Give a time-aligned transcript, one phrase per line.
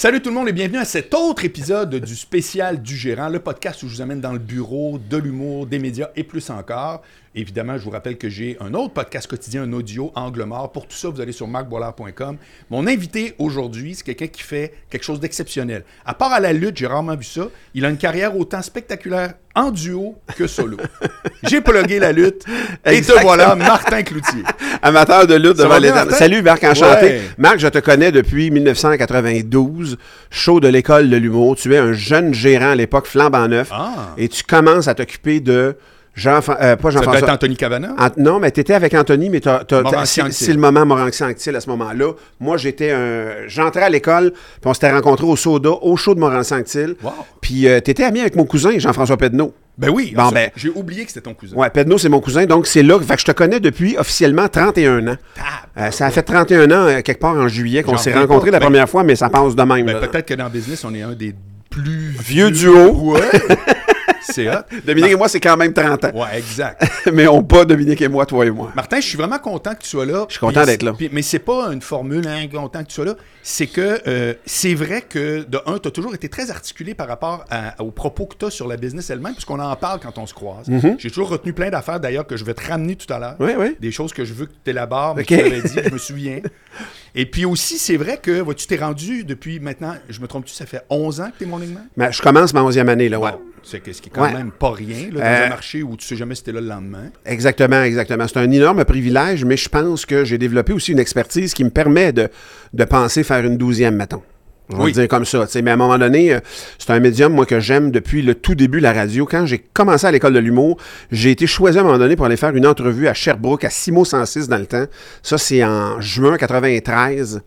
[0.00, 3.40] Salut tout le monde et bienvenue à cet autre épisode du spécial du gérant, le
[3.40, 7.02] podcast où je vous amène dans le bureau de l'humour, des médias et plus encore.
[7.38, 10.72] Évidemment, je vous rappelle que j'ai un autre podcast quotidien, un audio angle mort.
[10.72, 12.36] Pour tout ça, vous allez sur marcboilard.com.
[12.68, 15.84] Mon invité aujourd'hui, c'est quelqu'un qui fait quelque chose d'exceptionnel.
[16.04, 17.42] À part à la lutte, j'ai rarement vu ça.
[17.74, 20.78] Il a une carrière autant spectaculaire en duo que solo.
[21.44, 22.44] j'ai plugué la lutte
[22.84, 24.42] et te voilà, Martin Cloutier.
[24.82, 26.16] Amateur de lutte Ça devant les Martin?
[26.16, 27.06] Salut Marc, enchanté.
[27.06, 27.22] Ouais.
[27.38, 29.96] Marc, je te connais depuis 1992,
[30.30, 31.54] show de l'école de l'humour.
[31.54, 33.68] Tu es un jeune gérant à l'époque, flambant neuf.
[33.70, 34.14] Ah.
[34.18, 35.76] Et tu commences à t'occuper de
[36.18, 37.32] Jean, euh, pas Ça doit être Jean-François.
[37.32, 37.94] Anthony Cavana.
[38.16, 42.12] Non, mais tu étais avec Anthony, mais c'est le moment Montpensier-Anctil à ce moment-là.
[42.40, 43.28] Moi, j'étais un.
[43.46, 46.96] J'entrais à l'école, puis on s'était rencontrés au Soda, au show de Montpensier-Anctil.
[47.02, 47.12] Wow.
[47.40, 49.54] Puis euh, t'étais ami avec mon cousin, Jean-François Pedneau.
[49.78, 51.54] Ben oui, Bon, ben- j'ai oublié que c'était ton cousin.
[51.56, 52.98] Ouais, Pedneau, c'est mon cousin, donc c'est là.
[52.98, 55.16] Fait que je te connais depuis officiellement 31 ans.
[55.38, 55.42] Ah,
[55.86, 58.56] Euh, ça a fait 31 ans, euh, quelque part en juillet, qu'on s'est rencontrés pas.
[58.56, 59.86] la Ben- première fois, mais ça passe de même.
[59.86, 61.32] Ben, peut-être que dans le business, on est un des
[61.70, 62.90] plus Vieux duo.
[63.12, 63.20] Ouais.
[64.30, 64.62] C'est hot.
[64.86, 66.10] Dominique et moi, c'est quand même 30 ans.
[66.14, 66.82] Ouais, exact.
[67.12, 68.70] mais on pas Dominique et moi, toi et moi.
[68.74, 70.24] Martin, je suis vraiment content que tu sois là.
[70.28, 70.92] Je suis content d'être là.
[70.96, 73.14] puis- mais c'est pas une formule, hein, content que tu sois là.
[73.42, 77.08] C'est que euh, c'est vrai que, de un, tu as toujours été très articulé par
[77.08, 80.18] rapport à- aux propos que tu as sur la business elle-même, puisqu'on en parle quand
[80.18, 80.66] on se croise.
[80.98, 83.36] J'ai toujours retenu plein d'affaires, d'ailleurs, que je vais te ramener tout à l'heure.
[83.40, 83.76] Oui, oui.
[83.80, 85.98] Des choses que je veux que tu élabores, mais que tu m'avais dit, je me
[85.98, 86.40] souviens.
[87.14, 90.52] Et puis aussi, c'est vrai que vois, tu t'es rendu depuis maintenant, je me trompe-tu,
[90.54, 91.86] ça fait 11 ans que tu es Man?
[91.96, 93.30] Mais je commence ma 11e année, là, ouais.
[93.64, 94.32] C'est ce qui est quand Ouais.
[94.32, 96.60] même pas rien là, dans Euh, un marché où tu sais jamais si t'es là
[96.60, 97.10] le lendemain.
[97.26, 98.26] Exactement, exactement.
[98.28, 101.70] C'est un énorme privilège, mais je pense que j'ai développé aussi une expertise qui me
[101.70, 102.28] permet de,
[102.72, 104.22] de penser faire une douzième, mettons.
[104.70, 104.90] Je vais Oui.
[104.90, 105.46] le dire comme ça.
[105.62, 106.40] Mais à un moment donné, euh,
[106.78, 109.24] c'est un médium, moi, que j'aime depuis le tout début de la radio.
[109.24, 110.76] Quand j'ai commencé à l'école de l'humour,
[111.10, 113.70] j'ai été choisi à un moment donné pour aller faire une entrevue à Sherbrooke, à
[113.70, 114.84] Simo 106 dans le temps.
[115.22, 117.40] Ça, c'est en juin 93.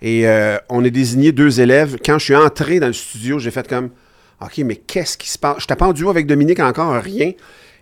[0.00, 1.96] Et euh, on est désigné deux élèves.
[2.04, 3.90] Quand je suis entré dans le studio, j'ai fait comme
[4.40, 5.56] OK, mais qu'est-ce qui se passe?
[5.68, 7.32] Je pas en duo avec Dominique encore, rien.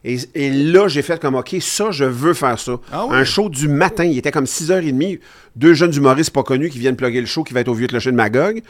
[0.04, 2.72] Et, et là, j'ai fait comme OK, ça, je veux faire ça.
[2.92, 3.16] Ah oui?
[3.16, 5.20] Un show du matin, il était comme 6h30.
[5.56, 7.86] Deux jeunes humoristes pas connus qui viennent plugger le show qui va être au Vieux
[7.86, 8.62] Clocher de Magog.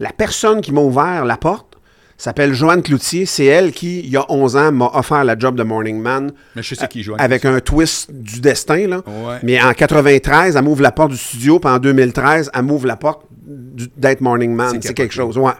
[0.00, 1.78] La personne qui m'a ouvert la porte
[2.16, 3.26] s'appelle Joanne Cloutier.
[3.26, 6.32] C'est elle qui, il y a 11 ans, m'a offert la job de Morning Man.
[6.56, 7.14] Mais je sais qui joue.
[7.16, 9.02] Avec un twist du destin, là.
[9.06, 9.36] Ouais.
[9.44, 12.96] Mais en 93, elle m'ouvre la porte du studio, puis en 2013, elle m'ouvre la
[12.96, 14.78] porte d'être Morning Man.
[14.82, 15.52] C'est quelque chose, ouais.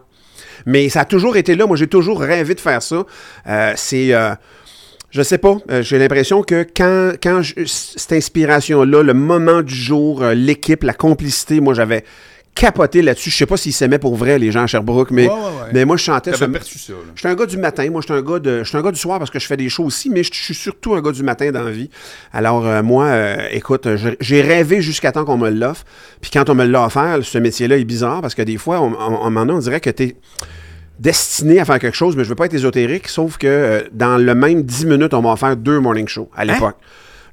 [0.66, 1.66] Mais ça a toujours été là.
[1.66, 3.05] Moi, j'ai toujours rêvé de faire ça.
[3.47, 4.12] Euh, c'est.
[4.15, 4.34] euh,
[5.12, 5.56] je sais pas.
[5.71, 10.83] euh, j'ai l'impression que quand, quand je- cette inspiration-là, le moment du jour, euh, l'équipe,
[10.83, 12.05] la complicité, moi, j'avais
[12.55, 13.31] capoté là-dessus.
[13.31, 15.71] Je sais pas s'ils s'aimaient pour vrai, les gens à Sherbrooke, mais, Ouais, ouais, ouais.
[15.73, 16.34] mais moi, je chantais.
[16.34, 16.93] Ce- perçu ça.
[17.17, 17.89] suis un gars du matin.
[17.91, 19.71] Moi, je suis un gars de, un gars du soir parce que je fais des
[19.71, 21.89] shows aussi, mais je suis surtout un gars du matin dans la vie.
[22.33, 23.89] Alors, euh, moi, euh, écoute,
[24.21, 25.84] j'ai rêvé jusqu'à temps qu'on me l'offre.
[26.21, 28.93] Puis quand on me l'a offert, ce métier-là est bizarre parce que des fois, on,
[28.99, 30.17] on, on, on dirait que tu es
[31.02, 34.16] destiné à faire quelque chose, mais je veux pas être ésotérique, sauf que euh, dans
[34.18, 36.76] le même 10 minutes, on m'a offert deux morning shows à l'époque.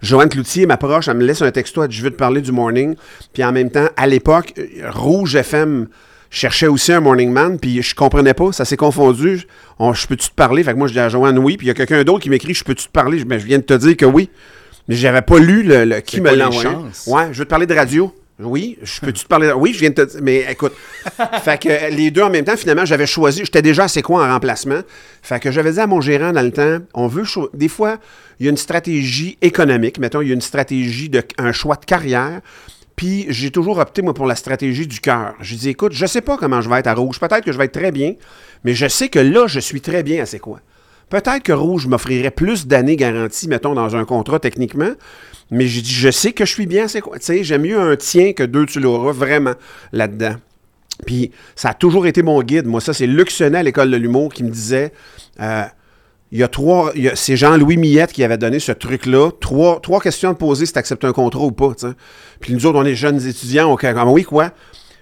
[0.02, 2.52] Joanne Cloutier m'approche, elle me laisse un texto, elle dit, je veux te parler du
[2.52, 2.96] morning.
[3.34, 5.88] Puis en même temps, à l'époque, euh, Rouge FM
[6.32, 9.46] cherchait aussi un morning man, puis je comprenais pas, ça s'est confondu.
[9.78, 10.64] On, je peux-tu te parler?
[10.64, 12.30] Fait que moi, je dis à Joanne oui, puis il y a quelqu'un d'autre qui
[12.30, 13.20] m'écrit, je peux-tu te parler?
[13.20, 14.30] Je, ben, je viens de te dire que oui.
[14.88, 16.70] Mais j'avais pas lu le, le- qui me l'a envoyé.
[17.08, 18.12] Ouais, je veux te parler de radio.
[18.40, 19.52] Oui, je peux-tu te parler?
[19.52, 20.22] Oui, je viens de te dire.
[20.24, 20.74] Mais écoute,
[21.44, 23.42] fait que les deux en même temps, finalement, j'avais choisi.
[23.44, 24.80] J'étais déjà assez quoi en remplacement.
[25.22, 27.24] Fait que j'avais dit à mon gérant dans le temps, on veut.
[27.54, 27.98] Des fois,
[28.40, 30.00] il y a une stratégie économique.
[30.00, 32.40] Mettons, il y a une stratégie de un choix de carrière.
[32.96, 35.36] Puis j'ai toujours opté, moi, pour la stratégie du cœur.
[35.42, 37.20] Je dis, écoute, je sais pas comment je vais être à Rouge.
[37.20, 38.16] Peut-être que je vais être très bien,
[38.64, 40.60] mais je sais que là, je suis très bien à c'est quoi.
[41.10, 44.92] Peut-être que Rouge m'offrirait plus d'années garanties, mettons, dans un contrat techniquement.
[45.52, 47.18] Mais j'ai dit, je sais que je suis bien, c'est quoi?
[47.18, 49.54] Tu sais, j'aime mieux un tien que deux, tu l'auras vraiment
[49.92, 50.36] là-dedans.
[51.06, 52.66] Puis ça a toujours été mon guide.
[52.66, 54.92] Moi, ça, c'est Luc Sonnet à l'école de l'humour qui me disait
[55.40, 55.64] euh,
[56.32, 56.94] il y a trois.
[57.16, 59.32] C'est Jean-Louis Millette qui avait donné ce truc-là.
[59.40, 61.74] Trois, questions à te poser si tu acceptes un contrat ou pas.
[61.74, 61.94] tu sais.
[62.40, 63.72] Puis nous autres, on est jeunes étudiants.
[63.72, 64.52] On comme oui, quoi?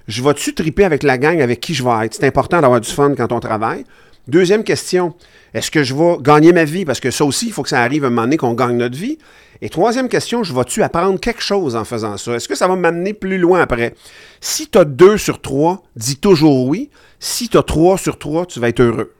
[0.07, 2.13] Je vais-tu triper avec la gang avec qui je vais être?
[2.13, 3.83] C'est important d'avoir du fun quand on travaille.
[4.27, 5.13] Deuxième question
[5.53, 6.85] est-ce que je vais gagner ma vie?
[6.85, 8.77] Parce que ça aussi, il faut que ça arrive à un moment donné qu'on gagne
[8.77, 9.17] notre vie.
[9.61, 12.33] Et troisième question, je vais-tu apprendre quelque chose en faisant ça?
[12.33, 13.95] Est-ce que ça va m'amener plus loin après?
[14.41, 16.89] Si tu as deux sur trois, dis toujours oui.
[17.19, 19.13] Si tu as trois sur trois, tu vas être heureux.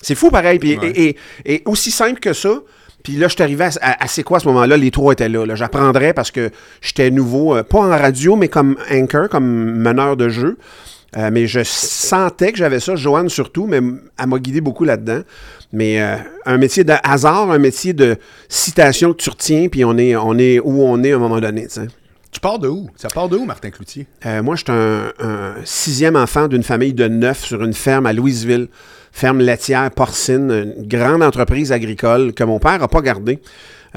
[0.00, 0.58] C'est fou pareil.
[0.60, 0.92] Puis- Ouais.
[0.94, 1.08] et,
[1.46, 2.60] et- et aussi simple que ça,
[3.02, 4.76] puis là, je suis arrivé à, à- à c'est quoi à ce moment-là?
[4.76, 5.44] Les trois étaient là.
[5.46, 5.56] là.
[5.56, 6.50] J'apprendrais parce que
[6.80, 9.46] j'étais nouveau, euh, pas en radio, mais comme anchor, comme
[9.78, 10.58] meneur de jeu.
[11.16, 13.80] Euh, mais je sentais que j'avais ça, Joanne surtout, mais
[14.18, 15.20] elle m'a guidé beaucoup là-dedans.
[15.72, 16.16] Mais euh,
[16.46, 18.16] un métier de hasard, un métier de
[18.48, 21.40] citation que tu retiens, puis on est, on est où on est à un moment
[21.40, 21.66] donné.
[22.30, 22.88] Tu pars de où?
[22.96, 24.06] Ça part de où, Martin Cloutier?
[24.24, 28.06] Euh, moi, je suis un, un sixième enfant d'une famille de neuf sur une ferme
[28.06, 28.68] à Louisville,
[29.12, 33.38] ferme laitière porcine, une grande entreprise agricole que mon père n'a pas gardée.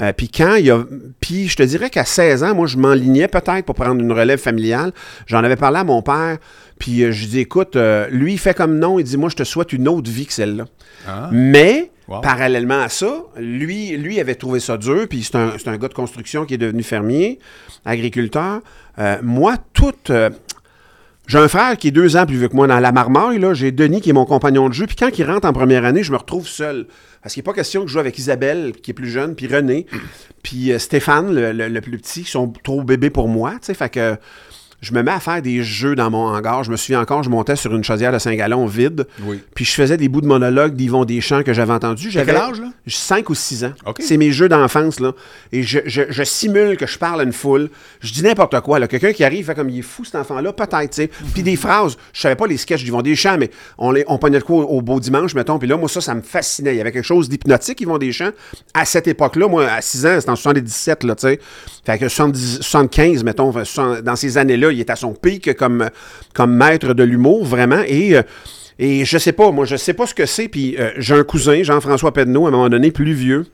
[0.00, 0.84] Euh, puis quand il y a.
[1.20, 4.38] Puis je te dirais qu'à 16 ans, moi, je m'enlignais peut-être pour prendre une relève
[4.38, 4.92] familiale.
[5.26, 6.38] J'en avais parlé à mon père.
[6.78, 8.98] Puis euh, je dis, écoute, euh, lui, il fait comme non.
[8.98, 10.64] Il dit, moi, je te souhaite une autre vie que celle-là.
[11.06, 11.30] Ah.
[11.32, 12.20] Mais, Wow.
[12.20, 15.08] parallèlement à ça, lui, lui avait trouvé ça dur.
[15.10, 17.40] Puis c'est un, c'est un gars de construction qui est devenu fermier,
[17.84, 18.60] agriculteur.
[19.00, 20.12] Euh, moi, toute.
[21.26, 23.38] J'ai un frère qui est deux ans plus vieux que moi dans la marmaille.
[23.38, 23.52] Là.
[23.52, 24.86] J'ai Denis qui est mon compagnon de jeu.
[24.86, 26.86] Puis quand il rentre en première année, je me retrouve seul.
[27.20, 29.48] Parce qu'il n'est pas question que je joue avec Isabelle, qui est plus jeune, puis
[29.48, 29.86] René,
[30.44, 33.54] puis euh, Stéphane, le, plus petit, qui sont trop bébés pour moi.
[33.60, 34.16] Fait que
[34.82, 36.62] je me mets à faire des jeux dans mon hangar.
[36.64, 39.06] Je me souviens encore, je montais sur une chaudière de 5 gallons vide.
[39.22, 39.40] Oui.
[39.54, 42.04] Puis je faisais des bouts de monologue d'Yvon Deschamps que j'avais entendus.
[42.08, 42.68] T'as J'avais quel âge, là?
[42.86, 43.72] 5 ou 6 ans.
[44.00, 45.12] C'est mes jeux d'enfance, là.
[45.52, 47.70] Et je, je- je simule que je parle à une foule.
[48.00, 48.86] Je dis n'importe quoi, là.
[48.86, 51.10] Quelqu'un qui arrive, fait comme il est fou, cet enfant-là, peut-être, tu sais.
[51.34, 54.38] Puis des phrases, je savais pas les sketchs d'Yvon Deschamps, mais on, les, on pognait
[54.38, 55.58] de quoi au, au beau dimanche, mettons.
[55.58, 56.74] Puis là, moi, ça, ça me fascinait.
[56.74, 58.30] Il y avait quelque chose d'hypnotique, Yvon Deschamps.
[58.74, 61.40] À cette époque-là, moi, à 6 ans, c'était en 77, là, tu sais.
[61.84, 65.54] Fait que 70 75, mettons, enfin, 60 dans ces années-là, il est à son pic
[65.56, 65.88] comme,
[66.34, 67.82] comme maître de l'humour, vraiment.
[67.86, 68.16] Et.
[68.16, 68.22] euh,
[68.78, 70.48] et je sais pas, moi, je sais pas ce que c'est.
[70.48, 73.46] Puis euh, j'ai un cousin, Jean-François Pedneau, à un moment donné, plus vieux,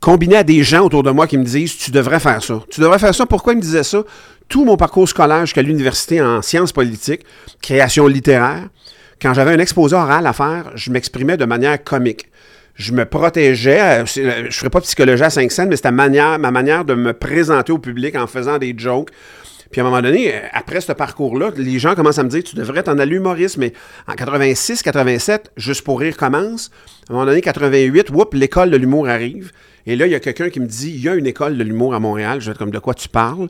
[0.00, 2.62] combiné à des gens autour de moi qui me disent Tu devrais faire ça.
[2.70, 3.26] Tu devrais faire ça.
[3.26, 4.02] Pourquoi ils me disaient ça?
[4.48, 7.22] Tout mon parcours scolaire jusqu'à l'université en sciences politiques,
[7.60, 8.68] création littéraire,
[9.20, 12.28] quand j'avais un exposé oral à faire, je m'exprimais de manière comique.
[12.74, 15.90] Je me protégeais, euh, je ne ferais pas de psychologie à 5 cents, mais c'était
[15.90, 19.10] ma manière, ma manière de me présenter au public en faisant des jokes.
[19.70, 22.42] Puis à un moment donné, euh, après ce parcours-là, les gens commencent à me dire
[22.42, 23.72] Tu devrais t'en aller humoriste, mais
[24.06, 26.70] en 86, 87, Juste pour rire commence.
[27.08, 29.52] À un moment donné, 88, whoop, l'école de l'humour arrive.
[29.86, 31.64] Et là, il y a quelqu'un qui me dit Il y a une école de
[31.64, 32.40] l'humour à Montréal.
[32.40, 33.48] Je vais être comme de quoi tu parles?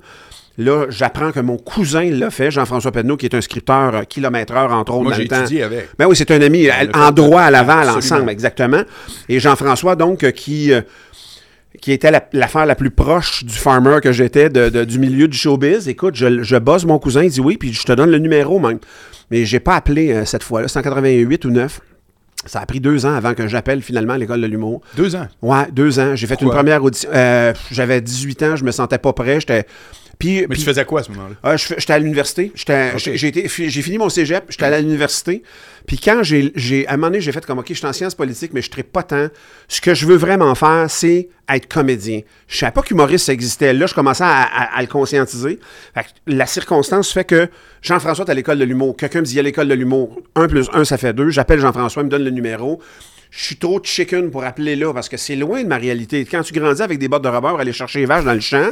[0.61, 4.73] Là, j'apprends que mon cousin l'a fait, Jean-François Pedneau, qui est un scripteur euh, kilomètre-heure,
[4.73, 5.37] entre autres, Moi, dans le temps.
[5.65, 5.89] avec.
[5.97, 7.99] Ben oui, c'est un ami fait en droit à Laval absolument.
[7.99, 8.83] ensemble, exactement.
[9.29, 10.81] Et Jean-François, donc, euh, qui, euh,
[11.81, 15.29] qui était la- l'affaire la, plus proche du farmer que j'étais, de- de- du milieu
[15.29, 15.89] du showbiz.
[15.89, 18.59] Écoute, je, je bosse mon cousin, il dit oui, puis je te donne le numéro
[18.59, 18.79] même.
[19.31, 20.69] Mais j'ai pas appelé euh, cette fois-là.
[20.69, 21.81] C'est en 88 ou 9.
[22.47, 24.81] Ça a pris deux ans avant que j'appelle finalement à l'école de l'humour.
[24.97, 25.27] Deux ans?
[25.43, 26.15] Ouais, deux ans.
[26.15, 27.11] J'ai fait une première audition.
[27.13, 29.41] Euh, J'avais 18 ans, je me sentais pas prêt.
[29.41, 29.67] J'étais.
[30.19, 31.37] Puis, Mais puis- tu faisais quoi à ce moment-là?
[31.45, 32.51] ah, J'étais à l'université.
[32.55, 32.93] J'étais-.
[32.97, 35.43] J'ai fini mon cégep, j'étais allé à l'université.
[35.87, 37.93] Puis quand j'ai, j'ai- à un moment donné, j'ai fait comme, OK, je suis en
[37.93, 39.29] sciences politiques, mais je ne pas tant.
[39.69, 42.21] Ce que je veux vraiment faire, c'est être comédien.
[42.49, 43.73] Je ne savais pas qu'humoriste, ça existait.
[43.73, 45.61] Là, je commençais à, à- à le conscientiser.
[45.95, 47.49] Fait que la circonstance fait que
[47.81, 48.97] Jean-François est à l'école de l'humour.
[48.97, 50.21] Quelqu'un me dit, a l'école de l'humour.
[50.35, 51.31] Un plus un, ça fait deux.
[51.31, 52.83] J'appelle Jean-François, il me donne le numéro.
[53.31, 56.25] Je suis trop chicken pour appeler là parce que c'est loin de ma réalité.
[56.25, 58.71] Quand tu grandis avec des bottes de rubber, aller chercher les vaches dans le champ,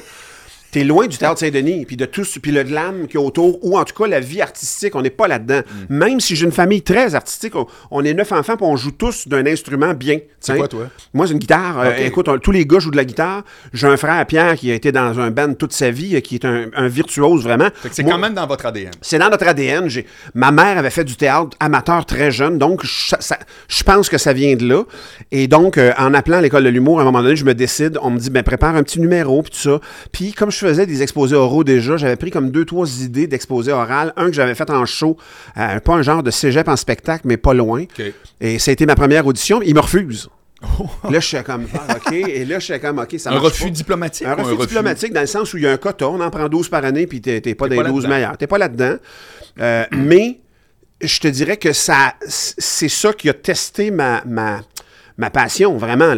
[0.77, 3.79] T'es loin du théâtre Saint-Denis, puis de tout, puis le glam qui est autour, ou
[3.79, 5.61] en tout cas la vie artistique, on n'est pas là-dedans.
[5.89, 5.97] Mm.
[5.97, 8.91] Même si j'ai une famille très artistique, on, on est neuf enfants, puis on joue
[8.91, 10.19] tous d'un instrument bien.
[10.39, 10.89] C'est quoi, toi?
[11.15, 11.79] Moi, c'est une guitare.
[11.81, 13.43] Euh, écoute, on- tous les gars jouent de la guitare.
[13.73, 16.35] J'ai un frère, Pierre, qui a été dans un band toute sa vie, euh, qui
[16.35, 17.69] est un, un virtuose vraiment.
[17.91, 18.91] C'est quand même dans votre ADN.
[19.01, 19.89] c'est dans notre ADN.
[19.89, 24.11] J'ai- Ma mère avait fait du théâtre amateur très jeune, donc je, ça- je pense
[24.11, 24.83] que ça vient de là.
[25.33, 27.99] Et donc, euh, en appelant l'école de l'humour, à un moment donné, je me décide,
[28.03, 29.81] on me dit, ben prépare un petit numéro, puis tout ça.
[30.13, 33.73] Puis comme je faisais des exposés oraux déjà, j'avais pris comme deux, trois idées d'exposés
[33.73, 34.13] oral.
[34.17, 35.17] Un que j'avais fait en show,
[35.57, 37.85] euh, pas un genre de cégep en spectacle, mais pas loin.
[38.41, 39.61] Et ça a été ma première audition.
[39.63, 40.29] Il me refuse.
[41.11, 42.13] Là, je suis comme, ah, OK.
[42.13, 43.71] Et là, je suis comme, OK, ça Un refus pas.
[43.71, 44.27] diplomatique?
[44.27, 46.49] Un refus diplomatique dans le sens où il y a un quota, on en prend
[46.49, 48.15] 12 par année, puis t'es t'es pas T'es dans les 12 là-dedans.
[48.17, 48.39] meilleurs.
[48.39, 48.97] T'es pas là-dedans.
[49.61, 50.41] Euh, mais
[51.03, 54.63] je te dirais que ça, c'est ça qui a testé ma, ma,
[55.19, 56.13] ma passion, vraiment.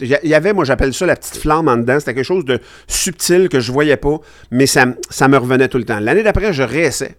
[0.00, 1.98] Il y avait, moi, j'appelle ça la petite flamme en dedans.
[1.98, 4.18] C'était quelque chose de subtil que je voyais pas,
[4.50, 6.00] mais ça, me revenait tout le temps.
[6.00, 7.16] L'année d'après, je réessaie.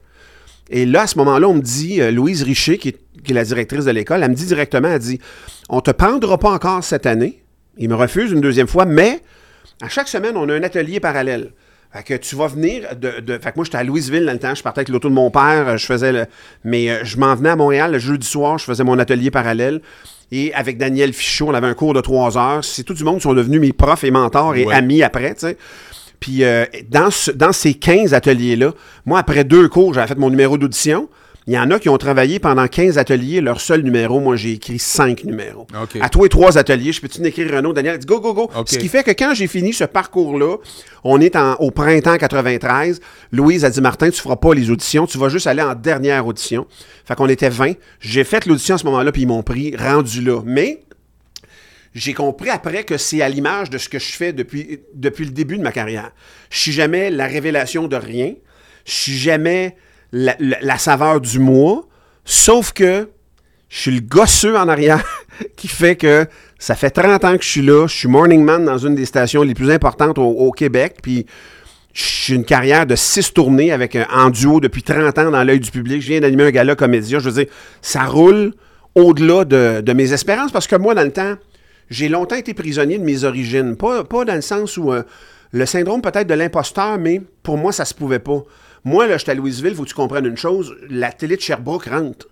[0.70, 3.86] Et là, à ce moment-là, on me dit, euh, Louise Richer, qui est, la directrice
[3.86, 5.20] de l'école, elle me dit directement, elle dit,
[5.70, 7.44] on te prendra pas encore cette année.
[7.78, 9.22] Il me refuse une deuxième fois, mais
[9.82, 11.52] à chaque semaine, on a un atelier parallèle.
[11.94, 14.56] Fait que tu vas venir fait que moi, j'étais à Louisville dans le temps.
[14.56, 15.68] Je partais avec l'auto de mon père.
[15.68, 16.26] euh, Je faisais le.
[16.64, 18.58] Mais euh, je m'en venais à Montréal le jeudi soir.
[18.58, 19.82] Je faisais mon atelier parallèle.
[20.32, 22.64] Et avec Daniel Fichot, on avait un cours de trois heures.
[22.64, 24.74] C'est tout du monde qui sont devenus mes profs et mentors et Ouais.
[24.74, 25.58] amis après, tu sais.
[26.20, 28.72] Puis euh, dans, ce- dans ces 15 ateliers-là,
[29.06, 31.10] moi, après deux cours, j'avais fait mon numéro d'audition.
[31.52, 34.22] Il y en a qui ont travaillé pendant 15 ateliers, leur seul numéro.
[34.22, 35.68] Moi, j'ai écrit 5 numéros.
[36.00, 37.74] À toi et trois ateliers, je peux-tu écrire Renaud?
[37.74, 37.98] Daniel?
[38.00, 38.50] Dit go, go, go.
[38.66, 40.56] Ce qui fait que quand j'ai fini ce parcours-là,
[41.04, 43.02] on est en- au printemps 93.
[43.34, 46.26] Louise a dit Martin, tu feras pas les auditions, tu vas juste aller en dernière
[46.26, 46.68] audition.
[47.04, 47.74] Fait qu'on était 20.
[48.00, 50.42] J'ai fait l'audition à ce moment-là, puis ils m'ont pris rendu là.
[50.46, 50.84] Mais
[51.94, 55.32] j'ai compris après que c'est à l'image de ce que je fais depuis, depuis le
[55.32, 56.12] début de ma carrière.
[56.50, 58.36] Je suis jamais la révélation de rien.
[58.86, 59.76] Je suis jamais
[60.12, 61.84] la, saveur du mois.
[62.26, 63.10] Sauf que
[63.70, 65.04] je suis le gosseux en arrière
[65.56, 66.26] qui fait que
[66.60, 67.88] ça fait 30 ans que je suis là.
[67.88, 70.98] Je suis morning man dans une des stations les plus importantes au, Québec.
[71.02, 71.26] Puis
[71.94, 75.72] j'ai une carrière de six tournées avec en duo depuis 30 ans dans l'œil du
[75.72, 76.02] public.
[76.02, 77.20] Je viens d'animer un gala comédia.
[77.20, 77.52] Je veux dire,
[77.82, 78.54] ça roule
[78.96, 81.36] au-delà de, mes espérances parce que moi, dans le temps,
[81.90, 83.76] j'ai longtemps été prisonnier de mes origines.
[83.76, 85.04] Pas, pas dans le sens où euh,
[85.52, 88.44] le syndrome peut-être de l'imposteur, mais pour moi, ça se pouvait pas.
[88.84, 91.86] Moi, là, j'étais à Louisville, faut que tu comprennes une chose, la télé de Sherbrooke
[91.86, 92.28] rentre.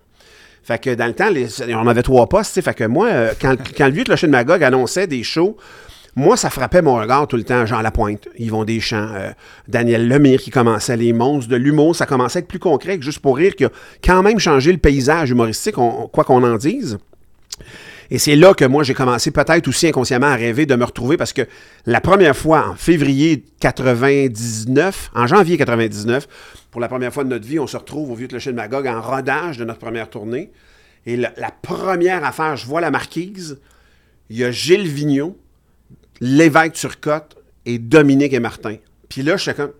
[0.62, 2.62] Fait que dans le temps, les- on avait trois postes, tu.
[2.62, 5.56] Fait que moi, euh, quand, le vieux clocher de Magog annonçait des shows,
[6.16, 7.64] moi, ça frappait mon regard tout le temps.
[7.66, 9.30] Jean Lapointe, Yvon Deschamps, euh,
[9.68, 11.94] Daniel Lemire qui commençait les monstres de l'humour.
[11.94, 13.70] Ça commençait à être plus concret que juste pour rire, qui a
[14.04, 16.98] quand même changé le paysage humoristique, quoi qu'on en dise.
[18.10, 21.16] Et c'est là que moi, j'ai commencé peut-être aussi inconsciemment à rêver de me retrouver
[21.16, 21.42] parce que
[21.86, 26.26] la première fois, en février 99, en janvier 99,
[26.72, 28.86] pour la première fois de notre vie, on se retrouve au Vieux Clocher de Magog
[28.88, 30.50] en rodage de notre première tournée.
[31.06, 33.58] Et la, première affaire, je vois la marquise,
[34.28, 35.38] il y a Gilles Vigneault,
[36.20, 38.76] l'évêque Turcotte et Dominique et Martin.
[39.08, 39.72] Puis là, je suis comme,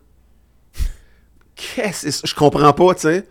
[1.57, 2.29] qu'est-ce que?
[2.29, 3.27] Je comprends pas, tu sais.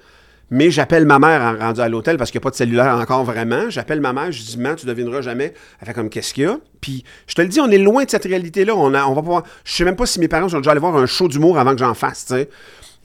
[0.51, 2.95] Mais j'appelle ma mère en rendu à l'hôtel parce qu'il n'y a pas de cellulaire
[2.95, 3.69] encore vraiment.
[3.69, 5.53] J'appelle ma mère, je dis, man, tu devineras jamais.
[5.79, 6.57] Elle fait comme, qu'est-ce qu'il y a?
[6.81, 8.75] Puis je te le dis, on est loin de cette réalité-là.
[8.75, 9.43] On, a- on va pas.
[9.63, 11.73] Je sais même pas si mes parents sont déjà allés voir un show d'humour avant
[11.73, 12.49] que j'en fasse, tu sais.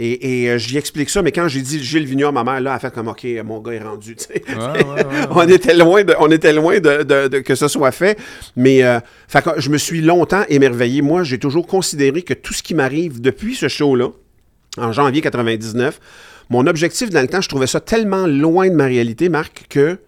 [0.01, 2.61] Et, et euh, j'y explique ça, mais quand j'ai dit Gilles Vigneault à ma mère,
[2.61, 4.43] là, elle a fait comme, OK, mon gars est rendu, tu sais.
[5.31, 8.19] on était loin, de, on était loin de, de- de- que ce soit fait.
[8.57, 8.99] Mais euh,
[9.29, 11.01] fait que je me suis longtemps émerveillé.
[11.01, 14.09] Moi, j'ai toujours considéré que tout ce qui m'arrive depuis ce show-là,
[14.79, 16.01] en janvier 99,
[16.51, 19.99] mon objectif dans le temps, je trouvais ça tellement loin de ma réalité, Marc, que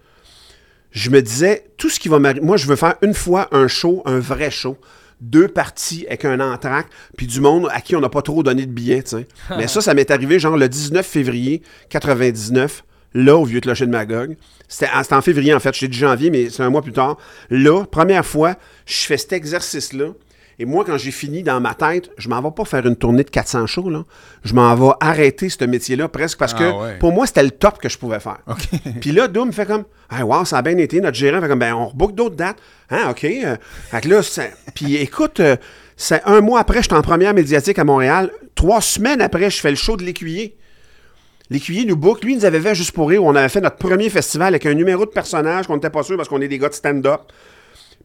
[0.92, 3.68] je me disais, tout ce qui va m'arriver, moi, je veux faire une fois un
[3.68, 4.78] show, un vrai show.
[5.20, 8.66] Deux parties avec un entraque, puis du monde à qui on n'a pas trop donné
[8.66, 9.26] de billets, tu sais.
[9.56, 13.90] Mais ça, ça m'est arrivé genre le 19 février 99, là, au Vieux Clocher de
[13.90, 14.36] Magog.
[14.68, 15.74] C'était ah, c'était en février, en fait.
[15.74, 17.16] Je t'ai dit janvier, mais c'est un mois plus tard.
[17.50, 20.08] Là, première fois, je fais cet exercice-là.
[20.58, 23.24] Et moi, quand j'ai fini dans ma tête, je m'en vais pas faire une tournée
[23.24, 24.04] de 400 shows, là.
[24.42, 26.98] Je m'en vais arrêter ce métier-là presque parce Ah que ouais.
[26.98, 28.38] pour moi, c'était le top que je pouvais faire.
[29.00, 31.00] Puis là, Doom fait comme, ah, wow, ça a bien été.
[31.00, 32.56] Notre gérant fait comme, ben, on rebook d'autres dates.
[32.90, 33.24] Hein, OK.
[33.24, 33.56] euh,
[33.90, 34.20] fait que là,
[34.74, 35.56] puis écoute, euh,
[35.96, 38.30] c'est un mois après, j'étais en première médiatique à Montréal.
[38.54, 40.56] Trois semaines après, je fais le show de l'écuyer.
[41.50, 42.24] L'écuyer nous book.
[42.24, 43.22] Lui, il nous avait fait juste pour rire.
[43.22, 46.02] où On avait fait notre premier festival avec un numéro de personnage qu'on n'était pas
[46.02, 47.20] sûr parce qu'on est des gars de stand-up.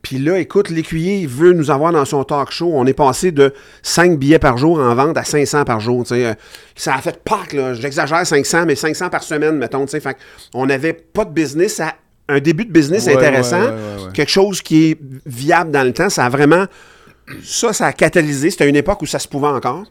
[0.01, 2.71] Puis là, écoute, l'écuyer, il veut nous avoir dans son talk show.
[2.73, 3.53] On est passé de
[3.83, 6.03] 5 billets par jour en vente à 500 par jour.
[6.11, 6.33] Euh,
[6.75, 7.73] Ça a fait Pâques, là.
[7.75, 9.85] J'exagère 500, mais 500 par semaine, mettons.
[9.85, 10.17] Fait
[10.53, 11.79] on n'avait pas de business.
[11.79, 11.95] à-
[12.29, 13.59] un début de business Ouais, intéressant.
[13.61, 14.11] ouais, ouais.
[14.13, 16.09] Quelque chose qui est viable dans le temps.
[16.09, 16.65] Ça a vraiment.
[17.43, 18.51] Ça, ça a catalysé.
[18.51, 19.83] C'était une époque où ça se pouvait encore.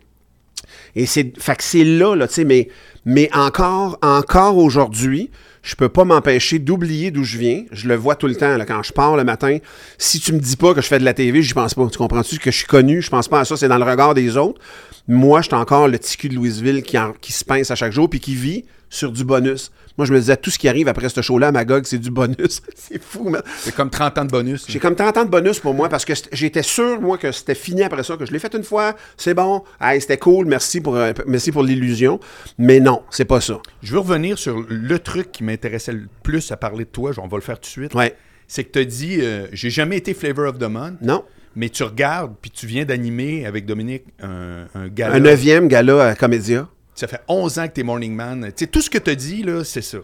[0.96, 2.68] Et c'est, fait que c'est là, là, tu sais, mais,
[3.04, 5.30] mais encore, encore aujourd'hui,
[5.62, 7.64] je peux pas m'empêcher d'oublier d'où je viens.
[7.70, 9.58] Je le vois tout le temps, là, quand je pars le matin.
[9.98, 11.86] Si tu me dis pas que je fais de la TV, j'y pense pas.
[11.88, 13.02] Tu comprends-tu que je suis connu?
[13.02, 14.60] Je pense pas à ça, c'est dans le regard des autres.
[15.06, 17.92] Moi, je suis encore le petit cul de Louisville qui, qui se pince à chaque
[17.92, 19.70] jour puis qui vit sur du bonus.
[19.96, 22.10] Moi, je me disais, tout ce qui arrive après ce show-là à Magog, c'est du
[22.10, 22.60] bonus.
[22.74, 23.42] c'est fou, man.
[23.58, 24.64] C'est comme 30 ans de bonus.
[24.68, 27.54] J'ai comme 30 ans de bonus pour moi parce que j'étais sûr, moi, que c'était
[27.54, 30.80] fini après ça, que je l'ai fait une fois, c'est bon, hey, c'était cool, merci
[30.80, 32.18] pour, euh, merci pour l'illusion.
[32.58, 33.60] Mais non, c'est pas ça.
[33.82, 37.12] Je veux revenir sur le truc qui m'intéressait le plus à parler de toi.
[37.18, 37.94] On va le faire tout de suite.
[37.94, 38.14] Ouais.
[38.48, 41.24] C'est que tu as dit, euh, j'ai jamais été Flavor of the Month, Non.
[41.54, 45.14] mais tu regardes, puis tu viens d'animer avec Dominique un, un gala.
[45.14, 46.66] Un neuvième gala à Comédia.
[47.00, 48.44] Ça fait 11 ans que tu es Morning Man.
[48.48, 50.00] Tu sais, tout ce que tu as dit, là, c'est ça.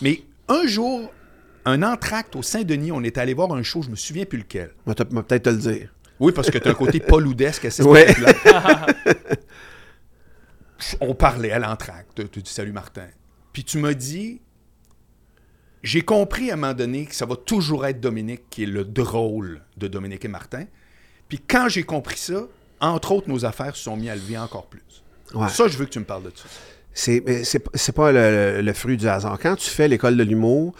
[0.00, 1.12] Mais un jour,
[1.64, 4.72] un entracte au Saint-Denis, on est allé voir un show, je me souviens plus lequel.
[4.84, 5.94] On va peut-être te le dire.
[6.18, 8.12] Oui, parce que tu as un côté poloudesque assez Ouais.
[11.00, 12.28] On parlait à l'entracte.
[12.32, 13.06] Tu dis Salut Martin.
[13.52, 14.40] Puis tu m'as dit
[15.84, 18.84] J'ai compris à un moment donné que ça va toujours être Dominique qui est le
[18.84, 20.64] drôle de Dominique et Martin.
[21.28, 22.48] Puis quand j'ai compris ça,
[22.80, 25.01] entre autres, nos affaires se sont mis à lever encore plus.
[25.34, 25.48] Ouais.
[25.48, 26.44] Ça, je veux que tu me parles de ça.
[26.94, 29.38] C'est, mais c'est, c'est pas le, fruit du hasard.
[29.42, 30.74] Quand tu fais l'école de l'humour,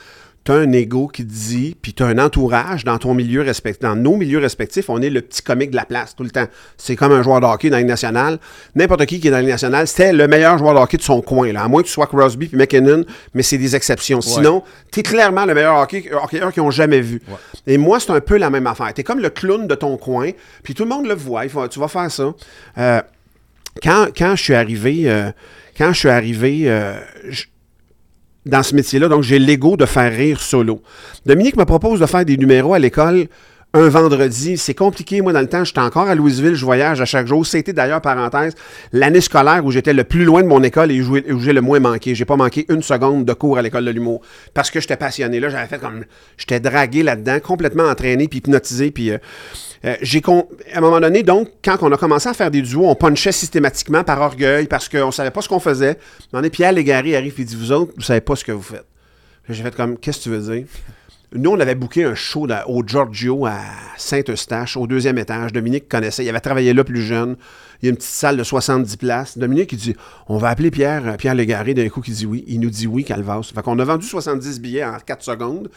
[0.44, 3.42] tu as un ego qui te dit, puis tu as un entourage dans ton milieu
[3.42, 3.80] respectif.
[3.80, 6.46] Dans nos milieux respectifs, on est le petit comique de la place tout le temps.
[6.76, 8.38] C'est comme un joueur de hockey dans la Ligue nationale.
[8.74, 11.02] N'importe qui qui est dans la Ligue nationale, c'était le meilleur joueur de hockey de
[11.02, 11.52] son coin.
[11.52, 11.62] Là.
[11.62, 14.20] À moins que tu sois Crosby puis McKinnon, mais c'est des exceptions.
[14.20, 17.22] Sinon, tu es clairement le meilleur hockey, hockeyeur qu'ils ont jamais vu.
[17.66, 18.92] Et moi, c'est un peu la même affaire.
[18.92, 20.30] Tu es comme le clown de ton coin,
[20.64, 21.44] puis tout le monde le voit.
[21.44, 22.34] Il faut- tu vas faire ça.
[22.78, 23.00] Euh,
[23.80, 25.30] quand, je suis arrivé, euh,
[25.80, 27.00] euh,
[28.44, 30.82] dans ce métier-là, donc j'ai l'ego de faire rire solo.
[31.24, 33.28] Dominique me propose de faire des numéros à l'école
[33.74, 34.58] un vendredi.
[34.58, 35.64] C'est compliqué, moi, dans le temps.
[35.64, 37.46] J'étais encore à Louisville, je voyage à chaque jour.
[37.46, 38.54] C'était d'ailleurs, parenthèse,
[38.92, 41.80] l'année scolaire où j'étais le plus loin de mon école et où j'ai le moins
[41.80, 42.14] manqué.
[42.14, 44.20] J'ai pas manqué une seconde de cours à l'école de l'humour
[44.54, 45.40] parce que j'étais passionné.
[45.40, 46.04] Là, j'avais fait comme.
[46.36, 49.10] J'étais dragué là-dedans, complètement entraîné, puis hypnotisé, puis.
[49.10, 49.18] euh,
[49.84, 52.86] euh, j'ai à un moment donné, donc, quand on a commencé à faire des duos,
[52.86, 55.98] on punchait systématiquement par orgueil parce qu'on savait pas ce qu'on faisait.
[56.32, 58.62] Moment donné, Pierre Légaré arrive et dit Vous autres, vous savez pas ce que vous
[58.62, 58.86] faites.
[59.48, 60.66] J'ai fait comme Qu'est-ce que tu veux dire
[61.34, 63.58] Nous, on avait booké un show au Giorgio à
[63.96, 65.54] Saint-Eustache, au deuxième étage.
[65.54, 67.36] Dominique connaissait, il avait travaillé là plus jeune.
[67.80, 69.38] Il y a une petite salle de 70 places.
[69.38, 69.96] Dominique, il dit
[70.28, 71.72] On va appeler Pierre, euh, Pierre Légaré.
[71.72, 72.44] D'un coup, qui dit oui.
[72.48, 73.50] Il nous dit oui, Calvas.
[73.54, 75.70] Fait qu'on a vendu 70 billets en 4 secondes.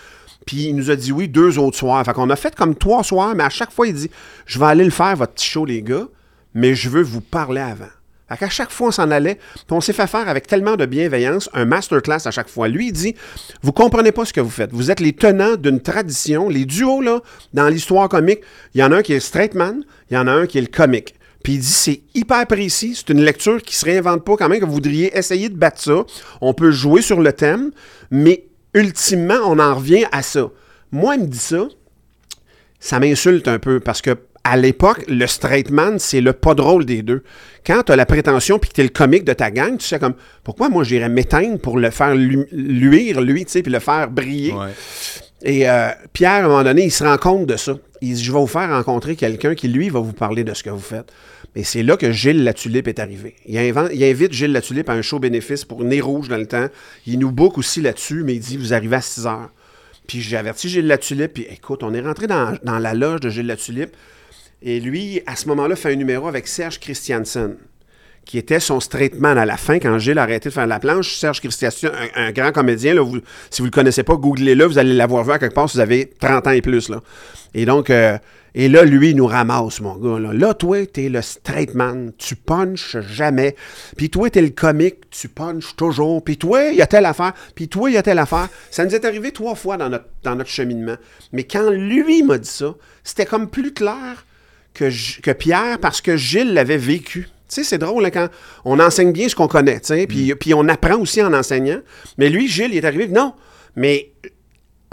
[0.46, 2.04] Puis il nous a dit oui deux autres soirs.
[2.04, 4.12] Fait qu'on a fait comme trois soirs, mais à chaque fois, il dit
[4.46, 6.08] Je vais aller le faire, votre petit show, les gars,
[6.54, 7.86] mais je veux vous parler avant.
[8.28, 10.86] Fait qu'à chaque fois, on s'en allait, puis on s'est fait faire avec tellement de
[10.86, 12.68] bienveillance un masterclass à chaque fois.
[12.68, 13.16] Lui, il dit
[13.62, 14.72] Vous comprenez pas ce que vous faites.
[14.74, 16.50] Vous êtes les tenants d'une tradition.
[16.50, 17.22] Les duos, là,
[17.54, 18.40] dans l'histoire comique,
[18.74, 20.58] il y en a un qui est straight man, il y en a un qui
[20.58, 21.16] est le comique.
[21.44, 24.60] Puis il dit c'est hyper précis, c'est une lecture qui se réinvente pas quand même,
[24.60, 26.04] que vous voudriez essayer de battre ça.
[26.42, 27.70] On peut jouer sur le thème,
[28.10, 30.50] mais ultimement, on en revient à ça.
[30.92, 31.68] Moi, il me dit ça,
[32.80, 36.86] ça m'insulte un peu parce que à l'époque, le straight man, c'est le pas drôle
[36.86, 37.24] des deux.
[37.66, 39.86] Quand tu as la prétention puis que tu es le comique de ta gang, tu
[39.86, 43.72] sais comme pourquoi moi j'irais m'éteindre pour le faire lu- luire lui, tu sais, puis
[43.72, 44.54] le faire briller?
[44.54, 44.70] Ouais.
[45.42, 47.76] Et euh, Pierre, à un moment donné, il se rend compte de ça.
[48.02, 50.62] Il dit Je vais vous faire rencontrer quelqu'un qui, lui, va vous parler de ce
[50.62, 51.12] que vous faites.
[51.56, 53.36] Et c'est là que Gilles Latulippe est arrivé.
[53.48, 56.68] Il, invite Gilles Latulippe à un show bénéfice pour Nez Rouge dans le temps.
[57.08, 59.50] Il nous book aussi là-dessus, mais il dit Vous arrivez à 6 heures.
[60.08, 63.30] Puis j'ai averti Gilles Latulippe, puis écoute, on est rentré dans, dans la loge de
[63.30, 63.96] Gilles Latulippe.
[64.62, 67.56] Et lui, à ce moment-là, fait un numéro avec Serge Christiansen,
[68.26, 70.80] qui était son straight man à la fin quand Gilles a arrêté de faire la
[70.80, 71.16] planche.
[71.16, 75.24] Serge Christiansen, un, grand comédien, si vous ne le connaissez pas, googlez-le, vous allez l'avoir
[75.24, 76.90] vu à quelque part si vous avez 30 ans et plus.
[76.90, 77.02] Là.
[77.54, 78.18] Et donc, euh,
[78.58, 80.18] et là, lui, il nous ramasse, mon gars.
[80.18, 83.56] Là, là toi, t'es le straight man, tu punches jamais.
[83.98, 86.24] Puis toi, t'es le comique, tu punches toujours.
[86.24, 87.34] Puis toi, il y a telle affaire.
[87.54, 88.48] Puis toi, il y a telle affaire.
[88.72, 90.96] Ça nous est arrivé trois fois dans notre, dans notre cheminement.
[91.34, 94.26] Mais quand lui m'a dit ça, c'était comme plus clair
[94.76, 97.30] que, Pierre parce que Gilles l'avait vécu.
[97.48, 98.30] Tu sais, c'est drôle hein, quand
[98.66, 101.80] on enseigne bien ce qu'on connaît, tu sais, puis, puis on apprend aussi en enseignant.
[102.18, 103.34] Mais lui, Gilles, il est arrivé, non,
[103.76, 104.12] mais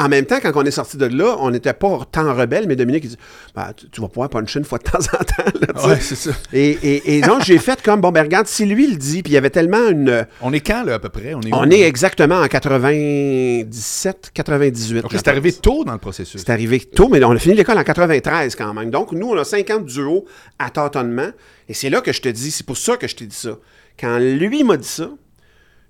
[0.05, 2.77] en même temps, quand on est sorti de là, on n'était pas tant rebelle, mais
[2.77, 3.17] Dominique, il dit,
[3.55, 5.59] Ben, tu, tu vas pouvoir puncher une fois de temps en temps.
[5.61, 5.87] là.
[5.89, 6.31] Ouais, c'est ça.
[6.53, 9.33] Et, et- et donc, j'ai fait comme, bon, ben regarde, si lui le dit, puis
[9.33, 10.27] il y avait tellement une...
[10.41, 11.35] On est quand, là, à peu près?
[11.35, 11.87] On est, On où, est là?
[11.87, 15.03] exactement en 97, 98.
[15.03, 16.41] Donc, je c'est arrivé tôt dans le processus.
[16.41, 18.91] C'est arrivé tôt, mais on a fini l'école en 93 quand même.
[18.91, 20.25] Donc, nous, on a 50 duos
[20.59, 21.31] à tâtonnement.
[21.69, 23.59] Et c'est là que je te dis, c'est pour ça que je t'ai dit ça.
[23.99, 25.11] Quand lui m'a dit ça,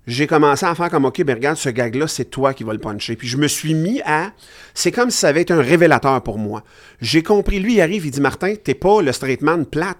[0.05, 2.79] j'ai commencé à faire comme, OK, ben regarde, ce gag-là, c'est toi qui vas le
[2.79, 3.15] puncher.
[3.15, 4.33] Puis je me suis mis à...
[4.73, 6.63] C'est comme si ça avait été un révélateur pour moi.
[6.99, 9.99] J'ai compris, lui, il arrive, il dit, Martin, t'es pas le straight man plate.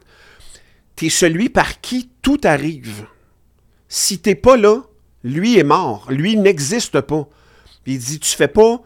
[0.95, 3.05] T'es celui par qui tout arrive.
[3.87, 4.81] Si t'es pas là,
[5.23, 6.07] lui est mort.
[6.09, 7.27] Lui n'existe pas.
[7.83, 8.81] Puis il dit, tu fais pas...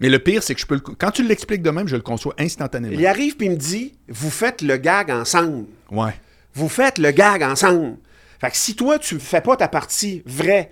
[0.00, 0.80] Mais le pire, c'est que je peux le...
[0.80, 2.94] quand tu l'expliques de même, je le conçois instantanément.
[2.98, 5.64] Il arrive puis il me dit, vous faites le gag ensemble.
[5.90, 6.14] Ouais.
[6.52, 7.96] Vous faites le gag ensemble.
[8.40, 10.70] Fait que si toi, tu ne fais pas ta partie vraie,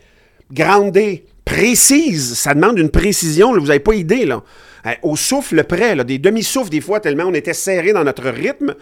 [0.53, 4.43] groundée, précise, ça demande une précision, là, vous n'avez pas idée, là.
[5.03, 8.75] Au souffle près, là, des demi-souffles, des fois, tellement on était serré dans notre rythme.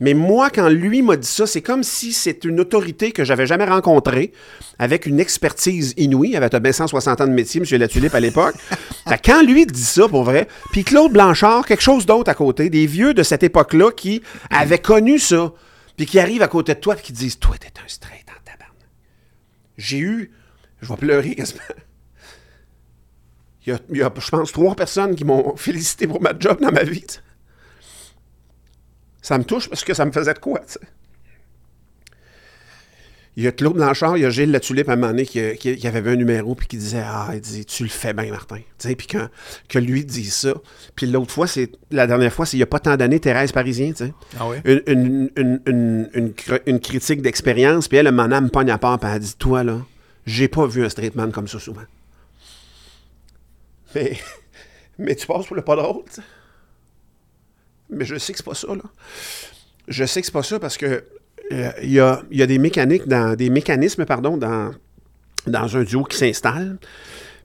[0.00, 3.46] Mais moi, quand lui m'a dit ça, c'est comme si c'est une autorité que j'avais
[3.46, 4.32] jamais rencontrée,
[4.80, 6.30] avec une expertise inouïe.
[6.30, 7.78] Il avait bien 160 ans de métier, M.
[7.78, 8.56] Latulippe, à l'époque.
[9.08, 12.34] Fait que quand lui dit ça, pour vrai, puis Claude Blanchard, quelque chose d'autre à
[12.34, 15.52] côté, des vieux de cette époque-là qui avaient connu ça,
[15.96, 18.23] puis qui arrivent à côté de toi et qui disent Toi, t'es un straight.
[19.76, 20.32] J'ai eu,
[20.80, 21.62] je vais pleurer quasiment.
[23.66, 26.60] Il y, a, il y je pense, trois personnes qui m'ont félicité pour ma job
[26.60, 27.06] dans ma vie.
[29.22, 30.80] Ça me touche parce que ça me faisait de quoi, tu sais.
[33.36, 35.40] Il y a Claude Blanchard, il y a Gilles Latulippe à un moment donné qui,
[35.56, 38.12] qui- qui avait vu un numéro puis qui disait Ah, il dit, tu le fais
[38.12, 38.60] bien, Martin.
[38.78, 39.18] Puis que,
[39.68, 40.54] que lui dise ça.
[40.94, 43.50] Puis l'autre fois, c'est la dernière fois, c'est il n'y a pas tant d'années, Thérèse
[43.50, 44.62] Parisien, tu sais Ah ouais?
[44.64, 48.78] une, une- une- une- une cr- une critique d'expérience, puis elle, un me pogne à
[48.78, 49.80] part, puis elle dit Toi, là,
[50.26, 51.82] j'ai pas vu un straight man comme ça souvent.
[53.94, 54.16] Mais,
[54.98, 56.04] mais tu passes pour le pas drôle.
[57.90, 58.82] Mais je sais que c'est pas ça, là.
[59.88, 61.04] Je sais que c'est pas ça parce que
[61.50, 64.70] il y, a, y a des mécaniques dans des mécanismes pardon dans,
[65.46, 66.78] dans un duo qui s'installe.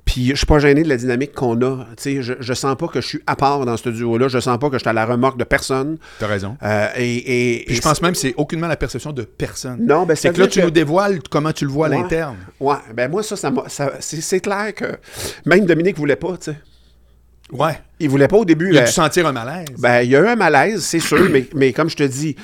[0.05, 1.85] Puis je suis pas gêné de la dynamique qu'on a.
[2.03, 4.27] Je, je sens pas que je suis à part dans ce duo-là.
[4.27, 5.97] Je sens pas que je suis à la remorque de personne.
[6.17, 6.57] T'as raison.
[6.63, 9.85] Euh, et, et- Puis et je pense même que c'est aucunement la perception de personne.
[9.85, 12.38] Non, ben, c'est que là, tu que- nous dévoiles comment tu le vois à l'interne.
[12.59, 13.51] Ouais, ben moi, ça, ça,
[13.99, 14.97] c'est, clair que
[15.45, 16.57] même Dominique voulait pas, tu sais.
[17.51, 17.79] Ouais.
[17.99, 18.69] Il voulait pas au début.
[18.71, 18.88] Il a là.
[18.88, 19.65] dû sentir un malaise.
[19.77, 22.35] Ben, il y a eu un malaise, c'est sûr, mais, mais comme je te dis,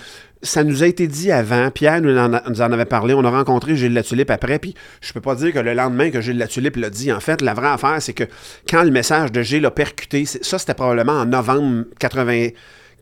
[0.42, 1.72] ça nous a été dit avant.
[1.72, 3.14] Pierre nous en, a- nous en avait parlé.
[3.14, 4.60] On a rencontré Gilles Latulippe après.
[4.60, 7.12] Puis je peux pas dire que le lendemain que Gilles Latulippe l'a dit.
[7.12, 8.26] En fait, la vraie affaire, c'est que
[8.70, 12.50] quand le message de Gilles a percuté, ça, c'était probablement en novembre 80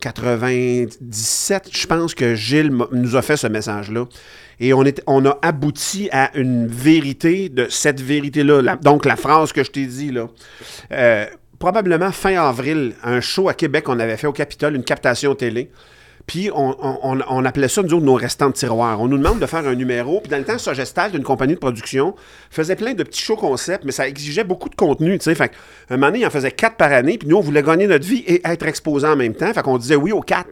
[0.00, 4.04] 97, je pense que Gilles nous a fait ce message-là.
[4.60, 8.76] Et on, est, on a abouti à une vérité de cette vérité-là.
[8.82, 10.28] Donc, la phrase que je t'ai dit, là.
[10.92, 11.26] Euh,
[11.58, 15.70] probablement fin avril, un show à Québec qu'on avait fait au Capitole, une captation télé.
[16.26, 19.00] Puis on, appelait ça, nous autres, nos restants de tiroir.
[19.00, 20.20] On nous demande de faire un numéro.
[20.20, 22.14] Puis dans le temps, Sogestal, d'une compagnie de production,
[22.50, 25.34] faisait plein de petits shows concepts, mais ça exigeait beaucoup de contenu, tu sais.
[25.34, 25.52] Fait
[25.90, 27.18] un moment donné, en faisait quatre par année.
[27.18, 29.52] Puis nous, on voulait gagner notre vie et être exposé en même temps.
[29.52, 30.48] Fait qu'on disait oui aux quatre.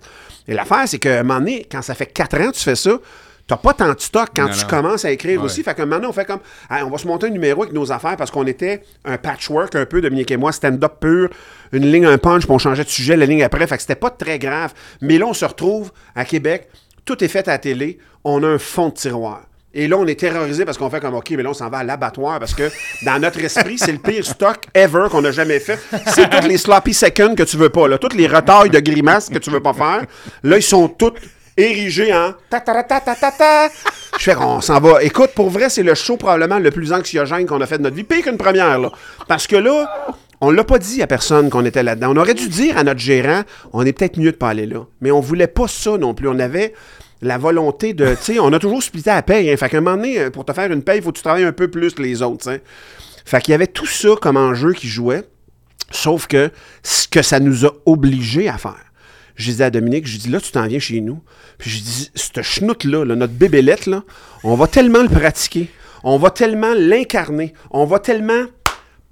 [0.47, 2.99] Et l'affaire, c'est qu'à un moment quand ça fait quatre ans que tu fais ça,
[3.47, 4.69] T'as pas tant de stock quand Non, tu non.
[4.69, 5.47] commences à écrire Ouais.
[5.47, 5.63] aussi.
[5.63, 7.91] Fait moment donné, on fait comme, Hey, on va se monter un numéro avec nos
[7.93, 11.29] affaires parce qu'on était un patchwork un peu, Dominique et moi, stand-up pur,
[11.73, 13.67] une ligne, un punch, puis on changeait de sujet la ligne après.
[13.67, 14.73] Fait que c'était pas très grave.
[15.01, 16.69] Mais là, on se retrouve à Québec,
[17.05, 19.43] tout est fait à la télé, on a un fond de tiroir.
[19.75, 21.79] Et là, on est terrorisé parce qu'on fait comme, OK, mais là, on s'en va
[21.79, 22.71] à l'abattoir parce que
[23.07, 25.79] dans notre esprit, c'est le pire stock ever qu'on a jamais fait.
[26.09, 27.97] C'est tous les sloppy seconds que tu veux pas, là.
[27.97, 30.03] Tous les retailles de grimaces que tu veux pas faire.
[30.43, 31.13] Là, ils sont tous
[31.57, 33.69] érigés en ta ta ta ta ta ta.
[34.19, 35.03] Je fais qu'on s'en va.
[35.03, 37.97] Écoute, pour vrai, c'est le show probablement le plus anxiogène qu'on a fait de notre
[37.97, 38.05] vie.
[38.05, 38.91] Pire qu'une première, là.
[39.29, 42.12] Parce que là, on l'a pas dit à personne qu'on était là-dedans.
[42.12, 44.87] On aurait dû dire à notre gérant, on est peut-être mieux de pas aller là.
[45.01, 46.29] Mais on voulait pas ça non plus.
[46.29, 46.75] On avait
[47.23, 49.51] la volonté de, tu sais, on a toujours splitté la paye.
[49.51, 49.57] Hein.
[49.57, 51.45] Fait qu'à un moment donné, pour te faire une paye, il faut que tu travailles
[51.45, 52.62] un peu plus que les autres, sais.
[53.25, 55.23] Fait qu'il y avait tout ça comme enjeu qui jouait.
[55.91, 56.51] Sauf que
[56.83, 58.92] ce que ça nous a obligés à faire.
[59.37, 61.21] Je disais à Dominique, je dis là, tu t'en viens chez nous.
[61.59, 64.05] Puis je dis, cette chenoute-là, là, notre bébélette, là,
[64.45, 65.68] on va tellement le pratiquer.
[66.05, 67.55] On va tellement l'incarner.
[67.71, 68.45] On va tellement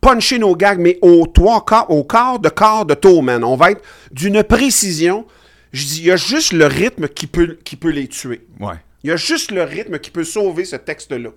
[0.00, 3.44] puncher nos gags, mais au, trois quarts, au quart de quart de taux, man.
[3.44, 5.26] On va être d'une précision.
[5.72, 8.46] Je dis, il y a juste le rythme qui peut, qui peut les tuer.
[8.58, 8.74] Ouais.
[9.02, 11.30] Il y a juste le rythme qui peut sauver ce texte-là.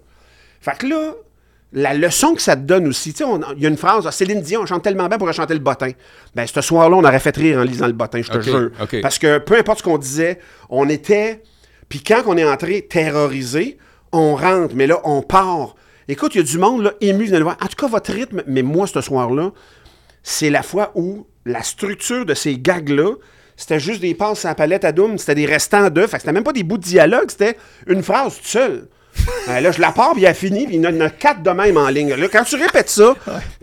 [0.60, 1.14] Fait que là,
[1.74, 4.06] la leçon que ça te donne aussi, tu sais, on- il y a une phrase,
[4.08, 5.92] ah, Céline Dion, on chante tellement bien pour chanter le bottin.
[6.36, 8.72] Ben, ce soir-là, on aurait fait rire en lisant le bottin, je te jure.
[9.02, 11.42] Parce que peu importe ce qu'on disait, on était.
[11.90, 13.78] Puis quand on est entré terrorisé,
[14.12, 15.76] on rentre, mais là, on part.
[16.08, 17.58] Écoute, il y a du monde, là, ému, venez le voir.
[17.62, 19.52] En tout cas, votre rythme, mais moi, ce soir-là,
[20.22, 23.16] c'est la fois où la structure de ces gags-là,
[23.56, 26.22] c'était juste des passes à la palette à Doom, c'était des restants d'œufs, fait que
[26.22, 27.58] c'était même pas des bouts de dialogue, c'était
[27.88, 28.88] une phrase toute seule.
[29.50, 31.44] Euh, là, je la pars, puis elle a fini, puis il y en a quatre
[31.44, 32.14] de même en ligne.
[32.14, 33.16] Là, quand tu répètes ça,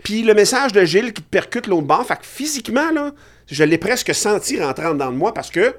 [0.03, 3.11] puis le message de Gilles qui te percute l'autre bord, fait que physiquement, là,
[3.47, 5.73] je l'ai presque senti rentrer dans moi parce que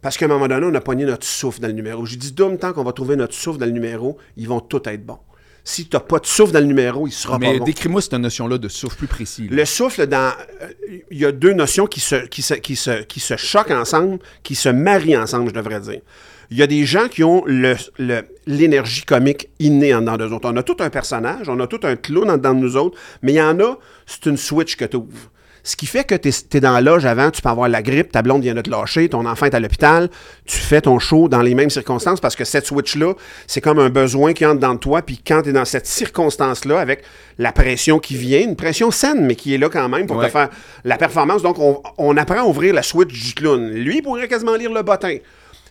[0.00, 2.04] parce qu'à un moment donné, on a pogné notre souffle dans le numéro.
[2.04, 4.82] J'ai dit, Doom, tant qu'on va trouver notre souffle dans le numéro, ils vont tous
[4.86, 5.18] être bons.
[5.66, 7.64] Si tu n'as pas de souffle dans le numéro, il sera Mais pas bon.
[7.64, 9.48] décris-moi cette notion-là de souffle plus précis.
[9.48, 9.56] là.
[9.56, 10.68] Le souffle, dans, euh,
[11.10, 14.18] il y a deux notions qui se, qui, se, qui, se, qui se choquent ensemble,
[14.42, 16.02] qui se marient ensemble, je devrais dire.
[16.50, 20.32] Il y a des gens qui ont le- le- l'énergie comique innée en dedans d'eux
[20.32, 20.48] autres.
[20.52, 22.98] On a tout un personnage, on a tout un clown en dedans de nous autres,
[23.22, 25.30] mais il y en a, c'est une switch que tu ouvres.
[25.66, 28.12] Ce qui fait que tu es, dans la loge avant, tu peux avoir la grippe,
[28.12, 30.10] ta blonde vient de te lâcher, ton enfant est à l'hôpital,
[30.44, 33.14] tu fais ton show dans les mêmes circonstances parce que cette switch-là,
[33.46, 36.78] c'est comme un besoin qui entre dans toi, puis quand tu es dans cette circonstance-là,
[36.78, 37.02] avec
[37.38, 40.26] la pression qui vient, une pression saine, mais qui est là quand même pour Ouais.
[40.26, 40.50] te faire
[40.84, 43.70] la performance, donc on, on apprend à ouvrir la switch du clown.
[43.70, 45.16] Lui, il pourrait quasiment lire le bottin.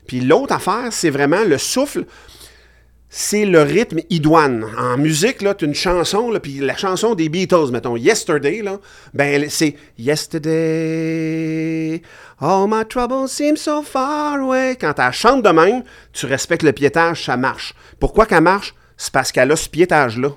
[0.08, 2.06] Puis l'autre affaire, c'est vraiment le souffle
[3.16, 4.66] c'est le rythme idoine.
[4.76, 8.80] En musique, là, tu une chanson, puis la chanson des Beatles, mettons, Yesterday, là,
[9.14, 10.42] ben, c'est Yesterday,
[12.42, 14.76] all my troubles seem so far away.
[14.82, 17.76] Quand elle chante de même, tu respectes le piétage, ça marche.
[18.00, 18.74] Pourquoi qu'elle marche?
[18.98, 20.30] C'est parce qu'elle a ce piétage-là.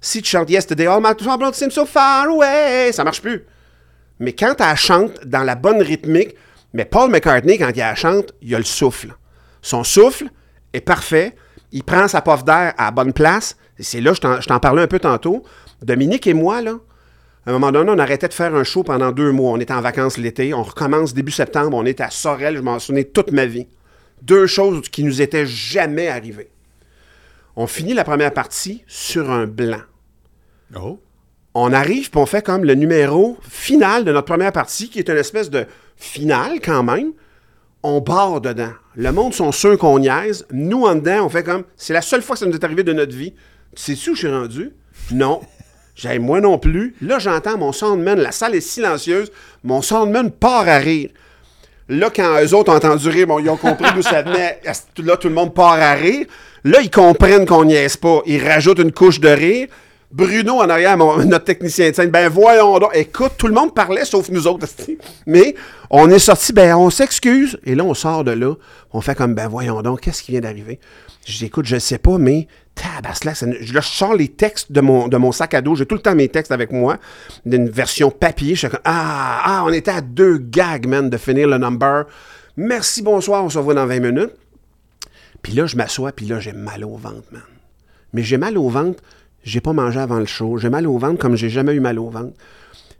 [0.00, 3.44] Si tu chantes Yesterday, all my troubles seem so far away, ça marche plus.
[4.20, 6.36] Mais quand elle chante dans la bonne rythmique,
[6.72, 9.14] mais Paul McCartney, quand il la chante, il a le souffle.
[9.62, 10.26] Son souffle
[10.72, 11.34] est parfait.
[11.72, 13.56] Il prend sa puff d'air à bonne place.
[13.78, 15.44] C'est là, je t'en- parlais un peu tantôt.
[15.82, 19.32] Dominique et moi, à un moment donné, on arrêtait de faire un show pendant deux
[19.32, 19.52] mois.
[19.52, 20.52] On était en vacances l'été.
[20.54, 21.76] On recommence début septembre.
[21.76, 22.56] On est à Sorel.
[22.56, 23.66] Je m'en souviens toute ma vie.
[24.22, 26.50] Deux choses qui nous étaient jamais arrivées.
[27.56, 29.80] On finit la première partie sur un blanc
[30.76, 31.00] Oh.
[31.54, 35.08] On arrive puis on fait comme le numéro final de notre première partie, qui est
[35.08, 37.12] une espèce de finale quand même.
[37.82, 38.72] On barre dedans.
[38.96, 40.46] Le monde sont sûrs qu'on niaise.
[40.50, 41.64] Nous, en dedans, on fait comme.
[41.76, 43.34] C'est la seule fois que ça nous est arrivé de notre vie.
[43.76, 44.72] Tu sais-tu où je suis rendu?
[45.12, 45.40] Non.
[45.94, 46.94] J'ai moi non plus.
[47.00, 49.32] Là, j'entends mon soundman, la salle est silencieuse.
[49.64, 51.10] Mon soundman part à rire.
[51.88, 54.60] Là, quand eux autres ont entendu rire, bon, ils ont compris d'où ça venait.
[54.98, 56.26] Là, tout le monde part à rire?
[56.64, 58.20] Là, ils comprennent qu'on niaise pas.
[58.26, 59.68] Ils rajoutent une couche de rire.
[60.10, 62.90] Bruno en arrière, notre technicien de scène, ben voyons donc.
[62.94, 64.66] Écoute, tout le monde parlait sauf nous autres.
[65.26, 65.54] Mais
[65.90, 67.58] on est sorti, ben on s'excuse.
[67.64, 68.54] Et là, on sort de là.
[68.92, 70.80] On fait comme, ben voyons donc, qu'est-ce qui vient d'arriver?
[71.26, 74.72] Je dis, écoute, je sais pas, mais tabaslac, ça ne- là, je sors les textes
[74.72, 75.74] de mon, de mon sac à dos.
[75.74, 76.96] J'ai tout le temps mes textes avec moi,
[77.44, 78.54] d'une version papier.
[78.54, 82.06] Je suis ah, ah, on était à deux gags, man, de finir le number.
[82.56, 84.32] Merci, bonsoir, on se revoit dans 20 minutes.
[85.42, 87.42] Puis là, je m'assois, puis là, j'ai mal au ventre, man.
[88.14, 89.02] Mais j'ai mal au ventre,
[89.44, 90.58] j'ai pas mangé avant le show.
[90.58, 92.34] J'ai mal au ventre comme j'ai jamais eu mal au ventre.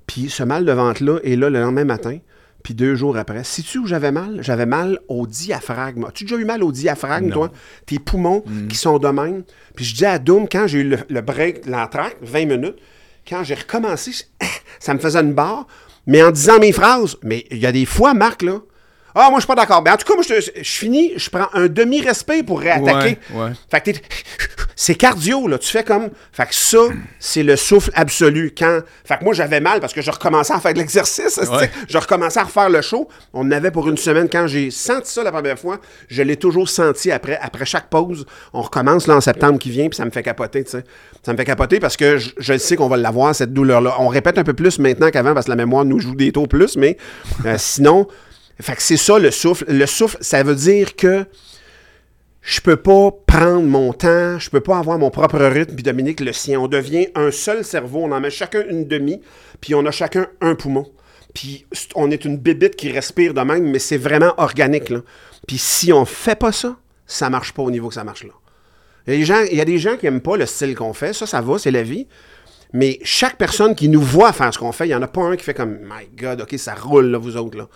[0.07, 2.19] Puis ce mal de ventre-là est là le lendemain matin,
[2.63, 3.45] puis deux jours après.
[3.45, 4.39] Sais-tu où j'avais mal?
[4.41, 6.05] J'avais mal au diaphragme.
[6.05, 7.33] As-tu déjà eu mal au diaphragme, Non.
[7.35, 7.53] toi?
[7.87, 9.43] Tes poumons qui sont de même.
[9.77, 12.77] Puis je dis à Doom, quand j'ai eu le, le break, l'entracte, 20 minutes,
[13.29, 14.13] quand j'ai recommencé,
[14.81, 15.67] ça me faisait une barre.
[16.07, 18.61] Mais en disant mes phrases, mais il y a des fois, Marc, là,
[19.21, 19.83] ah, moi, je suis pas d'accord.
[19.83, 23.19] Mais en tout cas, moi, je, finis, je prends un demi-respect pour réattaquer.
[23.35, 23.51] Ouais, ouais.
[23.71, 24.03] Fait que t'es-
[24.77, 25.59] c'est cardio, là.
[25.59, 26.11] Tu fais comme.
[26.33, 26.79] Fait que ça,
[27.19, 28.55] c'est le souffle absolu.
[28.57, 28.81] Quand.
[29.05, 31.41] Fait que moi, j'avais mal parce que je recommençais à faire de l'exercice.
[31.59, 31.71] Ouais.
[31.89, 33.09] Je recommençais à refaire le show.
[33.33, 34.29] On avait pour une semaine.
[34.31, 35.79] Quand j'ai senti ça la première fois,
[36.09, 38.27] je l'ai toujours senti après, après chaque pause.
[38.53, 40.85] On recommence là en septembre qui vient, puis ça me fait capoter, tu sais.
[41.25, 43.97] Ça me fait capoter parce que je, je sais qu'on va l'avoir, cette douleur-là.
[43.99, 46.47] On répète un peu plus maintenant qu'avant parce que la mémoire nous joue des taux
[46.47, 46.97] plus, mais
[47.47, 48.07] euh, sinon.
[48.61, 49.65] Fait que c'est ça le souffle.
[49.69, 51.27] Le souffle, ça veut dire que
[52.41, 56.21] je peux pas prendre mon temps, je peux pas avoir mon propre rythme, puis Dominique
[56.21, 56.59] le sien.
[56.59, 59.21] On devient un seul cerveau, on en met chacun une demi,
[59.61, 60.87] puis on a chacun un poumon.
[61.35, 64.89] Puis on est une bébite qui respire de même, mais c'est vraiment organique.
[64.89, 65.03] Là.
[65.47, 68.33] Puis si on fait pas ça, ça marche pas au niveau que ça marche là.
[69.07, 71.59] Il y a des gens, qui aiment pas le style qu'on fait, ça, ça va,
[71.59, 72.07] c'est la vie.
[72.75, 75.23] Mais chaque personne qui nous voit faire ce qu'on fait, il n'y en a pas
[75.23, 77.57] un qui fait comme My God, OK, ça roule, là, vous autres.
[77.57, 77.69] Là.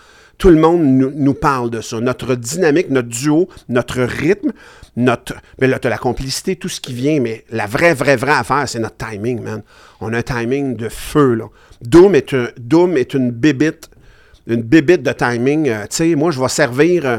[0.42, 2.00] Tout le monde nous, parle de ça.
[2.00, 4.50] Notre dynamique, notre duo, notre rythme,
[4.96, 5.34] notre.
[5.60, 8.68] Mais là, t'as la complicité, tout ce qui vient, mais la vraie, vraie, vraie affaire,
[8.68, 9.62] c'est notre timing, man.
[10.00, 11.44] On a un timing de feu, là.
[11.82, 13.88] Doom est, un, Doom est une bébite,
[14.48, 15.68] une bébite de timing.
[15.68, 17.06] Euh, tu sais, moi, je vais servir.
[17.06, 17.18] euh,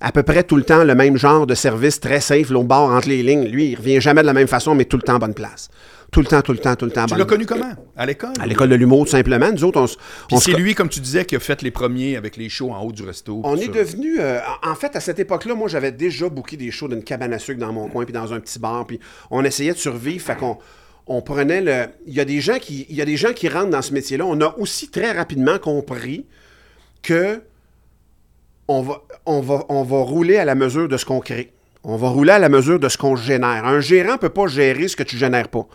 [0.00, 2.90] à peu près tout le temps le même genre de service très safe, au bord,
[2.90, 3.44] entre les lignes.
[3.44, 5.68] Lui, il revient jamais de la même façon, mais tout le temps à bonne place.
[6.10, 7.04] Tout le temps, tout le temps, tout le temps.
[7.04, 7.72] Tu bonne l'as connu comment?
[7.96, 8.32] À l'école?
[8.40, 9.50] à l'école de l'humour, tout simplement.
[9.52, 9.96] Nous autres, on, s-
[10.26, 12.48] Puis on c'est se- lui, comme tu disais, qui a fait les premiers avec les
[12.48, 13.40] shows en haut du resto.
[13.44, 13.72] on est ça.
[13.72, 14.18] devenu.
[14.18, 17.32] euh, en en fait, à cette époque-là, moi, j'avais déjà booké des shows d'une cabane
[17.32, 18.98] à sucre dans mon coin, puis dans un petit bar, puis
[19.30, 20.24] on essayait de survivre.
[20.24, 20.58] Fait qu'on
[21.06, 21.86] on prenait le.
[22.06, 23.92] Il y a des gens qui, il y a des gens qui rentrent dans ce
[23.94, 24.24] métier-là.
[24.26, 26.26] On a aussi très rapidement compris
[27.02, 27.40] que
[28.68, 31.52] on va, on va, on va rouler à la mesure de ce qu'on crée.
[31.82, 33.64] On va rouler à la mesure de ce qu'on génère.
[33.64, 35.66] Un gérant ne peut pas gérer ce que tu génères pas.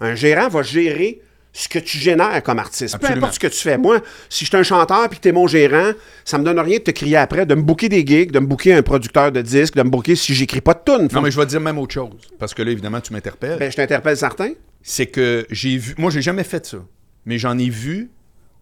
[0.00, 1.20] Un gérant va gérer
[1.56, 2.98] ce que tu génères comme artiste.
[2.98, 3.26] Peu Absolument.
[3.26, 3.78] importe ce que tu fais.
[3.78, 5.92] Moi, si je suis un chanteur puis que tu es mon gérant,
[6.24, 8.46] ça me donne rien de te crier après, de me booker des gigs, de me
[8.46, 11.08] booker un producteur de disques, de me booker si j'écris pas de tunes.
[11.12, 12.10] Non, mais je vais te dire même autre chose.
[12.40, 13.58] Parce que là, évidemment, tu m'interpelles.
[13.58, 14.50] Ben, je t'interpelle certain.
[14.82, 15.94] c'est que j'ai vu.
[15.96, 16.78] Moi, j'ai jamais fait ça.
[17.24, 18.10] Mais j'en ai vu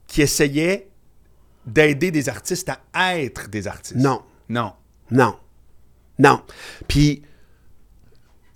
[0.06, 0.88] qui essayaient
[1.66, 3.96] d'aider des artistes à être des artistes.
[3.96, 4.20] Non.
[4.50, 4.72] Non.
[5.10, 5.36] Non.
[6.18, 6.42] Non.
[6.88, 7.22] Puis,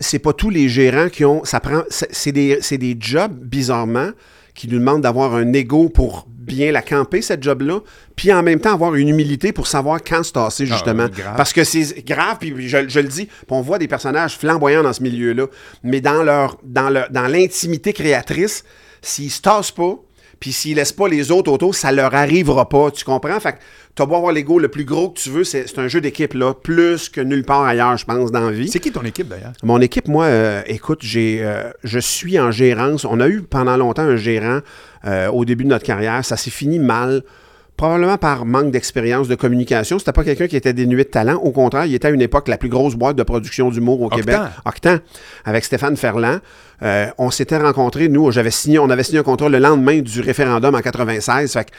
[0.00, 1.44] c'est pas tous les gérants qui ont.
[1.44, 1.82] Ça prend.
[1.90, 4.11] C'est des, c'est des jobs, bizarrement,
[4.54, 7.80] qui nous demandent d'avoir un ego pour bien la camper, cette job-là,
[8.14, 11.06] puis en même temps avoir une humilité pour savoir quand se tasser, justement.
[11.06, 11.37] oui, grave.
[11.37, 14.92] Parce que c'est grave, puis je, je le dis, on voit des personnages flamboyants dans
[14.92, 15.46] ce milieu-là,
[15.82, 18.64] mais dans leur dans leur, dans l'intimité créatrice,
[19.02, 19.98] s'ils se tassent pas,
[20.40, 23.40] puis s'ils laissent pas les autres autour, ça leur arrivera pas, tu comprends?
[23.40, 23.59] Fait que
[23.94, 26.53] t'as beau avoir l'ego le plus gros que tu veux, c'est un jeu d'équipe, là,
[26.53, 28.68] plus que nulle part ailleurs, je pense, dans la vie.
[28.68, 29.53] C'est qui ton équipe d'ailleurs?
[29.62, 33.05] Mon équipe, moi, euh, écoute, j'ai, euh, je suis en gérance.
[33.05, 34.61] On a eu pendant longtemps un gérant
[35.07, 36.25] euh, au début de notre carrière.
[36.25, 37.22] Ça s'est fini mal.
[37.77, 39.99] Probablement par manque d'expérience de communication.
[39.99, 41.37] C'était pas quelqu'un qui était dénué de talent.
[41.37, 44.07] Au contraire, il était à une époque la plus grosse boîte de production d'humour au
[44.07, 44.16] Octan.
[44.16, 44.38] Québec.
[44.64, 44.96] Octan.
[45.44, 46.38] Avec Stéphane Ferland.
[46.82, 50.20] Euh, on s'était rencontrés, nous, j'avais signé, on avait signé un contrat le lendemain du
[50.20, 51.52] référendum en 96.
[51.52, 51.70] Fait que-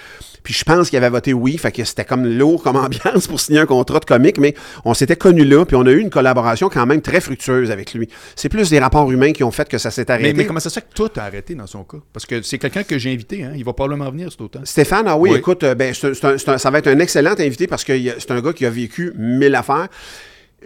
[0.44, 2.76] puis je pense qu'il avait voté oui, fait que c'était comme lourd comme
[3.16, 4.56] ambiance pour signer un contrat de comique, mais
[4.86, 7.94] on s'était connus là, puis on a eu une collaboration quand même très fructueuse avec
[7.94, 8.08] lui.
[8.36, 10.30] C'est plus des rapports humains qui ont fait que ça s'est arrêté.
[10.34, 11.98] Mais, mais comment ça se fait que tout a arrêté dans son cas?
[12.14, 13.52] Parce que c'est quelqu'un que j'ai invité, hein?
[13.56, 14.66] Il va probablement venir cet automne.
[14.66, 15.38] Stéphane, ah oui, Oui.
[15.38, 18.42] écoute, euh, ben, un- un- ça va être un excellent invité parce que c'est un
[18.42, 19.88] gars qui a vécu mille affaires.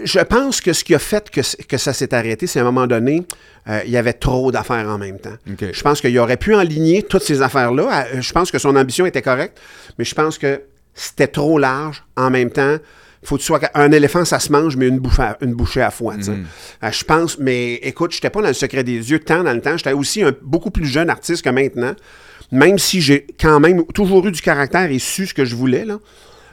[0.04, 2.65] Je pense que ce qui a fait que, que ça s'est arrêté, c'est à un
[2.65, 3.23] moment donné,
[3.67, 5.36] euh, il y avait trop d'affaires en même temps.
[5.73, 8.06] Je pense qu'il aurait pu enligner toutes ces affaires-là.
[8.13, 9.60] Euh, Je pense que son ambition était correcte,
[9.97, 10.62] mais je pense que
[10.93, 12.77] c'était trop large en même temps.
[13.23, 15.82] Faut que tu sois un éléphant, ça se mange, mais une bouchée à, une bouchée
[15.82, 16.15] à fois.
[16.21, 16.32] sais.
[16.32, 19.62] Euh, je pense, mais écoute, j'étais pas dans le secret des yeux tant dans le
[19.62, 19.77] temps.
[19.77, 21.93] J'étais aussi un beaucoup plus jeune artiste que maintenant.
[22.51, 25.86] Même si j'ai quand même toujours eu du caractère et su ce que je voulais,
[25.86, 25.99] là.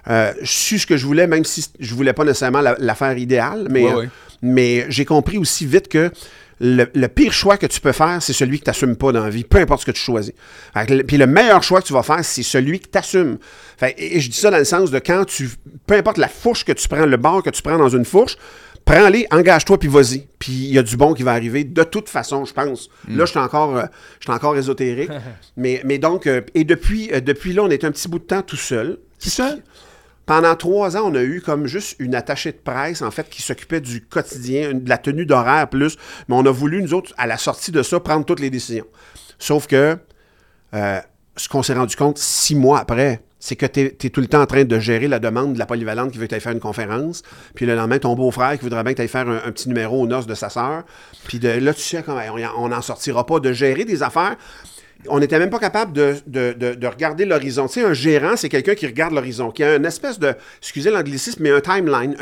[0.09, 3.17] Euh, je su ce que je voulais, même si je voulais pas nécessairement la- l'affaire
[3.19, 4.09] idéale, mais, Ouais, euh,
[4.43, 6.11] mais j'ai compris aussi vite que
[6.61, 9.23] le, le pire choix que tu peux faire, c'est celui que tu n'assumes pas dans
[9.23, 10.33] la vie, peu importe ce que tu choisis.
[10.75, 13.39] Fait que Puis le meilleur choix que tu vas faire, c'est celui que tu assumes.
[13.83, 15.49] et, et je dis ça dans le sens de quand tu.
[15.87, 18.37] Peu importe la fourche que tu prends, le bord que tu prends dans une fourche,
[18.85, 20.27] prends-les, engage-toi, puis vas-y.
[20.41, 22.89] Puis il y a du bon qui va arriver de toute façon, je pense.
[23.09, 23.85] Là, je suis encore, euh,
[24.19, 25.11] je suis encore ésotérique.
[25.57, 28.25] mais, mais donc, euh, et depuis, euh, depuis là, on est un petit bout de
[28.25, 28.99] temps tout seul.
[29.23, 29.63] Tout seul?
[30.29, 33.41] Pendant trois ans, on a eu comme juste une attachée de presse, en fait, qui
[33.41, 35.97] s'occupait du quotidien, de la tenue d'horaire plus.
[36.29, 38.85] Mais on a voulu, nous autres, à la sortie de ça, prendre toutes les décisions.
[39.39, 39.97] Sauf que
[40.75, 41.01] euh,
[41.35, 44.43] ce qu'on s'est rendu compte six mois après, c'est que tu es, tout le temps
[44.43, 46.61] en train de gérer la demande de la polyvalente qui veut que tu faire une
[46.61, 47.23] conférence.
[47.55, 50.07] Puis le lendemain, ton beau-frère qui voudrait bien que tu faire un, petit numéro aux
[50.07, 50.83] noces de sa sœur.
[51.25, 54.37] Puis de, là, tu sais, hey, on n'en sortira pas de gérer des affaires.
[55.07, 57.67] On n'était même pas capable de, de- de- de regarder l'horizon.
[57.69, 60.91] Tu sais, un gérant, c'est quelqu'un qui regarde l'horizon, qui a une espèce de, excusez
[60.91, 62.17] l'anglicisme, mais un timeline,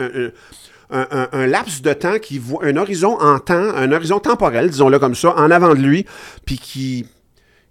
[0.90, 5.14] un, laps de temps qui voit un horizon en temps, un horizon temporel, disons-le comme
[5.14, 6.06] ça, en avant de lui,
[6.44, 7.06] puis qui,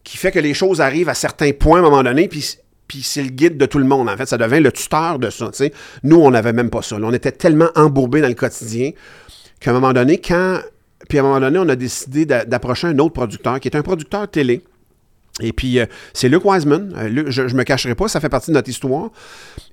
[0.04, 3.02] qui fait que les choses arrivent à certains points à un moment donné, puis, puis
[3.04, 4.10] c'est le guide de tout le monde.
[4.10, 5.50] En fait, ça devient le tuteur de ça.
[6.04, 6.98] Nous, on n'avait même pas ça.
[7.00, 8.92] On était tellement embourbés dans le quotidien
[9.60, 10.60] qu'à un moment donné, quand.
[11.08, 13.76] Puis à un moment donné, on a décidé d'a- d'approcher un autre producteur qui est
[13.78, 14.64] un producteur télé.
[15.42, 16.94] Et puis, euh, c'est Luc Wiseman.
[16.96, 19.10] Euh, je ne me cacherai pas, ça fait partie de notre histoire.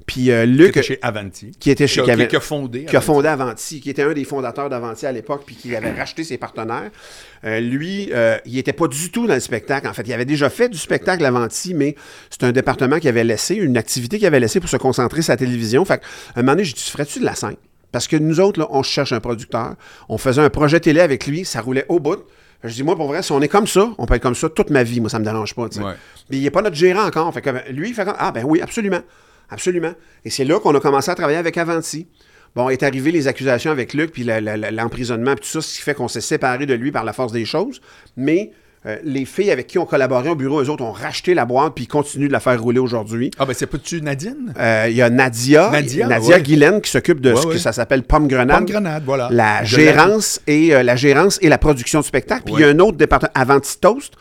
[0.06, 1.52] Puis, euh, Qui Luc, était chez Avanti.
[1.60, 2.80] qui était chez Qui a, qui a fondé.
[2.84, 3.06] qui a Avanti.
[3.06, 6.36] fondé Avanti, qui était un des fondateurs d'Avanti à l'époque, puis qui avait racheté ses
[6.36, 6.90] partenaires.
[7.44, 8.10] Euh, lui,
[8.44, 9.86] il n'était pas du tout dans le spectacle.
[9.86, 11.94] En fait, il avait déjà fait du spectacle Avanti, mais
[12.28, 15.32] c'est un département qui avait laissé, une activité qu'il avait laissé pour se concentrer sur
[15.32, 15.84] la télévision.
[15.84, 16.00] Fait
[16.34, 17.54] un moment donné, j'ai dit, ferais-tu de la scène?
[17.92, 19.74] Parce que nous autres, là, on cherche un producteur.
[20.08, 22.24] On faisait un projet télé avec lui, ça roulait au bout.
[22.64, 24.48] Je dis, moi, pour vrai, si on est comme ça, on peut être comme ça
[24.48, 25.00] toute ma vie.
[25.00, 25.68] Moi, ça me dérange pas.
[26.30, 27.32] Mais il n'est pas notre gérant encore.
[27.34, 29.00] Fait que, ben, lui, il fait comme, ah ben oui, absolument.
[29.50, 29.92] Absolument.
[30.24, 32.06] Et c'est là qu'on a commencé à travailler avec Avanti.
[32.54, 35.94] Bon, est arrivé les accusations avec Luc, puis l'emprisonnement, puis tout ça, ce qui fait
[35.94, 37.80] qu'on s'est séparés de lui par la force des choses.
[38.16, 38.52] Mais
[38.84, 41.74] euh, les filles avec qui on collaborait au bureau, eux autres, ont racheté la boîte,
[41.74, 43.30] puis ils continuent de la faire rouler aujourd'hui.
[43.38, 44.52] Ah, ben c'est pas-tu Nadine?
[44.58, 46.42] Euh, Il y a Nadia, Nadia, Nadia ouais.
[46.42, 47.58] Guylaine qui s'occupe de Ouais, ce que ouais.
[47.58, 48.56] ça s'appelle Pomme Grenade.
[48.58, 49.28] Pomme grenade, voilà.
[49.30, 52.42] La gérance, et, euh, la gérance et la production du spectacle.
[52.44, 54.14] Puis il y a un autre département, Avanti Toast.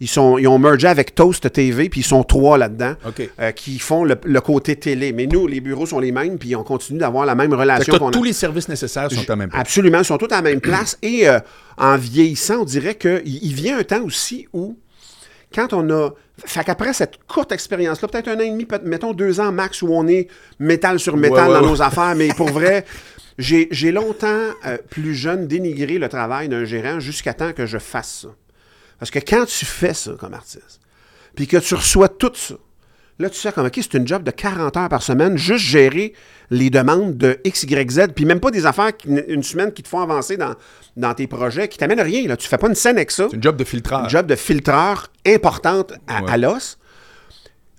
[0.00, 2.94] Ils, sont, ils ont mergé avec Toast TV, puis ils sont trois là-dedans
[3.38, 5.12] euh, qui font le, le côté télé.
[5.12, 8.10] Mais nous, les bureaux sont les mêmes, puis on continue d'avoir la même relation a.
[8.10, 9.60] tous les services nécessaires sont à même place.
[9.60, 10.96] Absolument, ils sont tous à la même place.
[11.02, 11.38] Et euh,
[11.76, 14.78] en vieillissant, on dirait qu'il il vient un temps aussi où,
[15.54, 16.10] quand on a.
[16.46, 19.88] Fait qu'après cette courte expérience-là, peut-être un an et demi, mettons deux ans max, où
[19.92, 21.70] on est métal sur métal Ouais, ouais, dans ouais.
[21.72, 22.86] nos affaires, mais pour vrai,
[23.38, 27.76] j'ai j'ai longtemps, euh, plus jeune, dénigré le travail d'un gérant jusqu'à temps que je
[27.76, 28.28] fasse ça.
[29.00, 30.80] Parce que quand tu fais ça comme artiste,
[31.34, 32.54] puis que tu reçois tout ça,
[33.18, 36.12] là, tu sais comme, OK, c'est une job de 40 heures par semaine, juste gérer
[36.50, 39.82] les demandes de X, Y, Z, puis même pas des affaires, qui- une semaine qui
[39.82, 40.54] te font avancer dans,
[40.96, 42.26] dans tes projets, qui t'amènent rien.
[42.28, 42.36] Là.
[42.36, 43.26] Tu fais pas une scène avec ça.
[43.30, 44.04] C'est une job de filtrage.
[44.04, 46.30] Une job de filtreur importante à, Ouais.
[46.32, 46.78] à l'os.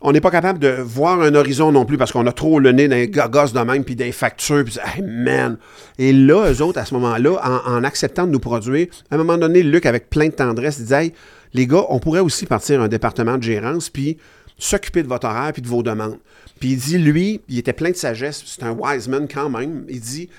[0.03, 2.71] On n'est pas capable de voir un horizon non plus parce qu'on a trop le
[2.71, 5.57] nez les gogos de même, puis des factures, puis hey man.
[5.99, 9.37] Et là, eux autres, à ce moment-là, en, acceptant de nous produire, à un moment
[9.37, 11.13] donné, Luc, avec plein de tendresse, il disait Hey,
[11.53, 14.17] les gars, on pourrait aussi partir un département de gérance, puis
[14.57, 16.17] s'occuper de votre horaire, puis de vos demandes.
[16.59, 19.85] Puis il dit, lui, il était plein de sagesse, c'est un wise man quand même.
[19.89, 20.29] Il dit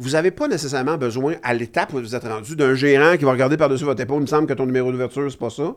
[0.00, 3.32] vous n'avez pas nécessairement besoin, à l'étape où vous êtes rendu, d'un gérant qui va
[3.32, 5.74] regarder par-dessus votre épaule, il me semble que ton numéro d'ouverture, c'est pas ça.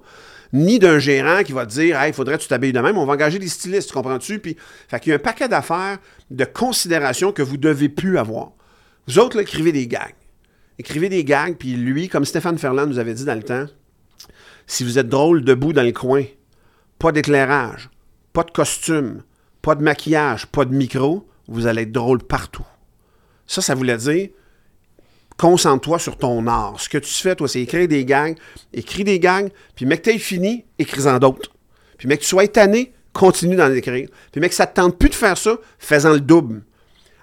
[0.54, 3.06] Ni d'un gérant qui va te dire, hey, faudrait que tu t'habilles de même, on
[3.06, 4.40] va engager des stylistes, tu comprends-tu?
[4.40, 4.58] Puis,
[4.90, 5.98] fait qu'il y a un paquet d'affaires,
[6.30, 8.52] de considérations que vous devez plus avoir.
[9.08, 10.16] Vous autres, là, écrivez des gags.
[10.78, 13.66] Écrivez des gags, puis lui, comme Stéphane Ferland nous avait dit dans le temps,
[14.68, 16.24] si vous êtes drôle debout dans le coin,
[17.00, 17.90] pas d'éclairage,
[18.34, 19.24] pas de costume,
[19.62, 22.66] pas de maquillage, pas de micro, vous allez être drôle partout.
[23.48, 24.30] Ça, ça voulait dire
[25.42, 26.80] concentre-toi sur ton art.
[26.80, 28.38] Ce que tu fais, toi, c'est écrire des gags,
[28.74, 31.52] écris des gags, puis mec, t'aies fini, écris-en d'autres.
[31.98, 34.08] Puis mec, tu sois tanné, continue d'en écrire.
[34.32, 36.62] Puis mec, ça te tente plus de faire ça, fais-en le double.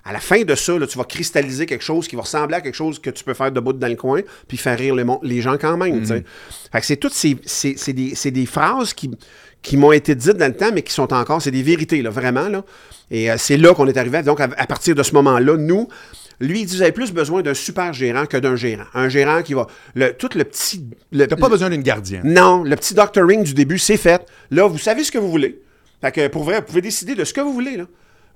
[0.04, 2.60] À la fin de ça, là, tu vas cristalliser quelque chose qui va ressembler à
[2.60, 5.56] quelque chose que tu peux faire debout dans le coin, puis faire rire les, gens
[5.56, 6.02] quand même.
[6.04, 6.22] que
[6.82, 7.34] c'est toutes ces,
[8.32, 9.12] des, phrases qui,
[9.62, 12.10] qui m'ont été dites dans le temps, mais qui sont encore, c'est des vérités, là,
[12.10, 12.48] vraiment.
[12.48, 12.64] Là.
[13.12, 14.22] Et euh, c'est là qu'on est arrivé.
[14.22, 15.88] Donc, à, à partir de ce moment-là, nous,
[16.40, 18.84] lui, il dit, vous avez plus besoin d'un super gérant que d'un gérant.
[18.94, 19.66] Un gérant qui va...
[19.94, 20.84] Le, tout le petit...
[21.12, 22.22] T'as pas besoin d'une gardienne.
[22.24, 24.24] non, le petit doctoring du début, c'est fait.
[24.50, 25.60] Là, vous savez ce que vous voulez.
[26.00, 27.76] Fait que pour vrai, vous pouvez décider de ce que vous voulez.
[27.76, 27.84] Là.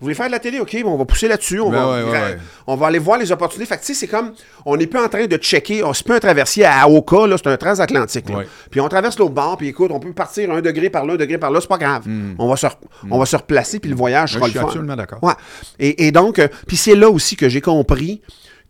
[0.03, 2.03] Vous voulez faire de la télé, OK, bon, on va pousser là-dessus, on, va, ouais,
[2.03, 2.39] ouais, ouais.
[2.67, 3.69] on va aller voir les opportunités.
[3.69, 4.33] Fait que, tu sais, c'est comme,
[4.67, 7.37] on n'est plus en train de checker, on c'est pas un traversier à Aoka, là,
[7.39, 8.29] c'est un transatlantique.
[8.29, 8.39] là.
[8.69, 11.17] Puis on traverse l'autre bord, puis écoute, on peut partir un degré par là, un
[11.17, 12.03] degré par là, c'est pas grave.
[12.05, 12.35] Hmm.
[12.37, 12.67] On, va se,
[13.09, 14.67] on va se replacer, puis le voyage sera je suis le fun.
[14.67, 15.23] absolument d'accord.
[15.23, 15.35] Ouais.
[15.79, 18.23] Et, et donc, euh, puis c'est là aussi que j'ai compris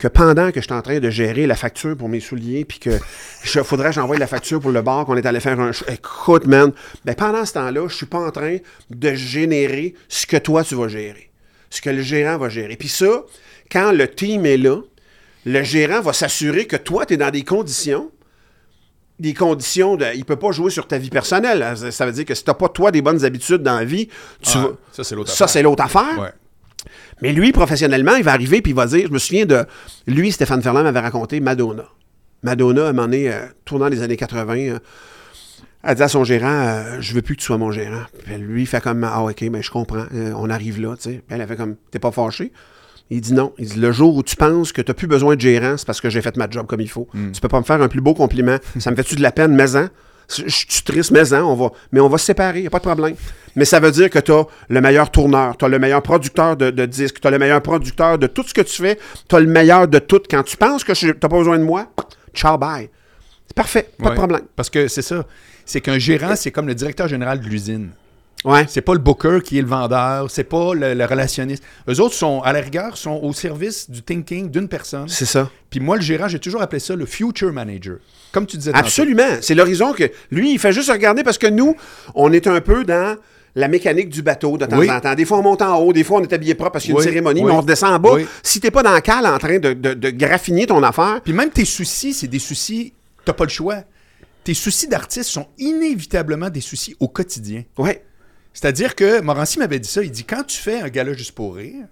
[0.02, 2.78] que pendant que je suis en train de gérer la facture pour mes souliers, puis
[2.80, 2.90] que
[3.44, 5.84] je faudrait que j'envoie la facture pour le bar qu'on est allé faire un show.
[5.88, 6.72] Écoute, man,
[7.04, 8.56] ben pendant ce temps-là, je suis pas en train
[8.90, 11.30] de générer ce que toi, tu vas gérer.
[11.70, 12.76] Ce que le gérant va gérer.
[12.76, 13.22] Puis ça,
[13.70, 14.78] quand le team est là,
[15.46, 18.10] le gérant va s'assurer que toi, tu es dans des conditions
[19.18, 20.06] des conditions de.
[20.16, 21.64] Il peut pas jouer sur ta vie personnelle.
[21.92, 24.08] Ça veut dire que si t'as pas toi des bonnes habitudes dans la vie,
[24.42, 25.48] tu Ah, vas- ça, c'est l'autre ça, affaire.
[25.52, 26.18] c'est l'autre affaire.
[26.18, 26.30] Ouais.
[27.22, 29.64] Mais lui, professionnellement, il va arriver puis il va dire, je me souviens de,
[30.06, 31.84] lui, Stéphane Ferland m'avait raconté Madonna.
[32.42, 34.78] Madonna, à un moment donné, euh, tournant les années 80, euh,
[35.84, 38.02] elle dit à son gérant, euh, je veux plus que tu sois mon gérant.
[38.24, 41.10] Puis lui, il fait comme, ah ok, ben, je comprends, euh, on arrive là, tu
[41.10, 41.22] sais.
[41.28, 42.52] Elle a fait comme, t'es pas fâché?
[43.10, 43.52] Il dit non.
[43.58, 45.86] Il dit, le jour où tu penses que tu n'as plus besoin de gérant, c'est
[45.86, 47.08] parce que j'ai fait ma job comme il faut.
[47.32, 48.56] Tu peux pas me faire un plus beau compliment.
[48.78, 49.88] Ça me fait-tu de la peine, mais-en?
[50.36, 52.84] Je suis triste, mais-en, on va, mais on va se séparer, il a pas de
[52.84, 53.14] problème.
[53.56, 56.56] Mais ça veut dire que tu as le meilleur tourneur, tu as le meilleur producteur
[56.56, 59.36] de, de disques, tu as le meilleur producteur de tout ce que tu fais, tu
[59.36, 60.20] as le meilleur de tout.
[60.30, 61.86] Quand tu penses que tu n'as pas besoin de moi,
[62.34, 62.88] ciao, bye.
[63.46, 64.10] C'est parfait, pas Ouais.
[64.12, 64.42] de problème.
[64.56, 65.24] Parce que c'est ça.
[65.66, 67.90] C'est qu'un gérant, c'est comme le directeur général de l'usine.
[68.44, 68.64] Ouais.
[68.68, 71.62] C'est pas le booker qui est le vendeur, c'est pas le, le relationniste.
[71.88, 75.08] Eux autres sont, à la rigueur, sont au service du thinking d'une personne.
[75.08, 75.48] C'est ça.
[75.70, 77.98] Puis moi, le gérant, j'ai toujours appelé ça le future manager.
[78.32, 78.72] Comme tu disais.
[78.74, 79.38] Absolument.
[79.42, 81.76] C'est l'horizon que lui, il fait juste regarder parce que nous,
[82.14, 83.16] on est un peu dans
[83.54, 84.90] la mécanique du bateau de temps Oui.
[84.90, 85.14] en temps.
[85.14, 86.96] Des fois, on monte en haut, des fois, on est habillé propre parce qu'il y
[86.96, 87.46] a Oui, une cérémonie, oui.
[87.46, 88.16] mais on redescend en bas.
[88.42, 91.34] Si t'es pas dans le cale en train de, de, de graffiner ton affaire, Puis
[91.34, 92.94] même tes soucis, c'est des soucis,
[93.26, 93.82] t'as pas le choix.
[94.44, 97.62] Tes soucis d'artiste sont inévitablement des soucis au quotidien.
[97.78, 98.02] ouais,
[98.54, 100.02] C'est-à-dire que Morancy m'avait dit ça.
[100.02, 101.86] Il dit quand tu fais un gala juste pour rire,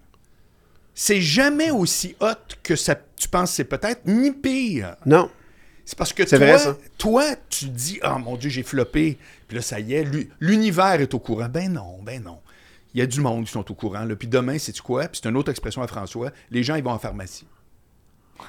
[0.95, 4.97] c'est jamais aussi hot que ça, tu penses c'est peut-être, ni pire.
[5.07, 5.31] non.
[5.87, 6.77] C'est parce que toi, vrai, ça.
[6.99, 9.19] toi, tu dis Ah mon Dieu, j'ai floppé.
[9.49, 11.49] Puis là, ça y est, l'u- l'univers est au courant.
[11.49, 12.39] Ben non, ben non.
[12.95, 14.05] Il y a du monde qui sont au courant.
[14.05, 14.15] Là.
[14.15, 15.09] Puis demain, c'est quoi?
[15.09, 16.31] Puis c'est une autre expression à François.
[16.53, 17.45] Les gens, ils vont en pharmacie.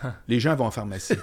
[0.27, 1.13] Les gens vont en pharmacie.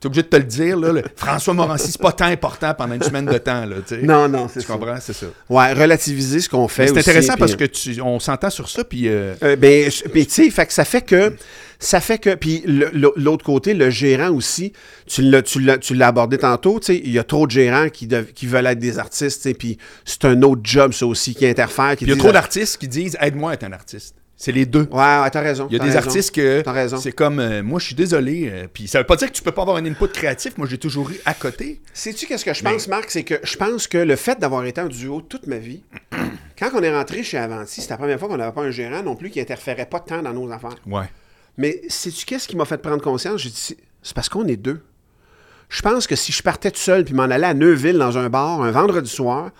[0.00, 0.92] T'es obligé de te le dire, là.
[0.92, 4.02] le- François Morancy, c'est pas tant important pendant une semaine de temps, là, tu.
[4.04, 4.72] Non, non, c'est Tu ça.
[4.74, 4.98] comprends?
[5.00, 5.26] C'est ça.
[5.48, 6.88] Ouais, relativiser ce qu'on fait.
[6.88, 10.24] C'est intéressant puis- parce que tu, on s'entend sur ça, puis euh, Euh, ben, tu
[10.28, 11.34] sais, fait que ça fait que.
[11.78, 12.34] Ça fait que.
[12.34, 14.72] Puis l'autre côté, le gérant aussi,
[15.06, 18.06] tu l'as, tu tu abordé tantôt, tu sais, il y a trop de gérants qui,
[18.46, 21.96] veulent être des artistes, tu puis c'est un autre job, ça aussi, qui interfère.
[21.96, 24.14] Qui il y a trop d'artistes qui disent Aide-moi à être un artiste.
[24.38, 24.82] C'est les deux.
[24.90, 25.66] Ouais, ouais, t'as raison.
[25.70, 25.98] Il y a des raison.
[25.98, 26.98] artistes que T'as raison.
[26.98, 29.42] c'est comme euh, moi je suis désolé euh, puis ça veut pas dire que tu
[29.42, 32.52] peux pas avoir un input créatif moi j'ai toujours eu à côté Sais-tu qu'est-ce que
[32.52, 33.10] je pense, Marc?
[33.10, 35.82] C'est que je pense que le fait d'avoir été en duo toute ma vie,
[36.58, 39.02] quand on est rentré chez Avanti, c'était la première fois qu'on n'avait pas un gérant
[39.02, 40.76] non plus qui interférait pas tant dans nos affaires.
[40.86, 41.08] ouais
[41.56, 43.40] Mais sais-tu qu'est-ce qui m'a fait prendre conscience?
[43.40, 43.56] J'ai dit,
[44.02, 44.82] c'est- parce qu'on est deux.
[45.70, 48.28] Je pense que si je partais tout seul puis m'en allais à Neuville dans un
[48.28, 49.50] bar un vendredi soir,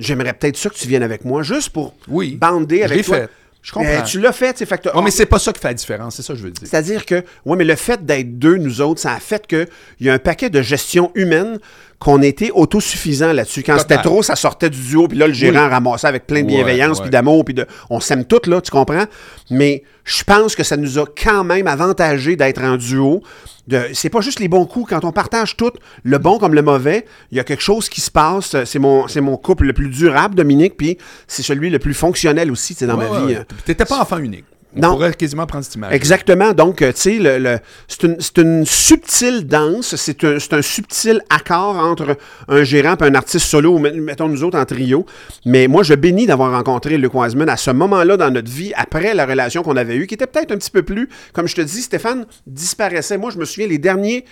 [0.00, 2.34] j'aimerais peut-être ça que tu viennes avec moi, juste pour Oui.
[2.34, 3.16] bander avec toi.
[3.18, 3.30] fait.
[3.64, 3.88] Je comprends.
[3.88, 6.16] Euh, tu l'as fait, que t'as- Ouais, mais c'est pas ça qui fait la différence
[6.16, 8.82] c'est ça que je veux dire c'est-à-dire que, ouais, mais le fait d'être deux, nous
[8.82, 9.66] autres, ça a fait qu'il
[10.00, 11.58] y a un paquet de gestion humaine
[11.98, 13.62] qu'on était autosuffisant là-dessus.
[13.62, 16.46] Quand c'était trop, ça sortait du duo, puis là, le gérant ramassait avec plein de
[16.48, 17.66] bienveillance, puis d'amour, puis de...
[17.88, 19.06] On s'aime toutes, là, tu comprends?
[19.50, 23.22] Mais je pense que ça nous a quand même avantagé d'être en duo.
[23.66, 23.80] De...
[23.94, 24.90] C'est pas juste les bons coups.
[24.90, 28.00] Quand on partage tout, le bon comme le mauvais, il y a quelque chose qui
[28.00, 28.56] se passe.
[28.64, 32.50] C'est mon, c'est mon couple le plus durable, Dominique, puis c'est celui le plus fonctionnel
[32.50, 33.34] aussi, tu sais, dans Ouais, ma ouais, vie.
[33.38, 33.44] ouais.
[33.46, 34.44] Puis t'étais pas enfant unique
[34.76, 34.92] on Non.
[34.94, 36.52] pourrait quasiment prendre cette image Exactement.
[36.52, 37.58] Donc, euh, tu sais, le, le-
[37.88, 42.16] c'est une, une subtile danse, c'est un, un subtil accord entre
[42.48, 45.06] un gérant et un artiste solo, ou met- mettons nous autres en trio.
[45.44, 49.14] Mais moi, je bénis d'avoir rencontré Luc Wiseman à ce moment-là dans notre vie, après
[49.14, 51.60] la relation qu'on avait eue, qui était peut-être un petit peu plus, comme je te
[51.60, 53.18] dis, Stéphane disparaissait.
[53.18, 54.24] Moi, je me souviens, les derniers,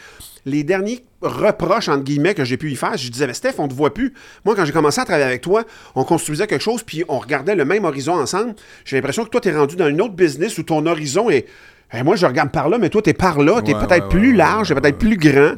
[0.45, 3.69] les derniers reproches, entre guillemets, que j'ai pu y faire, je disais, Ben, Steph, on
[3.69, 4.13] te voit plus.
[4.45, 5.65] Moi, quand j'ai commencé à travailler avec toi,
[5.95, 8.55] on construisait quelque chose, puis on regardait le même horizon ensemble.
[8.85, 11.47] J'ai l'impression que toi, tu es rendu dans une autre business où ton horizon est.
[11.95, 13.61] Eh, moi, je regarde par là, mais toi, tu es par là.
[13.63, 15.53] Tu es Ouais, peut-être ouais, plus ouais, large, ouais, peut-être plus grand.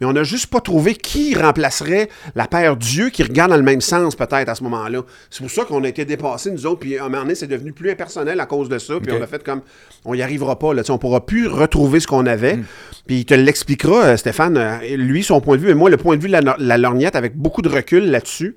[0.00, 3.62] Mais on n'a juste pas trouvé qui remplacerait la paire Dieu qui regarde dans le
[3.62, 5.00] même sens, peut-être, à ce moment-là.
[5.30, 6.80] C'est pour ça qu'on a été dépassés, nous autres.
[6.80, 8.94] Puis à un moment donné, c'est devenu plus impersonnel à cause de ça.
[9.02, 9.62] Puis on a fait comme.
[10.04, 10.74] On n'y arrivera pas.
[10.74, 12.56] Là, on pourra plus retrouver ce qu'on avait.
[12.56, 12.64] Hmm.
[13.06, 14.56] Puis il te l'expliquera, euh, Stéphane.
[14.58, 16.78] euh, lui, son point de vue, et moi, le point de vue de la, la
[16.78, 18.56] lorgnette, avec beaucoup de recul là-dessus.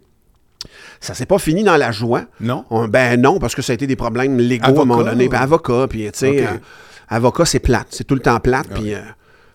[1.00, 2.26] Ça s'est pas fini dans la joie.
[2.40, 5.02] non On- ben non, parce que ça a été des problèmes légaux à un moment
[5.04, 5.28] donné.
[5.28, 6.50] Puis avocat, puis tu sais, euh,
[7.12, 7.88] avocat, c'est plate.
[7.92, 8.68] C'est tout le temps plate.
[8.74, 9.00] Puis, euh,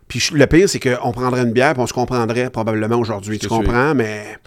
[0.06, 3.38] puis je- le pire, c'est qu'on prendrait une bière, puis on se comprendrait probablement aujourd'hui.
[3.38, 3.94] Tu comprends?
[3.94, 4.38] Mais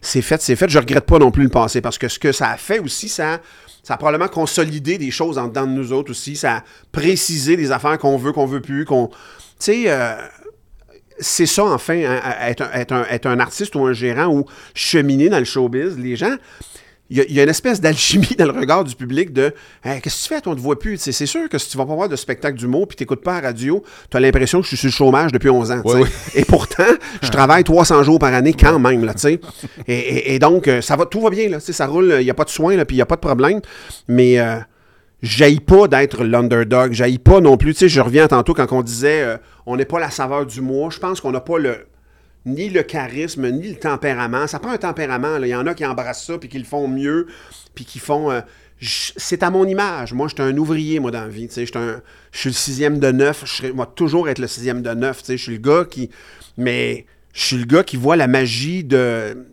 [0.00, 0.68] c'est fait, c'est fait.
[0.68, 3.08] Je regrette pas non plus le passé, parce que ce que ça a fait aussi,
[3.08, 3.40] ça,
[3.82, 6.36] ça a probablement consolidé des choses en dedans de nous autres aussi.
[6.36, 6.62] Ça a
[6.92, 9.08] précisé des affaires qu'on veut, qu'on veut plus, qu'on...
[9.08, 9.14] Tu
[9.58, 9.82] sais...
[9.88, 10.14] euh,
[11.20, 14.44] c'est ça, enfin, hein, être, un, être un- être un artiste ou un gérant ou
[14.72, 15.98] cheminer dans le showbiz.
[15.98, 16.36] Les gens,
[17.10, 19.54] il y, a, il y a une espèce d'alchimie dans le regard du public de
[19.84, 20.98] Hey, Qu'est-ce que tu fais, toi, on te voit plus.
[20.98, 23.36] Tu C'est sûr que si tu vas pas voir de spectacle d'humour puis t'écoutes pas
[23.36, 25.82] à la radio, tu as l'impression que je suis sur le chômage depuis 11 ans.
[26.04, 26.38] tu.
[26.38, 26.84] Et pourtant,
[27.22, 29.04] je travaille 300 jours par année quand même.
[29.04, 29.40] Là, tu sais.
[29.86, 31.48] et, et- et donc, euh, ça va, tout va bien.
[31.48, 33.16] Là, tu ça roule, il n'y a pas de soins, puis il n'y a pas
[33.16, 33.60] de problème.
[34.06, 34.56] Mais euh,
[35.22, 36.92] j'haïs pas d'être l'underdog.
[36.92, 37.72] J'haïs pas non plus.
[37.72, 39.36] Tu sais, je reviens tantôt quand on disait euh,
[39.66, 40.90] on n'est pas la saveur du mois.
[40.90, 41.86] Je pense qu'on n'a pas le
[42.48, 44.46] ni le charisme, ni le tempérament.
[44.46, 45.36] Ça prend un tempérament.
[45.38, 47.26] Il y en a qui embrassent ça, puis qui le font mieux,
[47.74, 48.30] puis qui font...
[48.30, 48.40] euh,
[48.80, 50.12] c'est à mon image.
[50.12, 51.48] Moi, j'étais un ouvrier, moi, dans la vie.
[51.52, 51.64] Je
[52.32, 53.44] suis le sixième de neuf.
[53.44, 55.22] Je moi, toujours être le sixième de neuf.
[55.28, 56.10] Je suis le gars qui...
[56.56, 59.46] Mais je suis le gars qui voit la magie de...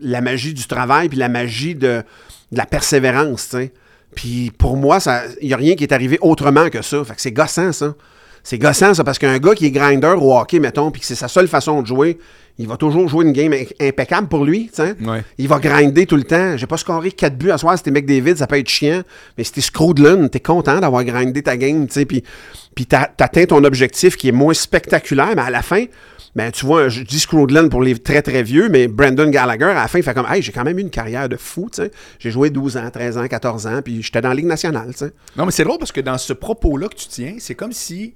[0.00, 2.02] La magie du travail, puis la magie de,
[2.52, 3.56] la persévérance.
[4.14, 4.98] Puis pour moi,
[5.40, 7.02] il n'y a rien qui est arrivé autrement que ça.
[7.04, 7.94] Fait c'est gossant, ça.
[8.44, 11.14] C'est gossant, ça, parce qu'un gars qui est grinder au hockey, mettons, puis que c'est
[11.14, 12.18] sa seule façon de jouer,
[12.58, 14.94] il va toujours jouer une game im- impeccable pour lui, tu sais.
[15.00, 15.22] Ouais.
[15.38, 16.56] Il va grinder tout le temps.
[16.56, 19.02] J'ai pas scoré 4 buts à soir, c'était McDavid, ça peut être chiant,
[19.38, 22.24] mais si t'es Scroodlun, t'es content d'avoir grindé ta game, tu sais, puis,
[22.74, 25.84] puis t'atteins ton objectif qui est moins spectaculaire, mais à la fin,
[26.34, 29.74] ben, tu vois, je dis Scroodlun pour les très très vieux, mais Brandon Gallagher, à
[29.74, 31.82] la fin, il fait comme, hey, j'ai quand même eu une carrière de fou, tu
[31.82, 31.90] sais.
[32.18, 34.98] J'ai joué 12 ans, 13 ans, 14 ans, puis j'étais dans la Ligue nationale, tu
[35.06, 35.12] sais.
[35.36, 38.14] Non, mais c'est drôle parce que dans ce propos-là que tu tiens, c'est comme si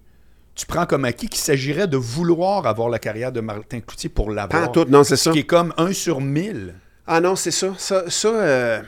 [0.57, 4.27] tu prends comme acquis qu'il s'agirait de vouloir avoir la carrière de Martin Cloutier pour
[4.29, 4.69] Pas l'avoir.
[4.69, 5.31] en tout, non, c'est ça.
[5.31, 6.75] qui est comme un sur mille.
[7.07, 7.75] Ah non, c'est ça.
[7.79, 8.83] Ça, ça euh,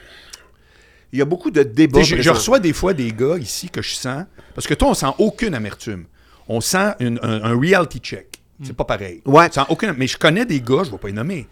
[1.13, 2.03] il y a beaucoup de débats.
[2.03, 5.07] Je, reçois des fois des gars ici que je sens, parce que toi, on sent
[5.19, 6.07] aucune amertume.
[6.49, 8.41] On sent une- un, un reality check.
[8.63, 9.23] C'est pas pareil.
[9.25, 9.49] Ouais.
[9.53, 11.47] Sent aucune, mais je connais des gars, je ne vais pas les nommer,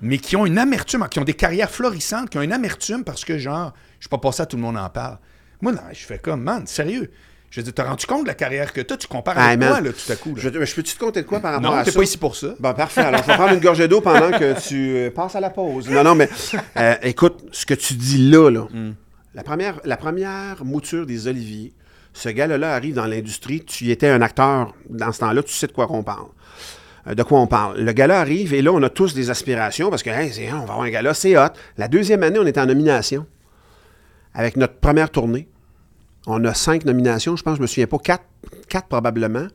[0.00, 3.24] mais qui ont une amertume, qui ont des carrières florissantes, qui ont une amertume parce
[3.24, 5.18] que, genre, je suis pas passé à tout le monde en parle.
[5.60, 7.10] Moi, non, je fais comme, man, sérieux.
[7.50, 8.96] Je dis, t'as rendu compte de la carrière que t'as?
[8.98, 10.34] Tu compares Ah, avec moi, là, tout à coup.
[10.34, 10.42] là?
[10.42, 11.98] Je, je peux-tu te compter de quoi par rapport non, à t'es ça?
[11.98, 12.48] pas ici pour ça.
[12.60, 13.00] Bon, parfait.
[13.00, 15.88] Alors, je vais prendre une gorgée d'eau pendant que tu euh, passes à la pause.
[15.88, 16.28] Non, non, mais
[16.76, 18.92] euh, écoute, ce que tu dis là, là Hmm.
[19.34, 21.72] la, première, la première mouture des Oliviers,
[22.12, 25.72] ce gars-là arrive dans l'industrie, tu étais un acteur dans ce temps-là, tu sais de
[25.72, 26.26] quoi qu'on parle.
[27.06, 27.80] Euh, De quoi on parle.
[27.80, 30.56] Le gars-là arrive et là, on a tous des aspirations parce que, hey, c'est- on
[30.66, 31.48] va avoir un gars-là, c'est hot.
[31.78, 33.24] La deuxième année, on était en nomination
[34.34, 35.48] avec notre première tournée.
[36.30, 38.24] On a cinq nominations, je pense, je me souviens pas, quatre,
[38.68, 39.46] quatre probablement.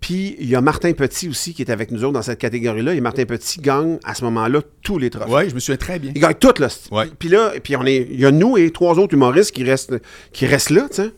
[0.00, 2.94] Puis il y a Martin Petit aussi qui est avec nous autres dans cette catégorie-là.
[2.94, 5.30] Et Martin Petit gagne à ce moment-là tous les trophées.
[5.30, 6.12] Oui, je me souviens très bien.
[6.14, 6.68] Il gagne toutes, là.
[6.92, 7.06] Ouais.
[7.18, 9.94] Puis là, puis on est, il y a nous et trois autres humoristes qui restent,
[10.32, 11.10] qui restent là, tu sais.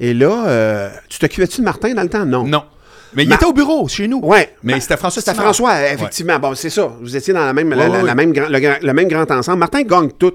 [0.00, 2.26] Et là, euh, tu t'occupais-tu de Martin dans le temps?
[2.26, 2.44] Non.
[2.44, 2.62] Non.
[3.14, 4.20] Mais il était au bureau, chez nous.
[4.22, 4.54] Ouais.
[4.62, 5.34] Mais Ma- c'était François C'était.
[5.34, 6.38] François, effectivement.
[6.38, 6.92] Bon, c'est ça.
[7.00, 8.04] Vous étiez dans la même, la, Ouais, la- ouais.
[8.04, 9.58] la même, grand- le, le même grand ensemble.
[9.58, 10.34] Martin gagne tout.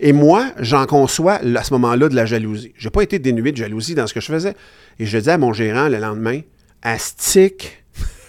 [0.00, 2.72] Et moi, j'en conçois à ce moment-là de la jalousie.
[2.76, 4.54] J'ai pas été dénué de jalousie dans ce que je faisais.
[4.98, 6.40] Et je dis à mon gérant le lendemain,
[6.82, 7.84] Astic,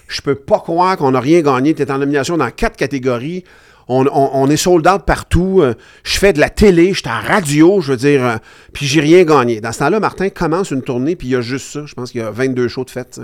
[0.07, 1.73] je peux pas croire qu'on n'a rien gagné.
[1.73, 3.43] Tu es en nomination dans quatre catégories.
[3.89, 5.61] On, est sold out partout.
[5.61, 8.35] Euh, Je fais de la télé, je suis en radio, je veux dire, euh,
[8.73, 9.61] puis j'ai rien gagné.
[9.61, 11.85] Dans ce temps-là, Martin commence une tournée, puis il y a juste ça.
[11.85, 13.21] Je pense qu'il y a 22 shows de fête.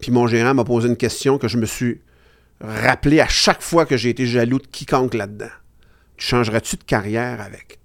[0.00, 2.00] Puis mon gérant m'a posé une question que je me suis
[2.60, 5.50] rappelé à chaque fois que j'ai été jaloux de quiconque là-dedans.
[6.18, 7.78] Tu changerais-tu de carrière avec?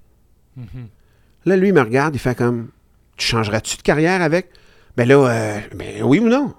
[1.46, 2.70] Là, lui, il me regarde, il fait comme
[3.18, 4.50] Tu changerais-tu de carrière avec?
[4.98, 6.54] Ben là, euh, ben oui ou non?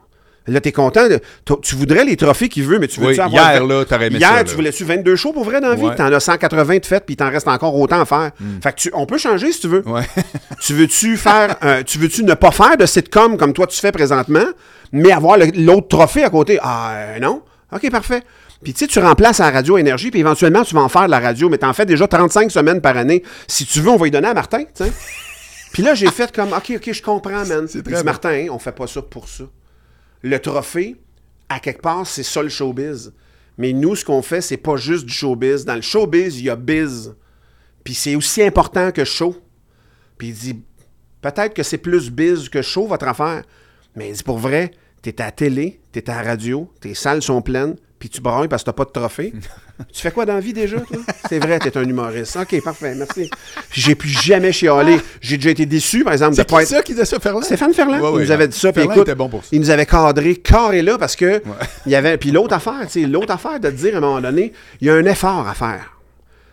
[0.46, 1.08] Là, t'es content.
[1.08, 1.20] de-
[1.62, 3.50] tu- voudrais les trophées qu'il veut, mais tu veux Oui, tu avoir.
[3.52, 5.84] hier, là, t'aurais aimé Hier, ça, tu voulais-tu 22 shows pour vrai dans la vie?
[5.84, 5.94] Ouais.
[5.94, 8.30] T'en as 180 de fait, puis t'en reste encore autant à faire.
[8.62, 9.82] Fait que tu, on peut changer si tu veux.
[9.88, 10.02] Ouais.
[10.60, 13.92] Tu veux-tu faire, euh, tu veux-tu ne pas faire de sitcom comme toi tu fais
[13.92, 14.44] présentement,
[14.92, 16.58] mais avoir l'autre trophée à côté?
[16.62, 17.42] Ah, euh, non?
[17.72, 18.22] OK, parfait.
[18.64, 21.10] Puis tu sais, tu remplaces la radio énergie, puis éventuellement, tu vas en faire de
[21.10, 23.22] la radio, mais t'en fais déjà 35 semaines par année.
[23.46, 24.92] Si tu veux, on va y donner à Martin, tu sais.
[25.74, 27.66] Puis là, j'ai fait comme, OK, OK, je comprends, man.
[27.68, 28.04] C'est très dit.
[28.04, 29.44] Martin, on fait pas ça pour ça.
[30.22, 30.96] Le trophée,
[31.48, 33.12] à quelque part, c'est ça le showbiz.
[33.58, 35.64] Mais nous, ce qu'on fait, c'est pas juste du showbiz.
[35.64, 37.14] Dans le showbiz, il y a biz.
[37.82, 39.36] Puis c'est aussi important que show.
[40.16, 40.62] Puis il dit,
[41.20, 43.42] peut-être que c'est plus biz que show, votre affaire.
[43.96, 44.70] Mais il dit, pour vrai,
[45.02, 48.48] t'es à la télé, t'es à la radio, tes salles sont pleines, puis tu brailles
[48.48, 49.32] parce que t'as pas de trophée.
[49.92, 50.98] tu fais quoi dans la vie déjà, toi?
[51.28, 52.36] C'est vrai, t'es un humoriste.
[52.36, 53.30] OK, parfait, merci.
[53.70, 54.98] J'ai plus jamais chialé.
[55.20, 56.68] J'ai déjà été déçu, par exemple, de C'est pas être...
[56.68, 57.42] ça qui disait ça, Ferland?
[57.42, 58.72] Stéphane Ferland, Ouais, il ouais, nous avait dit ça.
[58.72, 59.50] Puis Ferland écoute, était bon pour ça.
[59.52, 61.42] il nous avait cadré carré là parce que
[61.86, 62.18] il y avait.
[62.18, 64.88] Puis l'autre affaire, tu sais, l'autre affaire de te dire à un moment donné, il
[64.88, 65.98] y a un effort à faire.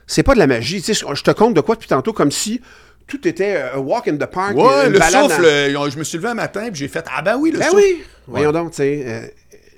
[0.07, 0.81] C'est pas de la magie.
[0.81, 2.61] Tu sais, je te compte de quoi depuis tantôt comme si
[3.07, 4.55] tout était euh, a walk in the park.
[4.55, 7.21] Ouais, le souffle, en- euh, je me suis levé un matin puis j'ai fait Ah
[7.21, 7.77] ben oui, le Ben souffle.
[7.83, 8.03] oui.
[8.27, 9.03] Voyons donc, tu sais.
[9.05, 9.27] euh,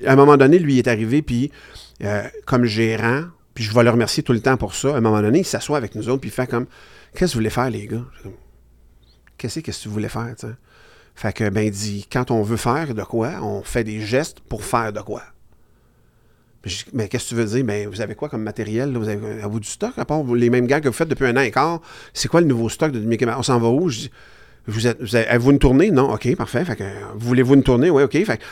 [0.07, 1.51] à un moment donné, lui il est arrivé, puis
[2.03, 4.89] euh, comme gérant, puis je vais le remercier tout le temps pour ça.
[4.93, 6.65] À un moment donné, il s'assoit avec nous autres, puis il fait comme
[7.15, 8.03] Qu'est-ce que vous voulez faire, les gars?
[9.38, 10.53] Qu'est-ce que tu voulais faire, tu sais?
[11.15, 14.39] Fait que, ben, il dit Quand on veut faire de quoi, on fait des gestes
[14.41, 15.21] pour faire de quoi.
[16.66, 17.66] Je mais qu'est-ce que tu veux dire?
[17.66, 18.97] Ben, vous avez quoi comme matériel?
[18.97, 21.26] Vous avez à vous du stock, à part les mêmes gags que vous faites depuis
[21.26, 21.82] un an et quart?
[22.14, 23.36] C'est quoi le nouveau stock de Mickey Mouse?
[23.38, 23.89] On s'en va où?
[24.66, 25.91] Vous êtes, vous avez, une tournée?
[25.91, 26.64] Non, OK, parfait.
[26.64, 26.84] Fait que,
[27.16, 27.89] voulez-vous une tournée?
[27.89, 28.14] Oui, OK.
[28.14, 28.43] Fait que,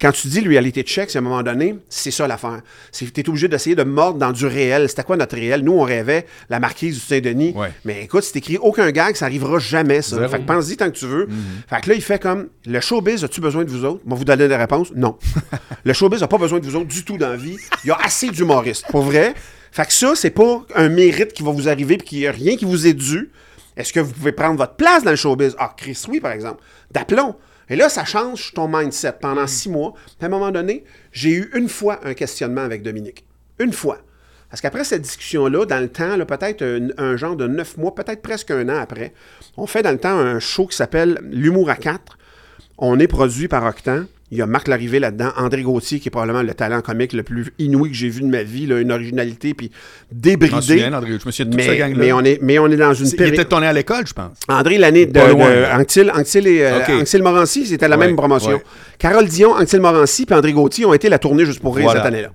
[0.00, 2.60] quand tu dis reality check, c'est à un moment donné, c'est ça l'affaire.
[2.90, 4.88] C'est tu es obligé d'essayer de mordre dans du réel.
[4.88, 5.62] C'était quoi notre réel?
[5.62, 7.52] Nous, on rêvait la marquise du Saint-Denis.
[7.54, 7.72] Ouais.
[7.84, 10.16] Mais écoute, si t'écris aucun gag, ça arrivera jamais, ça.
[10.16, 10.28] Zéro.
[10.28, 11.28] Fait que pense-y tant que tu veux.
[11.68, 14.02] Fait que là, il fait comme, le showbiz, as-tu besoin de vous autres?
[14.04, 14.92] Moi, vous donner des réponses?
[14.96, 15.18] Non.
[15.84, 17.56] le showbiz n'a pas besoin de vous autres du tout dans la vie.
[17.84, 18.86] Il y a assez d'humoristes.
[18.90, 19.34] Pour vrai.
[19.72, 22.32] Fait que ça, c'est pas un mérite qui va vous arriver puis qu'il n'y a
[22.32, 23.30] rien qui vous est dû.
[23.76, 25.54] Est-ce que vous pouvez prendre votre place dans le showbiz?
[25.58, 26.62] Ah, Chris, oui, par exemple.
[26.90, 27.36] D'aplomb.
[27.68, 29.94] Et là, ça change ton mindset pendant six mois.
[30.20, 33.24] À un moment donné, j'ai eu une fois un questionnement avec Dominique.
[33.58, 33.98] Une fois.
[34.50, 36.64] Parce qu'après cette discussion-là, dans le temps, peut-être
[36.98, 39.14] un genre de neuf mois, peut-être presque un an après,
[39.56, 42.18] on fait dans le temps un show qui s'appelle L'humour à quatre.
[42.76, 44.04] On est produit par Octan.
[44.32, 47.24] Il y a Marc Larrivée là-dedans, André Gauthier, qui est probablement le talent comique le
[47.24, 49.72] plus inouï que j'ai vu de ma vie, là, une originalité, puis
[50.12, 50.54] débridé.
[50.60, 51.96] souviens, André, je me souviens de toute Mais, gang-là.
[51.98, 54.12] mais, on est, mais on est dans une C'est- Il était tourné à l'école, je
[54.12, 54.38] pense.
[54.48, 55.76] André, l'année de, de là.
[55.78, 56.90] Anctil, Anctil et euh, Ok.
[57.00, 58.52] Anctil Morancy, c'était la Ouais, même promotion.
[58.52, 58.62] ouais.
[59.00, 62.00] Carole Dion, Anctil Morancy puis André Gauthier ont été la tournée juste pour rire Voilà.
[62.00, 62.30] cette année-là.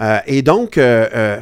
[0.00, 1.40] Euh, et donc, euh,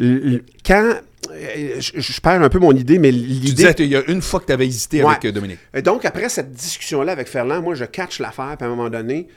[0.00, 0.94] euh, quand.
[1.32, 3.52] Euh, je, je perds un peu mon idée, mais Tu l'idée.
[3.52, 5.10] disais qu'il y a une fois que tu avais hésité Ouais.
[5.10, 5.58] avec euh, Dominique.
[5.74, 8.90] Et donc, après cette discussion-là avec Ferland, moi, je catch l'affaire, puis à un moment
[8.90, 9.28] donné,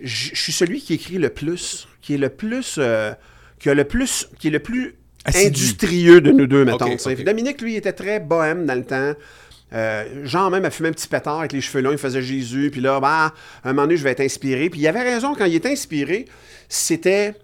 [0.00, 2.76] je je suis celui qui écrit le plus, qui est le plus.
[2.78, 3.12] euh,
[3.58, 4.28] qui a le plus.
[4.38, 4.94] qui est le plus
[5.24, 5.46] Assidu.
[5.48, 6.96] industrieux de nous deux, mettons.
[6.96, 7.24] Tu.
[7.24, 9.14] Dominique, lui, était très bohème dans le temps.
[9.74, 12.70] Euh, Jean même a fumé un petit pétard avec les cheveux longs, il faisait Jésus,
[12.72, 14.70] puis là, bah, à un moment donné, je vais être inspiré.
[14.70, 16.24] Puis il avait raison, quand il était inspiré,
[16.68, 17.34] c'était.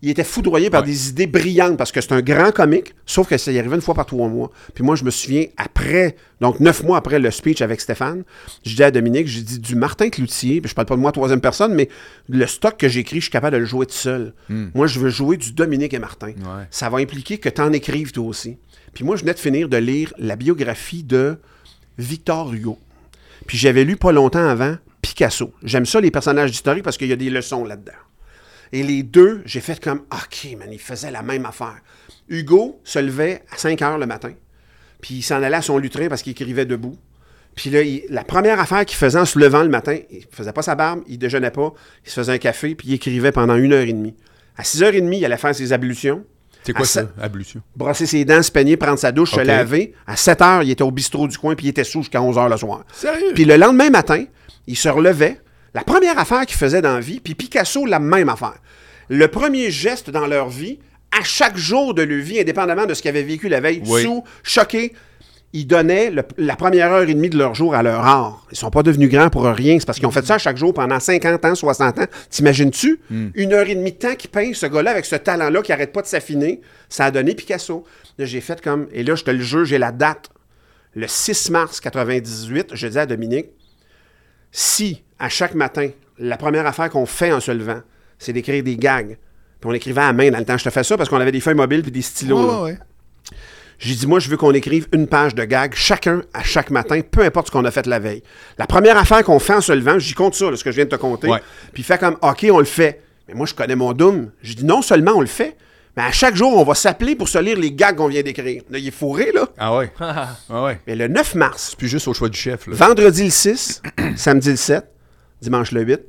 [0.00, 0.86] Il était foudroyé par Ouais.
[0.86, 3.82] des idées brillantes parce que c'est un grand comique, sauf que ça y arrivait une
[3.82, 4.52] fois par trois mois.
[4.72, 8.22] Puis moi, je me souviens, après, donc neuf mois après le speech avec Stéphane,
[8.64, 11.10] je dis à Dominique, j'ai dit du Martin Cloutier, puis je parle pas de moi
[11.10, 11.88] troisième personne, mais
[12.28, 14.34] le stock que j'écris, je suis capable de le jouer tout seul.
[14.48, 16.28] Moi, je veux jouer du Dominique et Martin.
[16.36, 16.42] Hmm.
[16.58, 16.64] Ouais.
[16.70, 18.56] Ça va impliquer que tu en écrives toi aussi.
[18.94, 21.38] Puis moi, je venais de finir de lire la biographie de
[21.98, 22.78] Victor Hugo.
[23.46, 25.52] Puis j'avais lu pas longtemps avant Picasso.
[25.64, 27.92] J'aime ça, les personnages historiques, parce qu'il y a des leçons là-dedans.
[28.72, 31.76] Et les deux, j'ai fait comme, OK, man, ils faisaient la même affaire.
[32.28, 34.32] Hugo se levait à 5 heures le matin,
[35.00, 36.96] puis il s'en allait à son lutrin parce qu'il écrivait debout.
[37.54, 40.52] Puis là, il- la première affaire qu'il faisait en se levant le matin, il faisait
[40.52, 41.72] pas sa barbe, il déjeunait pas,
[42.04, 44.14] il se faisait un café, puis il écrivait pendant une heure et demie.
[44.56, 46.24] À 6h30, il allait faire ses ablutions,
[46.64, 47.62] C'est quoi À ça, ablution?
[47.74, 49.94] brosser ses dents, se peigner, prendre sa douche, se laver.
[50.06, 52.36] À 7 heures, il était au bistrot du coin, puis il était sous jusqu'à 11
[52.36, 52.84] heures le soir.
[52.92, 53.32] Sérieux?
[53.34, 54.24] Puis le lendemain matin,
[54.66, 55.40] il se relevait.
[55.74, 58.56] La première affaire qu'il faisait dans la vie, puis Picasso, la même affaire.
[59.08, 60.78] Le premier geste dans leur vie,
[61.18, 64.02] à chaque jour de leur vie, indépendamment de ce qu'ils avaient vécu la veille, Oui.
[64.02, 64.92] sous, choqués,
[65.54, 68.46] ils donnaient le- la première heure et demie de leur jour à leur art.
[68.52, 69.78] Ils sont pas devenus grands pour rien.
[69.80, 72.06] C'est parce qu'ils ont fait ça chaque jour pendant 50 ans, 60 ans.
[72.28, 73.00] T'imagines-tu?
[73.34, 75.92] Une heure et demie de temps qu'il peint ce gars-là avec ce talent-là qui arrête
[75.92, 76.60] pas de s'affiner.
[76.90, 77.84] Ça a donné Picasso.
[78.18, 78.88] Là, j'ai fait comme...
[78.92, 80.28] Et là, je te le jure, j'ai la date.
[80.94, 83.46] Le 6 mars 98, je dis à Dominique,
[84.58, 87.80] si à chaque matin, la première affaire qu'on fait en se levant,
[88.18, 89.16] c'est d'écrire des gags,
[89.60, 91.30] puis on écrivait à main dans le temps, je te fais ça parce qu'on avait
[91.30, 92.64] des feuilles mobiles puis des stylos.
[92.64, 92.78] Ouais, ouais.
[93.78, 97.00] J'ai dit, moi, je veux qu'on écrive une page de gags, chacun à chaque matin,
[97.08, 98.24] peu importe ce qu'on a fait la veille.
[98.58, 100.76] La première affaire qu'on fait en se levant, j'y compte ça, là, ce que je
[100.76, 101.28] viens de te compter,
[101.72, 103.00] puis il fait comme, OK, on le fait.
[103.28, 104.32] Mais moi, je connais mon doom.
[104.42, 105.56] Je dis, non seulement on le fait,
[105.98, 108.62] mais à chaque jour, on va s'appeler pour se lire les gags qu'on vient d'écrire.
[108.70, 109.48] Là, il est fourré, là.
[109.58, 109.92] Ah ouais.
[110.00, 110.78] ah ouais.
[110.86, 112.68] Mais le 9 mars, Puis juste au choix du chef.
[112.68, 112.76] Là.
[112.76, 113.82] Vendredi le 6,
[114.16, 114.84] samedi le 7,
[115.42, 116.00] dimanche le 8,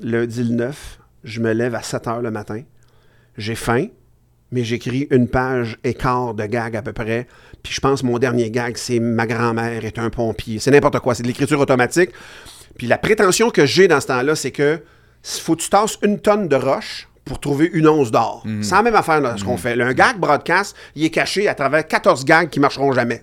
[0.00, 2.60] lundi le 9, je me lève à 7 heures le matin.
[3.38, 3.86] J'ai faim,
[4.52, 7.26] mais j'écris une page et quart de gag à peu près.
[7.62, 10.58] Puis je pense que mon dernier gag, c'est Ma grand-mère est un pompier.
[10.58, 12.10] C'est n'importe quoi, c'est de l'écriture automatique.
[12.76, 14.82] Puis la prétention que j'ai dans ce temps-là, c'est que
[15.22, 18.42] faut que tu tasses une tonne de roche pour trouver une once d'or.
[18.62, 19.76] C'est la même affaire là, ce qu'on fait.
[19.76, 23.22] Là, un gag broadcast, il est caché à travers 14 gags qui marcheront jamais.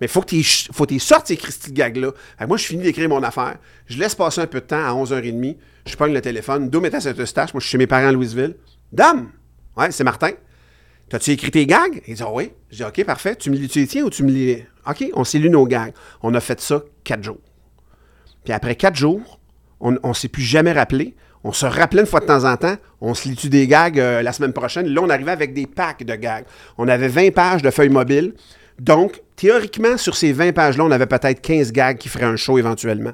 [0.00, 2.12] Mais faut que tu faut que tu sortes ces Christy gags-là.
[2.38, 3.56] Fait Moi, je finis d'écrire mon affaire.
[3.86, 5.56] Je laisse passer un peu de temps à 11h30.
[5.86, 6.68] Je pogne le téléphone.
[6.68, 7.54] Doom est à Saint-Eustache.
[7.54, 8.56] Moi, je suis chez mes parents à Louisville.
[8.92, 9.30] Dame!
[9.76, 10.30] Ouais, c'est Martin.
[11.08, 12.02] T'as-tu écrit tes gags?
[12.06, 12.52] Il dit, ah oui.
[12.70, 13.34] Je dis, OK, parfait.
[13.36, 14.62] Tu me tu les tiens ou tu me lis.
[14.86, 15.94] OK, on s'est lu nos gags.
[16.22, 17.40] On a fait ça quatre jours.
[18.44, 19.40] Puis après quatre jours,
[19.80, 21.14] on ne s'est plus jamais rappelé.
[21.44, 22.76] On se rappelait une fois de temps en temps.
[23.00, 24.88] On se lit-tu des gags euh, la semaine prochaine?
[24.88, 26.44] Là, on arrivait avec des packs de gags.
[26.78, 28.34] On avait 20 pages de feuilles mobiles.
[28.78, 32.58] Donc, théoriquement, sur ces 20 pages-là, on avait peut-être 15 gags qui feraient un show
[32.58, 33.12] éventuellement.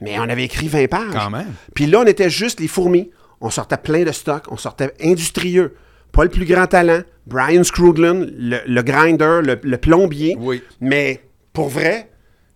[0.00, 1.12] Mais on avait écrit 20 pages.
[1.12, 1.52] Quand même.
[1.74, 3.10] Puis là, on était juste les fourmis.
[3.40, 4.44] On sortait plein de stocks.
[4.50, 5.74] On sortait industrieux.
[6.12, 7.00] Pas le plus grand talent.
[7.26, 10.36] Brian Scruglan, le, le grinder, le, le plombier.
[10.38, 10.62] Oui.
[10.80, 11.20] Mais
[11.52, 12.07] pour vrai,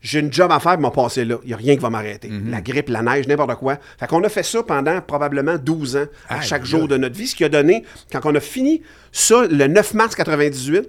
[0.03, 1.37] j'ai une job à faire, m'a passé là.
[1.45, 2.29] Il n'y a rien qui va m'arrêter.
[2.29, 2.51] Mhm.
[2.51, 3.79] La grippe, la neige, n'importe quoi.
[3.99, 7.29] Fait qu'on a fait ça pendant probablement 12 ans, à chaque jour de notre vie,
[7.29, 8.83] ce qui a donné, quand on a fini
[9.13, 10.89] ça, le 9 mars 98,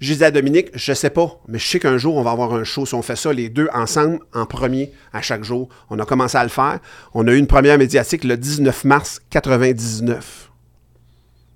[0.00, 2.52] j'ai dit à Dominique, je sais pas, mais je sais qu'un jour, on va avoir
[2.54, 5.68] un show si on fait ça, les deux ensemble, en premier, à chaque jour.
[5.88, 6.80] On a commencé à le faire.
[7.14, 10.50] On a eu une première médiatique le 19 mars 99.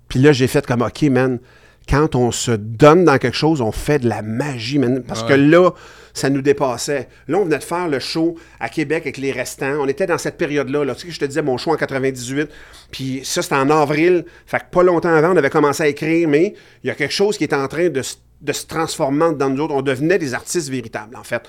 [0.07, 1.39] Puis là, j'ai fait comme, OK, man,
[1.89, 5.03] quand on se donne dans quelque chose, on fait de la magie, man.
[5.07, 5.71] Parce que là,
[6.13, 7.07] ça nous dépassait.
[7.27, 9.75] Là, on venait de faire le show à Québec avec les restants.
[9.79, 10.83] On était dans cette période-là.
[10.85, 10.95] Là.
[10.95, 12.49] Tu sais, je te disais mon show en 98.
[12.91, 14.25] Puis ça, c'était en avril.
[14.45, 17.13] Fait que pas longtemps avant, on avait commencé à écrire, mais il y a quelque
[17.13, 19.73] chose qui est en train de, se- de se transformer dans nous autres.
[19.73, 21.41] On devenait des artistes véritables, en fait.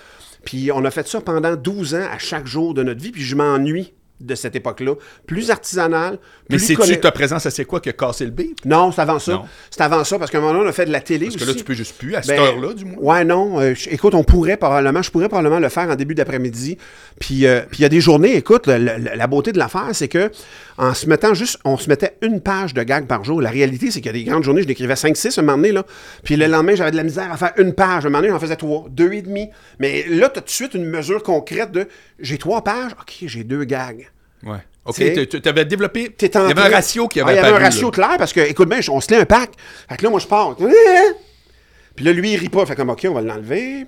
[0.45, 3.11] Puis on a fait ça pendant 12 ans à chaque jour de notre vie.
[3.13, 4.95] Puis je m'ennuie de cette époque-là.
[5.27, 6.19] Plus artisanale.
[6.51, 8.33] Mais c'est-tu conna- ta présence à C'est quoi qui a cassé le?
[8.65, 9.43] Non, c'est avant ça.
[9.71, 11.37] C'est avant ça, parce qu'à un moment donné, on a fait de la télé Parce
[11.37, 12.99] que là, tu peux juste plus, à cette Ben, heure-là, du moins.
[13.19, 13.61] Ouais, non.
[13.61, 16.77] euh, écoute, on pourrait probablement, je pourrais probablement le faire en début d'après-midi.
[17.19, 20.09] Puis euh, il y a des journées, écoute, le- le- la beauté de l'affaire, c'est
[20.09, 20.31] que
[20.79, 23.41] en se mettant juste, on se mettait une page de gag par jour.
[23.43, 25.73] La réalité, c'est qu'il y a des grandes journées, je l'écrivais 5-6 un moment donné,
[25.73, 25.85] là.
[26.25, 28.07] Puis le lendemain, j'avais de la misère à faire une page.
[28.07, 29.49] Un moment donné, j'en faisais trois, deux et demi.
[29.79, 31.87] Mais là, tu as tout de suite une mesure concrète de
[32.19, 34.10] j'ai trois pages, OK, j'ai deux gags.
[34.45, 34.59] Ouais.
[34.87, 34.97] OK,
[35.29, 36.15] tu avais développé.
[36.21, 37.93] Il y avait un ratio qui Ah, avait Il y avait un ratio là.
[37.93, 39.51] clair parce que, écoute bien, on se lit un pack.
[39.89, 40.57] Fait que là, moi, je pars.
[41.97, 42.65] Puis là, lui, il rit pas.
[42.67, 43.87] Fait comme, OK, on va l'enlever.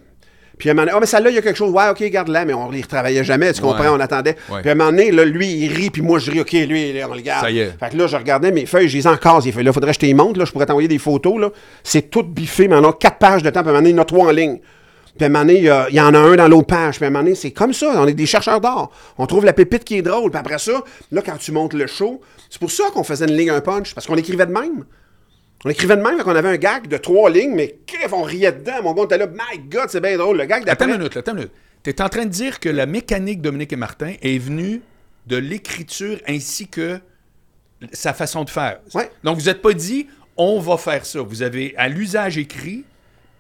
[0.58, 1.72] Puis à un moment donné, ah, mais celle-là, il y a quelque chose.
[1.72, 3.52] Ouais, OK, garde-la, mais on ne les retravaillait jamais.
[3.52, 3.84] Tu comprends?
[3.84, 3.88] Ouais.
[3.88, 4.36] On attendait.
[4.50, 4.60] Ouais.
[4.60, 6.40] Puis à un moment donné, là, lui, il rit, puis moi, je ris.
[6.40, 7.44] OK, lui, là, on le garde.
[7.44, 7.72] Ça y est.
[7.80, 9.46] Fait que là, je regardais mes feuilles, je les ai en case.
[9.46, 10.38] Il fait, là, faudrait que je te les montre.
[10.38, 11.40] Là, je pourrais t'envoyer des photos.
[11.40, 11.50] Là.
[11.82, 13.62] C'est tout biffé, mais on a quatre pages de temps.
[13.62, 14.58] Puis à un moment donné, il y en a trois en ligne.
[15.16, 16.96] Puis à un moment donné, il y, en a un dans l'autre page.
[16.96, 17.92] Puis à un moment donné, c'est comme ça.
[17.96, 18.90] On est des chercheurs d'art.
[19.18, 20.30] On trouve la pépite qui est drôle.
[20.30, 23.36] Puis après ça, là, quand tu montes le show, c'est pour ça qu'on faisait une
[23.36, 23.94] ligne, un punch.
[23.94, 24.84] Parce qu'on écrivait de même.
[25.64, 28.52] On écrivait de même, qu'on avait un gag de trois lignes, mais crève, on riait
[28.52, 28.82] dedans.
[28.82, 30.38] Mon gars, on était là, my God, c'est bien drôle.
[30.38, 30.86] Le gag Attends d'après.
[30.86, 31.52] une minute, là, attends une minute.
[31.84, 34.82] Tu es en train de dire que la mécanique Dominique et Martin est venue
[35.26, 36.98] de l'écriture ainsi que
[37.92, 38.80] sa façon de faire.
[38.94, 39.10] Ouais.
[39.22, 41.20] Donc, vous n'êtes pas dit, on va faire ça.
[41.20, 42.84] Vous avez à l'usage écrit,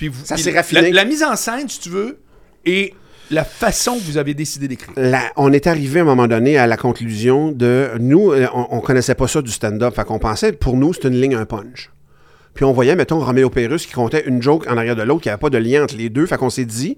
[0.02, 0.24] puis vous.
[0.24, 0.80] Ça s'est la- raffiné.
[0.90, 2.18] La, la mise en scène, si tu veux,
[2.66, 2.92] et
[3.30, 4.94] la façon que vous avez décidé d'écrire.
[5.36, 8.80] On est arrivé à un moment donné à la conclusion de nous, euh, on, on
[8.80, 9.94] connaissait pas ça du stand-up.
[9.94, 11.90] Fait qu'on pensait, pour nous, c'était une ligne, un punch.
[12.54, 15.28] Puis on voyait, mettons, Roméo Pérus qui comptait une joke en arrière de l'autre, qui
[15.30, 16.26] avait pas de lien entre les deux.
[16.26, 16.96] Fait qu'on s'est dit,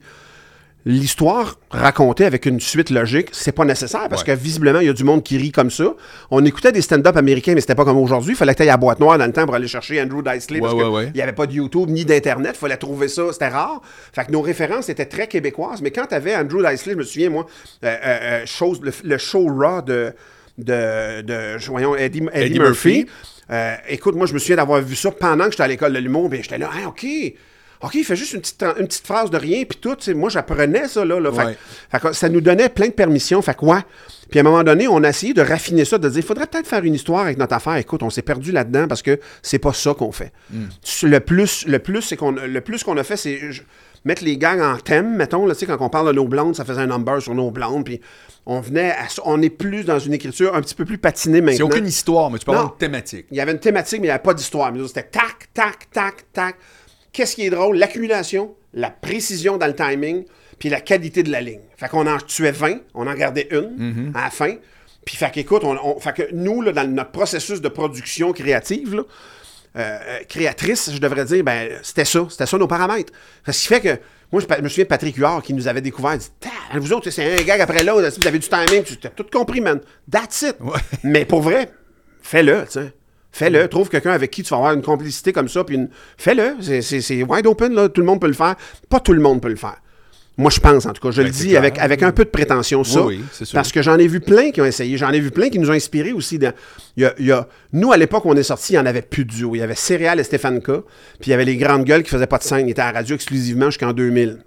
[0.86, 4.34] l'histoire racontée avec une suite logique, c'est pas nécessaire parce Ouais.
[4.34, 5.94] que visiblement, il y a du monde qui rit comme ça.
[6.30, 8.32] On écoutait des stand-up américains, mais c'était pas comme aujourd'hui.
[8.32, 10.22] Il fallait que tu à la boîte noire dans le temps pour aller chercher Andrew
[10.22, 11.06] Dice Clay parce Ouais, que ouais, ouais.
[11.14, 12.52] il n'y avait pas de YouTube ni d'Internet.
[12.54, 13.22] Il fallait trouver ça.
[13.32, 13.80] C'était rare.
[14.12, 15.80] Fait que nos références étaient très québécoises.
[15.80, 17.46] Mais quand tu avais Andrew Dice Clay, je me souviens, moi,
[17.84, 20.12] euh, euh, euh, chose, le, le show Raw de,
[20.58, 22.88] de, de voyons, Eddie, Eddie Eddie Murphy.
[22.98, 23.10] Murphy.
[23.50, 25.98] Euh, écoute, moi, je me souviens d'avoir vu ça pendant que j'étais à l'école de
[25.98, 26.28] l'humour.
[26.30, 27.06] Puis j'étais là, ah, OK.
[27.84, 29.96] OK, il fait juste une petite, une petite phrase de rien, puis tout.
[30.14, 31.20] Moi, j'apprenais ça, là.
[31.20, 31.30] là.
[31.32, 31.56] Fait, Ouais.
[31.90, 33.42] fait que ça nous donnait plein de permissions.
[33.42, 33.80] Fait que, ouais.
[34.30, 36.46] Puis à un moment donné, on a essayé de raffiner ça, de dire, il faudrait
[36.46, 37.76] peut-être faire une histoire avec notre affaire.
[37.76, 40.32] Écoute, on s'est perdu là-dedans parce que c'est pas ça qu'on fait.
[41.02, 43.38] Le plus, le plus, c'est qu'on, le plus qu'on a fait, c'est
[44.04, 46.54] mettre les gangs en thème, mettons, là, tu sais, quand on parle de nos blondes,
[46.54, 48.00] ça faisait un number sur nos blondes, puis
[48.44, 51.56] on venait, à on est plus dans une écriture un petit peu plus patinée maintenant.
[51.56, 53.26] C'est aucune histoire, mais tu avoir une thématique.
[53.30, 54.70] Il y avait une thématique, mais il n'y avait pas d'histoire.
[54.86, 56.56] C'était tac, tac, tac, tac.
[57.14, 57.76] Qu'est-ce qui est drôle?
[57.78, 60.24] L'accumulation, la précision dans le timing,
[60.58, 61.60] puis la qualité de la ligne.
[61.78, 64.56] Fait qu'on en tuait 20, on en gardait une à la fin.
[65.06, 68.94] Puis fait qu'écoute, on, on- fait que nous, là, dans notre processus de production créative,
[68.96, 69.02] là,
[69.76, 72.26] euh, euh, créatrice, je devrais dire, ben, c'était ça.
[72.30, 73.12] C'était ça nos paramètres.
[73.46, 73.98] Ce qui fait que,
[74.32, 76.30] moi, je, me souviens de Patrick Huard qui nous avait découvert, il dit,
[76.78, 79.60] vous autres, c'est un gag après l'autre, vous avez du timing, tu as tout compris,
[79.60, 79.80] man.
[80.10, 80.56] That's it.
[80.60, 80.80] Ouais.
[81.04, 81.70] Mais pour vrai,
[82.22, 82.92] fais-le, tu sais.
[83.36, 83.66] Fais-le.
[83.66, 85.88] Trouve quelqu'un avec qui tu vas avoir une complicité comme ça, puis une...
[86.16, 86.54] fais-le.
[86.60, 87.88] C'est- C'est c'est wide open, là.
[87.88, 88.54] Tout le monde peut le faire.
[88.88, 89.76] Pas tout le monde peut le faire.
[90.36, 91.10] Moi, je pense, en tout cas.
[91.12, 91.58] Je Ben, le dis clair.
[91.58, 93.02] avec, avec un peu de prétention, ça.
[93.04, 93.54] Oui, oui, c'est sûr.
[93.54, 94.96] Parce que j'en ai vu plein qui ont essayé.
[94.96, 96.38] J'en ai vu plein qui nous ont inspirés aussi.
[96.38, 96.52] dans-
[96.96, 98.82] il y a- il y a- Nous, à l'époque où on est sortis, il n'y
[98.82, 99.54] en avait plus de duo.
[99.54, 100.66] Il y avait Céréal et Stéphane K.
[101.20, 102.66] Puis il y avait les grandes gueules qui faisaient pas de scène.
[102.68, 104.38] Ils étaient à la radio exclusivement jusqu'en 2000.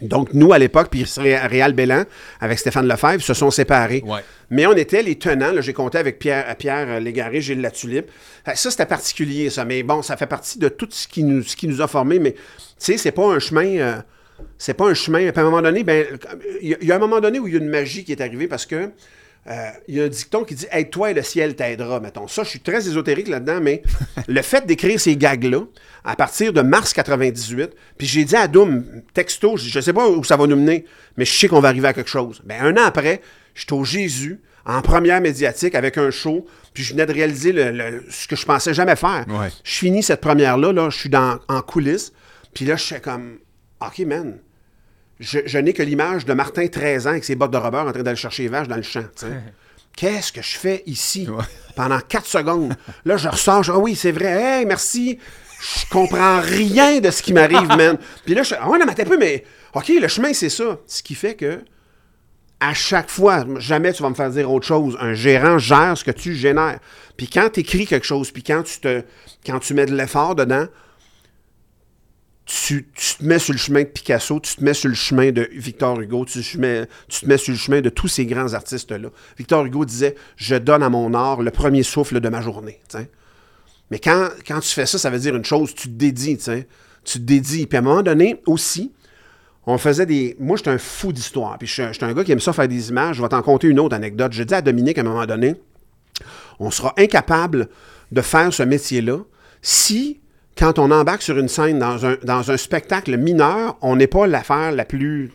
[0.00, 2.04] Donc, nous, à l'époque, puis Ré- Réal Bélan,
[2.40, 4.02] avec Stéphane Lefebvre, se sont séparés.
[4.06, 4.20] Ouais.
[4.48, 5.60] Mais on était les tenants.
[5.60, 8.06] J'ai compté avec Pierre, Pierre euh, Légaré, Gilles Latulippe.
[8.54, 9.64] Ça, c'était particulier, ça.
[9.64, 12.18] Mais bon, ça fait partie de tout ce qui nous, ce qui nous a formés.
[12.18, 12.38] Mais, tu
[12.78, 13.66] sais, c'est pas un chemin...
[13.78, 13.96] euh,
[14.56, 15.18] c'est pas un chemin...
[15.32, 16.06] Puis à un moment donné, ben,
[16.62, 18.04] il y, a- il y a un moment donné où il y a une magie
[18.04, 18.90] qui est arrivée parce que
[19.46, 22.28] euh, il y a un dicton qui dit «Aide-toi et le ciel t'aidera», mettons.
[22.28, 23.82] Ça, je suis très ésotérique là-dedans, mais
[24.28, 25.62] le fait d'écrire ces gags-là,
[26.04, 28.84] à partir de mars 98, puis j'ai dit à Doom,
[29.14, 30.84] texto, je je sais pas où ça va nous mener,
[31.16, 32.42] mais je sais qu'on va arriver à quelque chose.
[32.44, 33.22] Ben, un an après,
[33.54, 37.70] j'étais au Jésus, en première médiatique, avec un show, puis je venais de réaliser le-
[37.72, 39.24] le- ce que je pensais jamais faire.
[39.28, 39.48] Ouais.
[39.64, 42.12] Je finis cette première-là, là, je suis dans, en coulisses,
[42.52, 43.38] puis là, je fais comme
[43.80, 44.38] «OK, man,
[45.20, 47.92] je, je n'ai que l'image de Martin, 13 ans, avec ses bottes de rubber en
[47.92, 49.04] train d'aller chercher les vaches dans le champ.
[49.96, 51.28] Qu'est-ce que je fais ici?
[51.28, 51.44] Ouais.
[51.76, 52.74] pendant 4 secondes?
[53.04, 55.18] Là, je ressors, je dis, ah oui, c'est vrai, hey, merci.
[55.60, 57.98] Je comprends rien de ce qui m'arrive, man.
[58.24, 59.44] Puis là, je ah ouais, non, mais un peu, mais
[59.74, 60.78] OK, le chemin, c'est ça.
[60.86, 61.62] Ce qui fait que
[62.60, 64.96] à chaque fois, jamais tu vas me faire dire autre chose.
[65.00, 66.78] Un gérant gère ce que tu génères.
[67.16, 69.02] Puis quand tu écris quelque chose, puis quand tu te
[69.44, 70.66] quand tu mets de l'effort dedans,
[72.46, 75.30] tu, tu te mets sur le chemin de Picasso, tu te mets sur le chemin
[75.30, 79.08] de Victor Hugo, tu, te mets- sur le chemin de tous ces grands artistes-là.
[79.38, 82.80] Victor Hugo disait Je donne à mon art le premier souffle de ma journée.
[83.90, 86.38] Mais quand, quand tu fais ça, ça veut dire une chose, tu te dédies.
[86.38, 87.66] tu te dédies.
[87.66, 88.92] Puis à un moment donné, aussi,
[89.66, 90.36] on faisait des.
[90.40, 91.58] Moi, j'étais un fou d'histoire.
[91.58, 93.16] Puis je suis un- j'étais un gars qui aime ça faire des images.
[93.16, 94.32] Je vais t'en conter une autre anecdote.
[94.32, 95.54] Je dis à Dominique à un moment donné
[96.62, 97.68] on sera incapable
[98.12, 99.20] de faire ce métier-là
[99.62, 100.20] si,
[100.56, 104.84] quand on embarque sur une scène dans un, spectacle mineur, on n'est pas l'affaire la
[104.84, 105.32] plus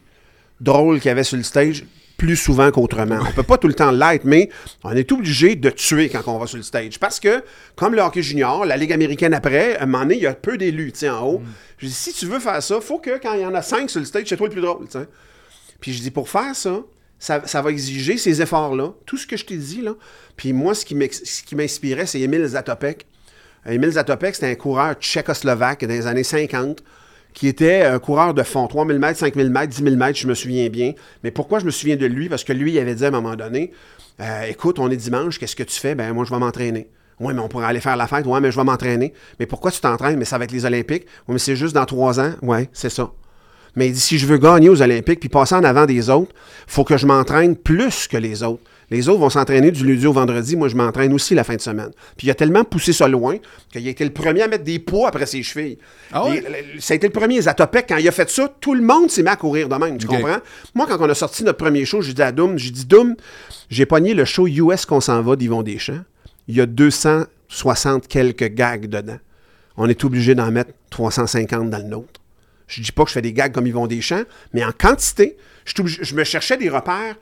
[0.61, 1.86] drôle qu'il y avait sur le stage
[2.18, 3.20] plus souvent qu'autrement.
[3.28, 4.49] On peut pas tout le temps l'être, mais
[4.84, 6.99] on est obligé de tuer quand on va sur le stage.
[6.99, 7.43] Parce que,
[7.76, 10.34] comme le hockey junior, la Ligue américaine après, à un moment donné, il y a
[10.34, 11.41] peu d'élus, en haut.
[11.78, 13.89] Je dis, si tu veux faire ça, faut que quand il y en a cinq
[13.89, 14.88] sur le stage, c'est toi le plus drôle.
[15.82, 16.84] Puis je dis, pour faire ça,
[17.20, 19.95] ça, va exiger ces efforts-là, tout ce que je t'ai dit, là.
[20.38, 20.95] Puis moi, ce qui
[21.55, 23.05] m'inspirait, c'est Emile Zatopek.
[23.68, 26.84] Emile Zatopek, c'était un coureur tchécoslovaque dans les années 50
[27.34, 30.34] qui était un coureur de fond, 3000 mètres, 5000 mètres, 10 000 mètres, je me
[30.34, 30.93] souviens bien.
[31.24, 32.30] Mais pourquoi je me souviens de lui?
[32.30, 33.72] Parce que lui, il avait dit à un moment donné,
[34.22, 35.95] euh, écoute, on est dimanche, qu'est-ce que tu fais?
[35.95, 36.88] Ben moi, je vais m'entraîner.
[37.20, 38.26] Oui, mais on pourrait aller faire la fête.
[38.26, 39.13] Oui, mais je vais m'entraîner.
[39.39, 40.18] Mais pourquoi tu t'entraînes?
[40.18, 41.05] Mais ça va être les Olympiques.
[41.28, 42.32] Oui, mais c'est juste dans trois ans.
[42.41, 43.11] Oui, c'est ça.
[43.76, 46.34] Mais il dit, si je veux gagner aux Olympiques puis passer en avant des autres,
[46.68, 48.63] faut que je m'entraîne plus que les autres.
[48.91, 50.55] Les autres vont s'entraîner du lundi au vendredi.
[50.55, 51.89] Moi, je m'entraîne aussi la fin de semaine.
[52.17, 53.38] Puis il a tellement poussé ça loin
[53.71, 55.77] qu'il a été le premier à mettre des poids après ses chevilles.
[56.11, 56.23] Ah?
[56.29, 57.86] Les- le- ça a été le premier Zatopek.
[57.89, 59.97] Quand il a fait ça, tout le monde s'est mis à courir de même.
[59.97, 60.38] Tu comprends?
[60.75, 63.15] Moi, quand on a sorti notre premier show, j'ai dit à Doom, j'ai dit, Doom,
[63.69, 66.01] j'ai pogné le show US qu'on s'en va d'Yvon Deschamps.
[66.47, 66.65] Il y a
[67.49, 69.17] 260 quelques gags dedans.
[69.77, 72.21] On est obligé d'en mettre 350 dans le nôtre.
[72.67, 74.23] Je dis pas que je fais des gags comme Yvon Deschamps,
[74.53, 77.15] mais en quantité, je me cherchais des repères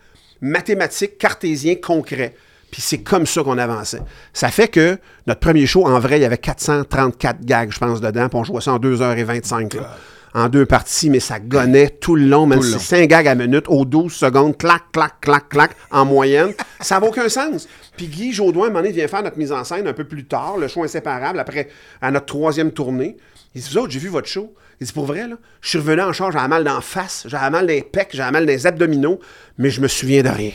[0.43, 2.35] mathématiques, cartésiens, concrets.
[2.69, 4.01] Puis c'est comme ça qu'on avançait.
[4.33, 8.01] Ça fait que notre premier show, en vrai, il y avait 434 gags, je pense,
[8.01, 9.77] dedans, puis on jouait ça en 2h25.
[9.77, 9.95] là.
[10.35, 12.79] En deux parties, mais ça gonnait tout le long, même si long.
[12.79, 16.53] c'est 5 gags à minute, aux 12 secondes, clac, clac, clac, clac, en moyenne.
[16.81, 17.67] Ça n'a aucun sens.
[17.95, 20.05] Puis Guy Jodoin, à un moment donné, vient faire notre mise en scène un peu
[20.05, 21.69] plus tard, le show inséparable, après,
[22.01, 23.15] à notre troisième tournée.
[23.55, 24.53] Il dit, vous autres, j'ai vu votre show.
[24.81, 27.49] Il dit, pour vrai, là, je suis revenu en charge, j'avais mal d'en face, j'avais
[27.49, 29.19] mal des pecs, j'avais mal des abdominaux,
[29.57, 30.51] mais je me souviens de rien.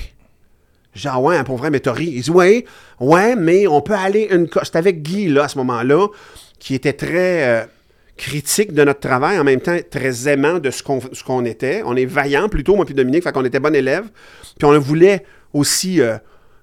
[0.94, 2.12] J'ai dit, ah ouais, hein, pour vrai, mais t'as ri.
[2.14, 2.64] Il dit, ouais,
[3.00, 4.48] ouais, mais on peut aller une.
[4.64, 6.08] C'était avec Guy, là, à ce moment-là,
[6.58, 7.64] qui était très euh,
[8.16, 11.82] critique de notre travail, en même temps très aimant de ce qu'on était.
[11.84, 14.06] On est vaillant plutôt, moi puis Dominique, fait qu'on était bon élève.
[14.58, 16.00] Puis on voulait aussi.
[16.00, 16.18] euh,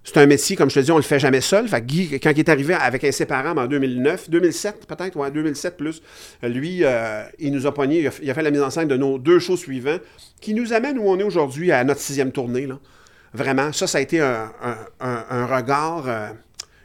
[0.07, 1.65] c'est un métier, comme je te dis, on le fait jamais seul.
[1.81, 6.01] Guy, quand il est arrivé avec Inséparable en 2009, 2007 peut-être, ouais, 2007 plus,
[6.43, 8.95] euh, lui, euh, il nous a pogné, il a, fait la mise en scène de
[8.97, 9.97] nos deux shows suivants,
[10.39, 12.67] qui nous amène où on est aujourd'hui à notre sixième tournée.
[12.67, 12.77] Là.
[13.33, 14.51] Vraiment, ça, ça a été un-
[15.01, 16.03] un regard.
[16.07, 16.27] euh,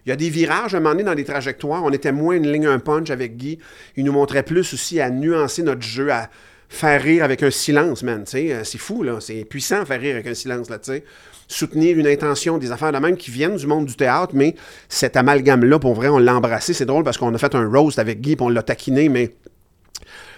[0.07, 1.85] il y a des virages, à un moment donné, dans les trajectoires.
[1.85, 3.59] On était moins une ligne, un punch avec Guy.
[3.97, 6.31] Il nous montrait plus aussi à nuancer notre jeu, à
[6.71, 8.25] faire rire avec un silence, man.
[8.35, 9.19] Euh, C'est fou, là.
[9.21, 11.05] C'est puissant, faire rire avec un silence, là, tu sais.
[11.49, 14.55] Soutenir une intention, des affaires de même qui viennent du monde du théâtre, mais
[14.89, 16.73] cet amalgame-là, pour vrai, on l'a embrassé.
[16.73, 19.35] C'est drôle parce qu'on a fait un roast avec Guy, puis on l'a taquiné, mais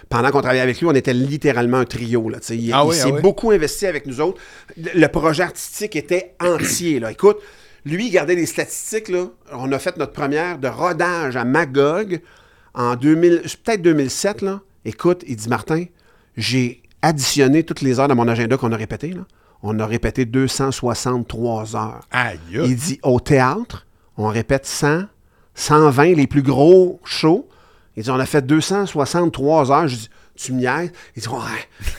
[0.09, 2.29] pendant qu'on travaillait avec lui, on était littéralement un trio.
[2.29, 3.21] Là, il Ah il ah s'est oui.
[3.21, 4.41] beaucoup investi avec nous autres.
[4.75, 6.99] Le le projet artistique était entier.
[6.99, 7.11] Là.
[7.11, 7.37] Écoute,
[7.85, 9.09] lui, il gardait des statistiques.
[9.09, 9.27] Là.
[9.51, 12.21] On a fait notre première de rodage à Magog
[12.73, 14.41] en 2000, peut-être 2007.
[14.41, 14.61] Là.
[14.83, 15.85] Écoute, il dit Martin,
[16.37, 19.09] j'ai additionné toutes les heures de mon agenda qu'on a répété.
[19.09, 19.21] Là.
[19.61, 22.07] On a répété 263 heures.
[22.11, 22.39] Aïe!
[22.51, 23.85] Il dit au théâtre,
[24.17, 25.03] on répète 100,
[25.55, 27.47] 120 les plus gros shows.
[27.95, 29.87] Il dit on a fait 263 heures.
[29.87, 30.91] Je dis tu me niaises?
[31.15, 31.37] Il dit ouais.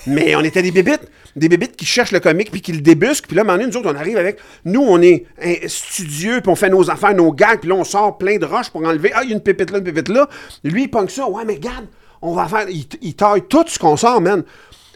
[0.06, 3.26] Mais on était des bébites, des bébites qui cherchent le comique puis qui le débusquent.
[3.26, 4.38] Puis là, donné, nous autres, on arrive avec.
[4.64, 7.60] Nous, on est hein, studieux puis on fait nos affaires, nos gags.
[7.60, 9.12] Puis là, on sort plein de roches pour enlever.
[9.14, 10.28] Ah, il y a une pépite là, une pépite là.
[10.64, 11.28] Lui, il ça.
[11.28, 11.86] Ouais, mais regarde,
[12.24, 12.68] on va faire.
[12.68, 14.42] Il, il taille tout ce qu'on sort, man.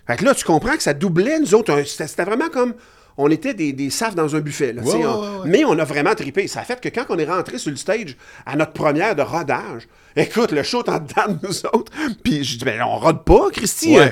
[0.06, 1.82] Fait que là, tu comprends que ça doublait, nous autres.
[1.86, 2.74] C'était vraiment comme.
[3.20, 4.72] On était des, des safs dans un buffet.
[4.72, 6.46] Là, Ouais, on- ouais, mais on a vraiment trippé.
[6.46, 8.16] Ça a fait que quand on est rentré sur le stage
[8.46, 11.90] à notre première de rodage, écoute, le show est en dedans de nous autres.
[12.22, 13.96] Puis je dis, ben on rode pas, Christy.
[13.96, 14.02] Ouais.
[14.02, 14.10] Euh,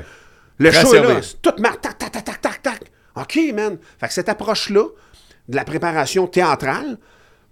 [0.58, 1.20] Le show est là.
[1.40, 2.80] Tout marque, tac, tac, tac, tac, tac, tac.
[3.14, 3.78] OK, man.
[4.00, 4.82] Fait que cette approche-là
[5.48, 6.98] de la préparation théâtrale,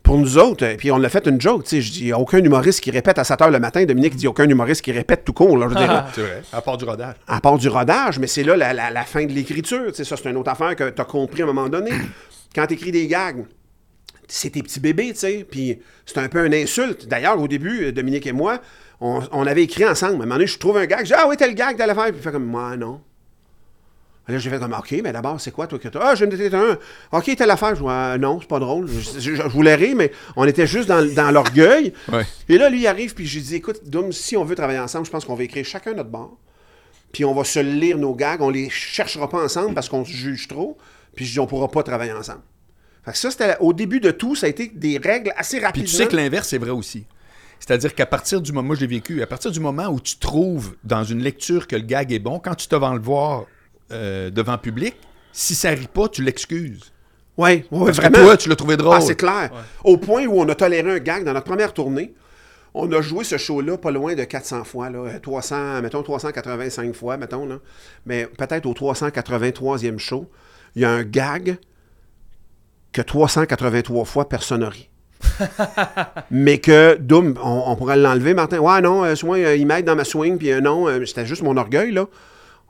[0.05, 2.39] pour nous autres, euh, puis on l'a fait une joke, tu sais, je dis, aucun
[2.39, 3.85] humoriste qui répète à 7 h le matin.
[3.85, 5.57] Dominique dit, aucun humoriste qui répète tout court.
[5.59, 5.75] Là, je
[6.15, 6.43] C'est vrai.
[6.53, 7.15] À part du rodage.
[7.27, 9.87] à part du rodage, mais c'est là la, la- la fin de l'écriture.
[9.89, 11.91] Tu sais, ça, c'est une autre affaire que tu as compris à un moment donné.
[12.55, 13.45] Quand tu écris des gags,
[14.29, 17.09] c'est tes petits bébés, tu sais, puis c'est un peu une insulte.
[17.09, 18.61] D'ailleurs, au début, Dominique et moi,
[19.01, 20.13] on, on avait écrit ensemble.
[20.13, 21.95] À un moment donné, je trouve un gag, je dis, ah oui, tel gag, t'allais
[21.95, 22.05] faire.
[22.07, 23.01] Puis il fait comme, moi, non.
[24.27, 26.01] Là, j'ai fait comme, OK, mais d'abord, c'est quoi, toi, que t'as?
[26.03, 26.79] Ah, j'ai noté un.
[27.13, 27.75] OK, telle affaire.
[27.75, 28.87] Je dis, Ah, non, c'est pas drôle.
[28.89, 31.93] Je, je- je voulais rire, mais on était juste dans, dans l'orgueil.
[32.11, 32.25] Ouais.
[32.49, 35.05] Et là, lui, il arrive, puis j'ai dit, écoute, Doom, si on veut travailler ensemble,
[35.05, 36.39] je pense qu'on va écrire chacun notre bord.
[37.13, 38.41] Puis on va se lire nos gags.
[38.41, 40.79] On les cherchera pas ensemble parce qu'on se juge trop.
[41.15, 42.41] Puis je dis, on pourra pas travailler ensemble.
[43.05, 45.67] Fait que ça, c'était au début de tout, ça a été des règles assez Puis
[45.67, 45.89] rapidement.
[45.89, 47.05] tu sais que l'inverse, c'est vrai aussi.
[47.61, 50.17] C'est-à-dire qu'à partir du moment, moi je l'ai vécu, à partir du moment où tu
[50.17, 53.45] trouves dans une lecture que le gag est bon, quand tu te vas le voir
[53.93, 54.95] euh, devant public,
[55.33, 56.93] si ça rit pas, tu l'excuses.
[57.37, 58.19] Oui, oui, Parce vraiment.
[58.19, 58.97] toi, tu l'as trouvé drôle.
[58.97, 59.51] Ah, c'est clair.
[59.83, 62.15] Au point où on a toléré un gag dans notre première tournée,
[62.75, 67.17] on a joué ce show-là pas loin de 400 fois, là, 300, mettons 385 fois,
[67.17, 67.59] mettons, là.
[68.05, 70.29] mais peut-être au 383e show,
[70.75, 71.57] il y a un gag
[72.93, 74.91] que 383 fois personne n'a ri.
[76.31, 78.59] mais que, Doom, on, on pourrait l'enlever, Martin.
[78.59, 81.27] Ouais, non, euh, soit, euh, il m'aide dans ma swing, puis euh, non, euh, c'était
[81.27, 82.07] juste mon orgueil, là.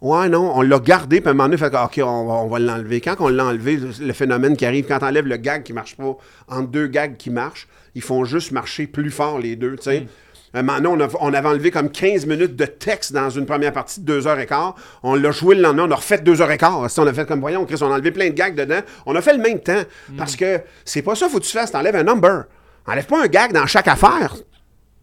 [0.04, 2.48] Ouais, non, on l'a gardé, puis à un moment donné, fait OK, on va, on
[2.48, 3.00] va l'enlever.
[3.00, 5.96] Quand on l'a enlevé, le, phénomène qui arrive, quand on enlève le gag qui marche
[5.96, 6.14] pas,
[6.46, 10.06] entre deux gags qui marchent, ils font juste marcher plus fort, les deux, tu sais.
[10.52, 13.46] Un moment donné, on, a- on avait enlevé comme 15 minutes de texte dans une
[13.46, 14.74] première partie de 2h15.
[15.02, 16.90] On l'a joué le lendemain, on a refait 2h15.
[16.90, 18.80] Si On a fait comme, voyons, Chris, on a enlevé plein de gags dedans.
[19.06, 19.82] On a fait le même temps.
[20.18, 21.72] Parce que c'est pas ça, faut que tu fasses.
[21.72, 22.44] T'enlèves un number.
[22.86, 24.36] Enlève pas un gag dans chaque affaire.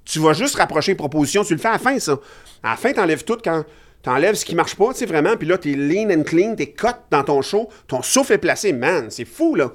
[0.06, 1.44] Tu vas juste rapprocher les propositions.
[1.44, 2.20] Tu le fais à la fin, ça.
[2.64, 3.66] À la fin, t'enlèves tout quand.
[4.04, 5.36] T'enlèves ce qui marche pas, tu sais, vraiment.
[5.38, 7.70] Puis là, t'es lean and clean, t'es cut dans ton show.
[7.88, 8.74] Ton souffle est placé.
[8.74, 9.72] Man, c'est fou, là.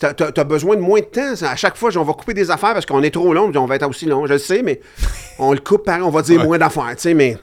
[0.00, 1.34] T'as t'as besoin de moins de temps.
[1.46, 3.66] À chaque fois, on va couper des affaires parce qu'on est trop long, puis on
[3.66, 4.80] va être aussi long, je le sais, mais
[5.38, 7.36] on le coupe pareil, on va dire moins d'affaires, tu sais, mais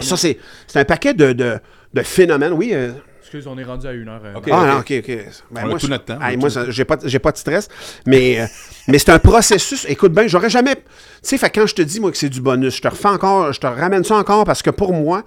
[0.00, 0.38] ça, c'est
[0.68, 1.58] c'est un paquet de, de,
[1.92, 2.70] de phénomènes, oui.
[2.74, 2.92] euh,
[3.32, 4.20] Excuse, on est rendu à une heure.
[4.24, 4.48] euh, ah ok.
[4.48, 5.24] non, ok, ok.
[5.52, 7.68] Ben, On a tout notre temps, Hey, moi, j'ai pas, j'ai pas de stress.
[8.04, 8.46] Mais, euh,
[8.88, 9.86] mais c'est un processus.
[9.88, 10.74] Écoute bien, j'aurais jamais.
[10.74, 10.82] Tu
[11.22, 13.52] sais, fait quand je te dis, moi, que c'est du bonus, je te refais encore,
[13.52, 15.22] je te ramène ça encore parce que pour moi,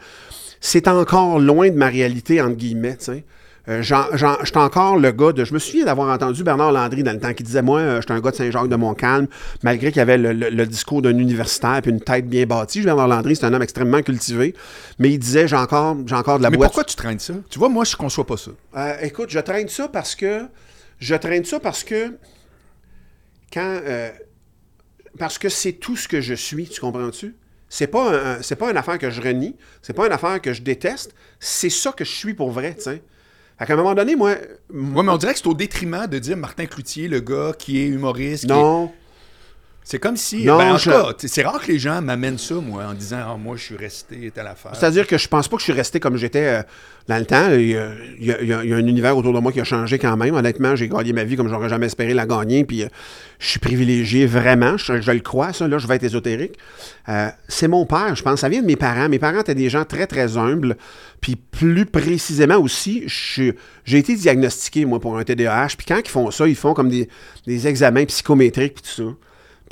[0.59, 3.23] c'est encore loin de ma réalité, entre guillemets, tu sais.
[3.69, 4.07] Euh, j'en-
[4.43, 5.45] J'étais encore le gars de.
[5.45, 8.11] Je me souviens d'avoir entendu Bernard Landry dans le temps qui disait Moi, euh, j'étais
[8.11, 9.27] un gars de Saint-Jacques-de-Montcalm,
[9.63, 12.81] malgré qu'il avait le, le- le discours d'un universitaire et une tête bien bâtie.
[12.81, 14.53] Bernard Landry, c'est un homme extrêmement cultivé.
[14.99, 16.69] Mais il disait J'ai encore, encore de la Mais boîte.
[16.71, 17.35] pourquoi tu traînes ça?
[17.49, 18.51] Tu vois, moi, je conçois pas ça.
[18.75, 20.41] Euh, écoute, je traîne ça parce que.
[20.99, 22.17] Je traîne ça parce que.
[23.53, 23.79] Quand.
[25.17, 27.35] parce que c'est tout ce que je suis, tu comprends-tu?
[27.69, 30.53] C'est pas, un- c'est pas une affaire que je renie, c'est pas une affaire que
[30.53, 33.01] je déteste, c'est ça que je suis pour vrai, tu sais.
[33.65, 34.31] Qu'à un moment donné, moi.
[34.31, 37.79] Ouais, mais on dirait que c'est au détriment de dire Martin Cloutier, le gars qui
[37.81, 38.45] est humoriste.
[38.45, 38.91] qui est- non.
[39.85, 40.45] C'est comme si.
[40.45, 40.89] Non, ben, en je-
[41.27, 44.31] c'est rare que les gens m'amènent ça, moi, en disant Ah, moi, je suis resté
[44.33, 44.71] telle affaire.
[44.75, 46.63] C'est-à-dire que je pense pas que je suis resté comme j'étais euh,
[47.09, 47.51] dans le temps.
[47.51, 49.33] Il y, a, il y a- il y a- il y a un univers autour
[49.33, 50.35] de moi qui a changé quand même.
[50.35, 52.63] Honnêtement, j'ai gagné ma vie comme j'aurais jamais espéré la gagner.
[52.63, 52.87] Puis euh,
[53.39, 54.77] je suis privilégié vraiment.
[54.77, 55.67] Je, je le crois, ça.
[55.67, 56.53] Là, je vais être ésotérique.
[57.09, 58.39] Euh, c'est mon père, je pense.
[58.39, 59.09] Ça vient de mes parents.
[59.09, 60.77] Mes parents étaient des gens très, très humbles.
[61.19, 65.75] Puis plus précisément aussi, j'ai été diagnostiqué, moi, pour un TDAH.
[65.77, 67.09] Puis quand ils font ça, ils font comme des,
[67.45, 69.15] des examens psychométriques puis tout ça.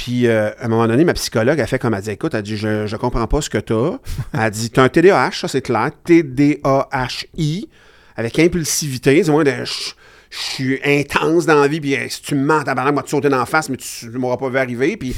[0.03, 2.41] Puis, euh, à un moment donné, ma psychologue a fait comme elle dit Écoute, elle
[2.41, 3.99] dit Je, je comprends pas ce que t'as.
[4.33, 5.91] Elle dit T'as un TDAH, ça c'est clair.
[6.03, 7.69] T-D-A-H-I,
[8.15, 9.21] avec impulsivité.
[9.21, 9.93] Dis-moi, je
[10.31, 13.45] suis intense dans la vie, puis si tu me mens, tabarnak, moi te sauter la
[13.45, 14.97] face, mais tu ne m'auras pas vu arriver.
[14.97, 15.15] Puis,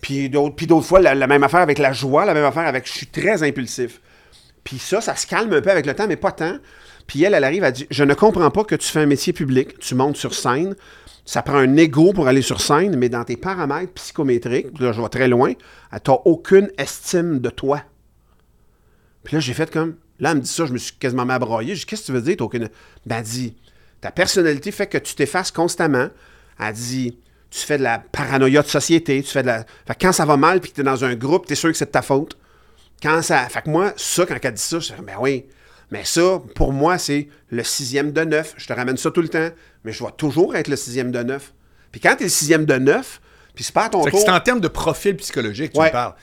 [0.00, 2.88] puis d'autres fois, la, la même affaire avec la joie, la même affaire avec.
[2.88, 4.00] Je suis très impulsif.
[4.64, 6.58] Puis ça, ça se calme un peu avec le temps, mais pas tant.
[7.06, 9.32] Puis elle, elle arrive, elle dit Je ne comprends pas que tu fais un métier
[9.32, 10.74] public, tu montes sur scène,
[11.24, 15.00] ça prend un ego pour aller sur scène, mais dans tes paramètres psychométriques, là, je
[15.00, 17.82] vais très loin, tu n'as aucune estime de toi.
[19.24, 19.96] Puis là, j'ai fait comme.
[20.20, 21.74] Là, elle me dit ça, je me suis quasiment broyer.
[21.74, 22.68] Je dis Qu'est-ce que tu veux dire, t'as aucune.
[23.06, 23.56] Ben, elle dit
[24.00, 26.08] Ta personnalité fait que tu t'effaces constamment.
[26.60, 27.18] Elle dit
[27.50, 29.64] Tu fais de la paranoïa de société, tu fais de la.
[29.86, 31.56] Fait que quand ça va mal, puis que tu es dans un groupe, tu es
[31.56, 32.36] sûr que c'est de ta faute.
[33.02, 33.48] Quand ça.
[33.48, 35.46] Fait que moi, ça, quand elle dit ça, je dis Ben oui.
[35.90, 38.54] Mais ça, pour moi, c'est le sixième de neuf.
[38.56, 39.48] Je te ramène ça tout le temps.
[39.84, 41.52] Mais je vais toujours être le sixième de neuf.
[41.92, 43.20] Puis quand tu es le sixième de neuf,
[43.54, 44.24] puis c'est pas à ton Fait que tour.
[44.26, 46.14] c'est en termes de profil psychologique que tu me parles.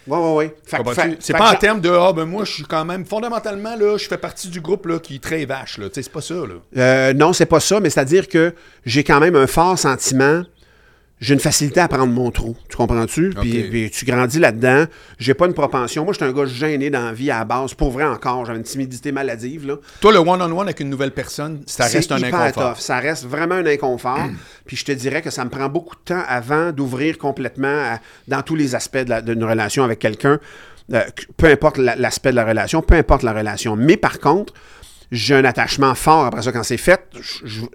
[0.69, 1.11] Que- Comprends-tu?
[1.11, 3.05] fait- C'est pas en termes de Ah, ben moi, je suis quand même.
[3.05, 5.79] Fondamentalement, là, je fais partie du groupe là, qui est très vache.
[5.93, 6.33] C'est pas ça.
[6.33, 6.55] Là.
[6.77, 8.53] Euh, non, c'est pas ça, mais c'est-à-dire que
[8.85, 10.43] j'ai quand même un fort sentiment.
[11.21, 12.57] J'ai une facilité à prendre mon trou.
[12.67, 13.29] Tu comprends-tu?
[13.69, 14.85] Puis, tu grandis là-dedans.
[15.19, 16.03] J'ai pas une propension.
[16.03, 17.75] Moi, j'étais un gars gêné dans la vie à la base.
[17.75, 19.67] Pour vrai encore, j'avais une timidité maladive.
[19.67, 19.75] Là.
[20.01, 22.73] Toi, le one-on-one avec une nouvelle personne, ça reste un inconfort.
[22.73, 22.81] tough.
[22.81, 24.19] Ça reste vraiment un inconfort.
[24.65, 27.99] Puis je te dirais que ça me prend beaucoup de temps avant d'ouvrir complètement à-
[28.27, 30.39] dans tous les aspects d'une relation avec quelqu'un.
[30.91, 31.01] Euh,
[31.37, 33.75] peu importe la- l'aspect de la relation, peu importe la relation.
[33.75, 34.53] Mais par contre,
[35.11, 37.01] j'ai un attachement fort après ça quand c'est fait.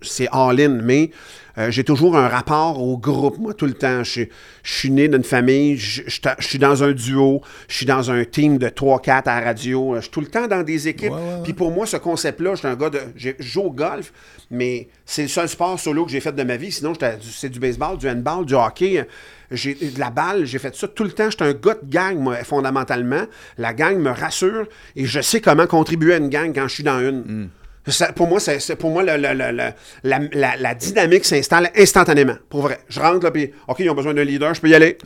[0.03, 1.11] C'est all-in, mais
[1.59, 4.05] euh, j'ai toujours un rapport au groupe, moi, tout le temps.
[4.05, 4.29] Je, suis-
[4.63, 7.87] je suis né d'une famille, je, je ta- je suis dans un duo, je suis
[7.87, 9.95] dans un team de 3-4 à la radio.
[9.97, 11.11] Je suis tout le temps dans des équipes.
[11.13, 11.43] Ouais, ouais, ouais.
[11.45, 13.01] Puis pour moi, ce concept-là, je suis un gars de.
[13.17, 14.13] Je joue au golf,
[14.51, 16.71] mais c'est le seul sport solo que j'ai fait de ma vie.
[16.73, 19.07] Sinon, c'est du baseball, du handball, du hockey.
[19.53, 21.31] J'ai de la balle, j'ai fait ça tout le temps.
[21.31, 23.23] J'étais un gars de gang, moi, fondamentalement.
[23.59, 26.83] La gang me rassure et je sais comment contribuer à une gang quand je suis
[26.85, 27.49] dans une.
[27.89, 32.37] Ça, pour moi, c'est, pour moi le- la, la- la dynamique s'installe instantanément.
[32.49, 32.79] Pour vrai.
[32.89, 34.99] Je rentre là, puis OK, ils ont besoin d'un leader, je peux y aller.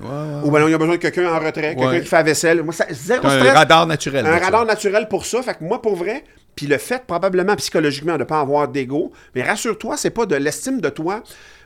[0.45, 2.63] Ou bien ils ont besoin de quelqu'un en retrait, quelqu'un qui fait la vaisselle.
[2.63, 3.55] Moi, ça, zéro T'as un stress.
[3.55, 4.27] radar naturel.
[4.27, 4.45] Un ça.
[4.47, 5.43] radar naturel pour ça.
[5.43, 6.25] Fait que moi, pour vrai,
[6.57, 10.37] puis le fait probablement psychologiquement de ne pas avoir d'ego, mais rassure-toi, c'est pas de
[10.37, 11.23] l'estime de toi.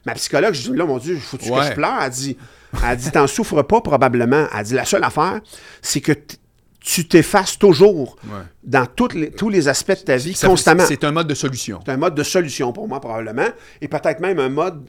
[0.06, 1.60] Ma psychologue, je dis là, mon Dieu, faut-tu Ouais.
[1.60, 1.94] que je pleure?
[2.02, 2.36] Elle dit,
[2.88, 4.46] elle dit, t'en souffres pas probablement.
[4.56, 5.40] Elle dit, la seule affaire,
[5.80, 6.12] c'est que
[6.86, 8.42] tu t'effaces toujours Ouais.
[8.62, 10.84] dans toutes les- tous les aspects de ta vie, Ça- constamment.
[10.86, 11.80] C'est un mode de solution.
[11.86, 13.48] C'est un mode de solution pour moi, probablement.
[13.80, 14.84] Et peut-être même un mode,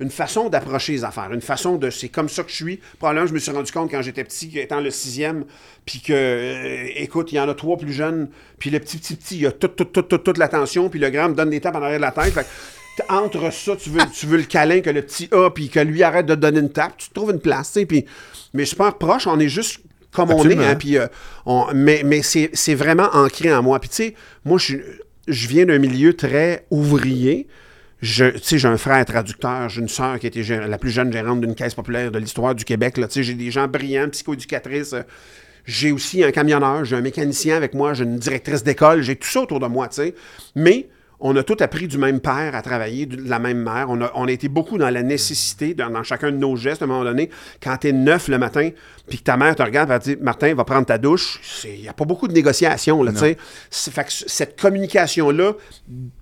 [0.00, 1.30] une façon d'approcher les affaires.
[1.34, 1.90] Une façon de.
[1.90, 2.80] C'est comme ça que je suis.
[2.98, 5.44] Probablement, je me suis rendu compte quand j'étais petit, étant le sixième,
[5.84, 8.28] puis que, euh, écoute, il y en a trois plus jeunes,
[8.58, 11.10] puis le petit, petit, petit, il a toute, toute, toute, toute, toute l'attention, puis le
[11.10, 12.32] grand me donne des tapes en arrière de la tête.
[12.32, 12.46] Fait
[13.10, 16.02] entre ça, tu veux, tu veux le câlin que le petit a, puis que lui
[16.02, 18.06] arrête de donner une tape, tu te trouves une place, tu sais, puis.
[18.54, 19.80] Mais super proche, on est juste
[20.14, 21.06] comme on est, hein, puis, euh,
[21.46, 23.78] on- mais mais c'est c'est vraiment ancré en moi.
[23.80, 24.76] Puis tu sais, moi, je,
[25.26, 27.46] viens d'un milieu très ouvrier.
[28.02, 28.08] Tu
[28.42, 31.54] sais, j'ai un frère traducteur, j'ai une sœur qui était la plus jeune gérante d'une
[31.54, 32.94] caisse populaire de l'histoire du Québec.
[32.94, 34.92] Tu sais, j'ai des gens brillants, psychoéducatrices.
[34.92, 35.02] euh,
[35.64, 39.28] J'ai aussi un camionneur, j'ai un mécanicien avec moi, j'ai une directrice d'école, j'ai tout
[39.28, 40.14] ça autour de moi, tu sais.
[40.54, 40.88] Mais
[41.26, 43.86] on a tout appris du même père à travailler, de la même mère.
[43.88, 46.82] On a, on a été beaucoup dans la nécessité, dans, dans chacun de nos gestes,
[46.82, 47.30] à un moment donné.
[47.62, 48.68] Quand tu es neuf le matin,
[49.08, 51.40] puis que ta mère te regarde, te dit Martin, va prendre ta douche.
[51.64, 53.38] Il n'y a pas beaucoup de négociations, là, tu sais.
[53.70, 55.54] C'est- Fait que cette communication-là,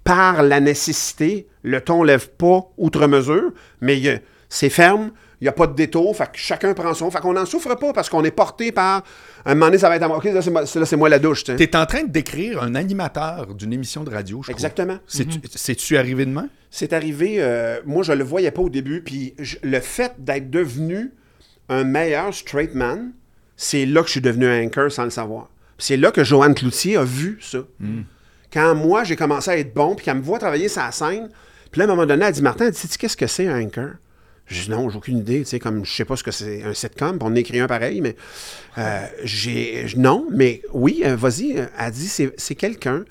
[0.04, 3.50] par la nécessité, le ton lève pas outre mesure,
[3.80, 5.10] mais c'est ferme.
[5.42, 7.10] Il n'y a pas de détour, fait que chacun prend son.
[7.10, 9.02] Fait qu'on n'en souffre pas parce qu'on est porté par.
[9.44, 10.18] Un moment donné, ça va être à moi.
[10.18, 11.42] OK, là, c'est moi, là, c'est moi la douche.
[11.42, 14.52] tu es en train de décrire un animateur d'une émission de radio, je crois.
[14.54, 14.98] Exactement.
[15.08, 16.46] C'est-tu c'est-tu arrivé demain?
[16.70, 20.48] C'est arrivé, euh, moi je le voyais pas au début, puis je- le fait d'être
[20.48, 21.10] devenu
[21.68, 23.10] un meilleur straight man,
[23.56, 25.48] c'est là que je suis devenu un anchor sans le savoir.
[25.76, 27.58] C'est là que Joanne Cloutier a vu ça.
[28.52, 31.28] Quand moi j'ai commencé à être bon, puis qu'elle me voit travailler sa scène,
[31.72, 33.90] puis là à un moment donné, elle dit Martin, sais-tu qu'est-ce que c'est un anchor?
[34.46, 36.62] Je dis non, j'ai aucune idée, tu sais, comme je sais pas ce que c'est
[36.64, 38.16] un sitcom, on écrit un pareil, mais
[38.78, 39.86] euh, j'ai.
[39.96, 43.04] Non, mais oui, euh, vas-y, euh, elle dit c'est c'est quelqu'un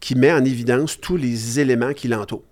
[0.00, 2.44] qui met en évidence tous les éléments qui l'entourent.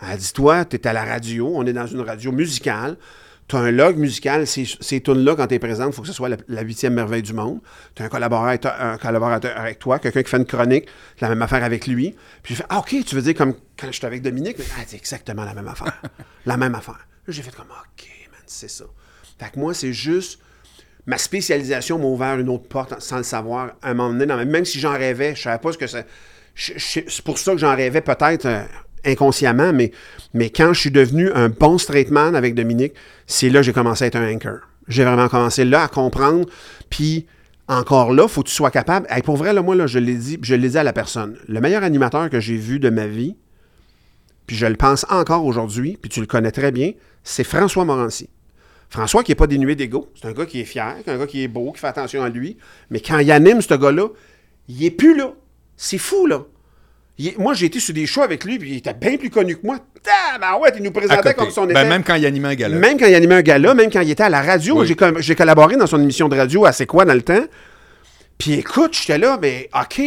[0.00, 2.96] Elle dit Toi, tu es à la radio, on est dans une radio musicale.
[3.48, 6.08] Tu as un log musical, ces, ces tunes-là, quand tu es présente, il faut que
[6.08, 7.60] ce soit la, huitième merveille du monde.
[7.94, 10.86] Tu as un collaborateur, un collaborateur avec toi, quelqu'un qui fait une chronique,
[11.20, 12.16] la même affaire avec lui.
[12.42, 14.86] Puis je fais Ah, OK, tu veux dire comme quand j'étais avec Dominique, mais elle
[14.86, 16.02] dit exactement la même affaire.
[16.46, 17.06] la même affaire.
[17.28, 18.84] J'ai fait comme OK, man, c'est ça.
[19.38, 20.40] Fait que moi, c'est juste
[21.06, 24.44] ma spécialisation m'a ouvert une autre porte sans le savoir à un moment donné.
[24.44, 26.06] même si j'en rêvais, je savais pas ce que c'est.
[26.56, 28.62] C'est pour ça que j'en rêvais peut-être euh,
[29.04, 29.92] inconsciemment, mais,
[30.50, 32.94] quand je suis devenu un bon straight man avec Dominique,
[33.26, 34.60] c'est là que j'ai commencé à être un anchor.
[34.88, 36.48] J'ai vraiment commencé là à comprendre.
[36.90, 37.26] Puis
[37.68, 39.06] encore là, faut que tu sois capable.
[39.10, 41.36] Hey, pour vrai, là, moi, je l'ai dit, je l'ai dit à la personne.
[41.46, 43.36] Le meilleur animateur que j'ai vu de ma vie,
[44.46, 46.92] puis je le pense encore aujourd'hui, puis tu le connais très bien,
[47.24, 48.28] c'est François Morancy.
[48.88, 50.08] François qui n'est pas dénué d'ego.
[50.14, 52.28] C'est un gars qui est fier, un gars qui est beau, qui fait attention à
[52.28, 52.56] lui.
[52.90, 54.08] Mais quand il anime ce gars-là,
[54.68, 55.32] il est plus là.
[55.76, 56.44] C'est fou, là.
[57.18, 59.56] Est- Moi, j'ai été sur des shows avec lui, puis il était bien plus connu
[59.56, 59.78] que moi.
[60.06, 62.54] Ah, ben ouais, il nous présentait comme si on Ben, même quand il animait un
[62.54, 62.76] gala.
[62.78, 64.94] Même quand il animait un gala, même quand il était à la radio, Oui.
[65.18, 67.44] j'ai collaboré dans son émission de radio à C'est quoi dans le temps.
[68.38, 70.00] Puis écoute, j'étais là, mais OK,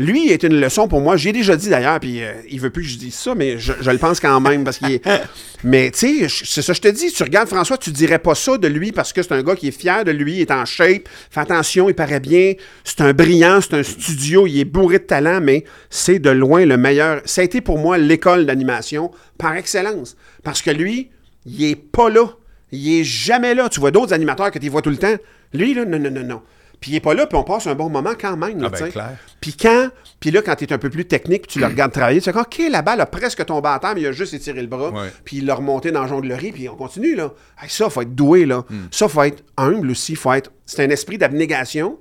[0.00, 1.16] lui est une leçon pour moi.
[1.16, 3.74] J'ai déjà dit d'ailleurs, puis euh, il veut plus que je dise ça, mais je,
[3.80, 5.02] je le pense quand même parce qu'il est.
[5.64, 7.12] mais tu sais, c'est ça que je te dis.
[7.12, 9.68] Tu regardes François, tu dirais pas ça de lui parce que c'est un gars qui
[9.68, 12.54] est fier de lui, il est en shape, fait attention, il paraît bien.
[12.82, 16.64] C'est un brillant, c'est un studio, il est bourré de talent, mais c'est de loin
[16.64, 17.20] le meilleur.
[17.26, 20.16] Ça a été pour moi l'école d'animation par excellence.
[20.42, 21.10] Parce que lui,
[21.44, 22.26] il est pas là.
[22.72, 23.68] Il est jamais là.
[23.68, 25.16] Tu vois d'autres animateurs que tu vois tout le temps.
[25.52, 26.42] Lui, là, non, non, non, non.
[26.80, 28.58] Puis il est pas là, puis on passe un bon moment quand même.
[28.60, 29.16] là, Ah ben, clair.
[29.40, 29.88] Puis quand,
[30.18, 32.32] puis là, quand tu es un peu plus technique, puis tu le regardes travailler, tu
[32.32, 34.66] fais OK, la balle a presque tombé à terre, mais il a juste étiré le
[34.66, 34.90] bras,
[35.24, 37.32] puis il l'a remonté dans la jonglerie, puis on continue, là.
[37.62, 38.64] Hey, ça, faut être doué, là.
[38.70, 38.86] Hmm.
[38.90, 40.50] Ça, faut être humble aussi, faut être...
[40.64, 41.98] C'est un esprit d'abnégation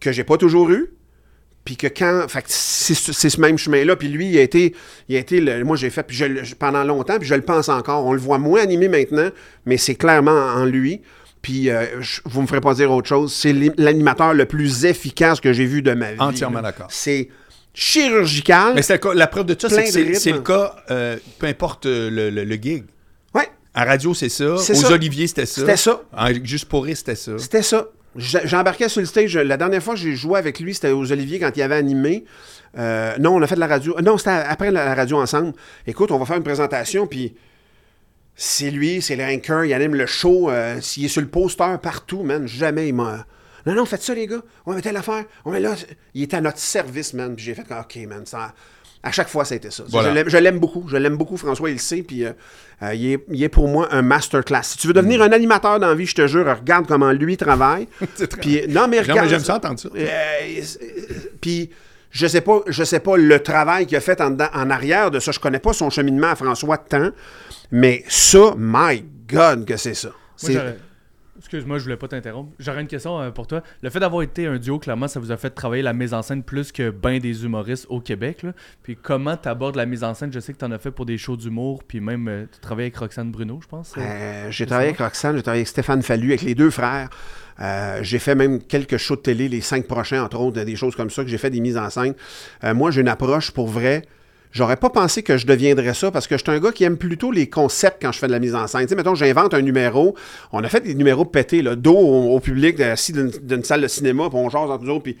[0.00, 0.90] que j'ai pas toujours eu,
[1.66, 2.24] puis que quand...
[2.28, 4.74] Fait c'est ce même chemin-là, puis lui, il a été...
[5.08, 7.68] Il a été le- moi, j'ai fait puis je- pendant longtemps, puis je le pense
[7.68, 8.04] encore.
[8.06, 9.28] On le voit moins animé maintenant,
[9.66, 11.02] mais c'est clairement en lui.
[11.44, 15.40] Puis, euh, je- vous me ferez pas dire autre chose, c'est l'animateur le plus efficace
[15.40, 16.20] que j'ai vu de ma vie.
[16.20, 16.86] Entièrement d'accord.
[16.90, 17.28] C'est
[17.74, 18.72] chirurgical.
[18.74, 21.86] Mais c'est la preuve de ça, Plein c'est que c'est- le cas, euh, peu importe
[21.86, 22.84] euh, le, le- le gig.
[23.34, 24.54] Ouais, À radio, c'est ça.
[24.54, 24.90] Aux ça.
[24.92, 25.60] Oliviers, c'était ça.
[25.60, 26.00] C'était ça.
[26.16, 27.32] En- juste pour rire, c'était ça.
[27.38, 27.86] c'était ça.
[28.16, 29.36] J'embarquais sur le stage.
[29.36, 32.24] La dernière fois que j'ai joué avec lui, c'était aux Oliviers quand il avait animé.
[32.78, 33.96] Euh, non, on a fait de la radio.
[34.02, 35.52] Non, c'était après la, la radio ensemble.
[35.86, 37.34] Écoute, on va faire une présentation, puis
[38.36, 40.50] c'est lui, c'est le anchor, il anime le show.
[40.50, 43.26] euh, S'il est sur le poster partout, man, jamais il m'a.
[43.66, 44.42] Non, non, faites ça, les gars.
[44.66, 45.24] On va mettre l'affaire.
[45.44, 45.74] On met là.
[46.14, 47.34] Il est à notre service, man.
[47.34, 48.52] Puis j'ai fait, OK, man, ça.
[49.02, 49.84] À chaque fois, ça a été ça.
[49.88, 50.24] Voilà.
[50.26, 50.86] Je l'aime- beaucoup.
[50.88, 52.02] Je l'aime beaucoup, François, il le sait.
[52.02, 52.32] Puis euh,
[52.82, 54.62] euh, il, est, il est pour moi un masterclass.
[54.64, 57.36] Si tu veux devenir un animateur dans la vie, je te jure, regarde comment lui
[57.36, 57.86] travaille.
[58.40, 59.20] Puis, non, mais Non, regarde.
[59.24, 59.88] mais j'aime ça entendre ça.
[59.94, 60.50] Euh,
[61.40, 61.70] puis
[62.14, 64.38] je sais pas, je sais pas le travail qu'il a fait en,
[64.70, 65.32] arrière de ça.
[65.32, 67.10] Je connais pas son cheminement à François de temps,
[67.72, 70.10] mais ça, my God, que c'est ça.
[71.36, 72.52] Excuse-moi, je voulais pas t'interrompre.
[72.60, 73.62] J'aurais une question euh, pour toi.
[73.82, 76.22] Le fait d'avoir été un duo, clairement, ça vous a fait travailler la mise en
[76.22, 78.44] scène plus que ben des humoristes au Québec.
[78.44, 78.52] là.
[78.82, 80.32] Puis comment tu abordes la mise en scène?
[80.32, 82.60] Je sais que tu en as fait pour des shows d'humour, puis même euh, tu
[82.60, 83.92] travailles avec Roxane Bruno, je pense.
[83.98, 87.10] Euh, j'ai travaillé avec Roxane, j'ai travaillé avec Stéphane Fallu, avec les deux frères.
[87.60, 90.96] Euh, j'ai fait même quelques shows de télé, les cinq prochains, entre autres, des choses
[90.96, 92.14] comme ça, que j'ai fait des mises en scène.
[92.64, 94.02] Euh, moi, j'ai une approche pour vrai.
[94.50, 96.96] J'aurais pas pensé que je deviendrais ça parce que je suis un gars qui aime
[96.96, 98.82] plutôt les concepts quand je fais de la mise en scène.
[98.82, 100.14] Tu sais, mettons, j'invente un numéro.
[100.52, 104.28] On a fait des numéros pétés, là, dos au, public, assis d'une salle de cinéma,
[104.28, 105.16] puis on jase entre nous puis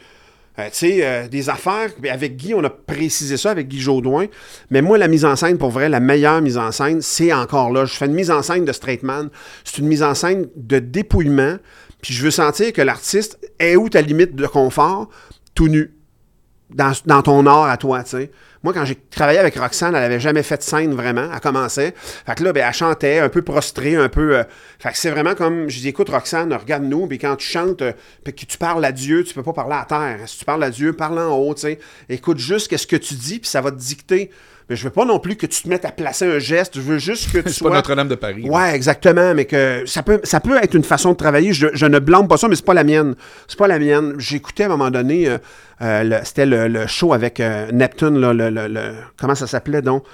[0.56, 1.90] euh, tu sais, euh, des affaires.
[2.08, 4.26] Avec Guy, on a précisé ça avec Guy Jodoin.
[4.70, 7.72] Mais moi, la mise en scène, pour vrai, la meilleure mise en scène, c'est encore
[7.72, 7.86] là.
[7.86, 9.30] Je fais une mise en scène de straight man.
[9.64, 11.56] C'est une mise en scène de dépouillement.
[12.04, 15.08] Puis je veux sentir que l'artiste est où ta limite de confort,
[15.54, 15.94] tout nu
[16.68, 18.28] dans, ton art à toi, tu.
[18.62, 21.30] Moi, quand j'ai travaillé avec Roxane, elle avait jamais fait de scène vraiment.
[21.32, 21.94] Elle commençait.
[21.96, 24.36] Fait que là, ben, elle chantait, un peu prostrée, un peu.
[24.36, 24.44] euh,
[24.78, 25.70] fait que c'est vraiment comme.
[25.70, 27.06] Je dis, écoute, Roxane, regarde-nous.
[27.06, 29.76] Puis quand tu chantes, euh, puis que tu parles à Dieu, tu peux pas parler
[29.76, 30.28] à terre.
[30.28, 31.78] Si tu parles à Dieu, parle en haut, tu sais.
[32.10, 34.30] Écoute juste qu'est-ce que tu dis, puis ça va te dicter.
[34.70, 36.76] Mais je veux pas non plus que tu te mettes à placer un geste.
[36.76, 37.70] Je veux juste que tu C'est pas sois.
[37.70, 38.48] Notre-Dame de Paris.
[38.48, 41.52] Ouais, exactement, mais que ça peut, ça peut être une façon de travailler.
[41.52, 43.14] Je, je ne blâme pas ça, mais c'est pas la mienne.
[43.46, 44.14] C'est pas la mienne.
[44.18, 45.38] J'écoutais à un moment donné, euh,
[45.82, 49.82] euh, c'était le, le show avec euh, Neptune, là, le, le- le- comment ça s'appelait
[49.82, 50.04] donc?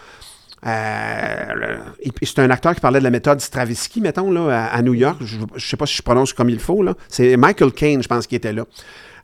[0.67, 1.79] Euh,
[2.23, 5.19] c'est un acteur qui parlait de la méthode Stravinsky, mettons, là, à, à New York.
[5.25, 6.83] Je, je sais pas si je prononce comme il faut.
[6.83, 6.95] là.
[7.09, 8.65] C'est Michael Caine, je pense, qui était là.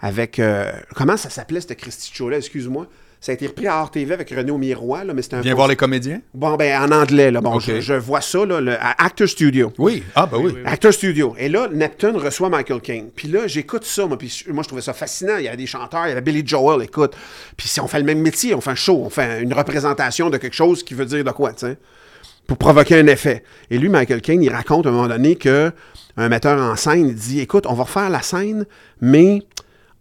[0.01, 0.39] Avec.
[0.39, 2.39] euh, comment ça s'appelait, ce Christy Show-là?
[2.39, 2.87] Excuse-moi?
[3.21, 5.41] Ça a été repris à RTV avec René Miroir, là, mais c'était un.
[5.41, 6.21] Viens voir les comédiens?
[6.35, 7.41] Bon, ben, en anglais, là.
[7.41, 9.73] Bon, je, je vois ça, là, le- à Actor Studio.
[9.79, 10.03] Oui.
[10.15, 10.53] Ah, ben oui.
[10.55, 10.61] oui.
[10.65, 11.35] Actor Studio.
[11.39, 13.09] Et là, Neptune reçoit Michael Caine.
[13.17, 14.17] Puis là, j'écoute ça, moi.
[14.19, 15.39] Puis moi, je trouvais ça fascinant.
[15.39, 17.15] Il y avait des chanteurs, il y avait Billy Joel, écoute.
[17.57, 20.31] Puis si on fait le même métier, on fait un show, on fait une représentation
[20.31, 21.79] de quelque chose qui veut dire de quoi, tu sais.
[22.47, 23.43] Pour provoquer un effet.
[23.71, 25.73] Et lui, Michael Caine, il raconte à un moment donné que
[26.17, 28.67] un metteur en scène, il dit Écoute, on va refaire la scène,
[29.01, 29.43] mais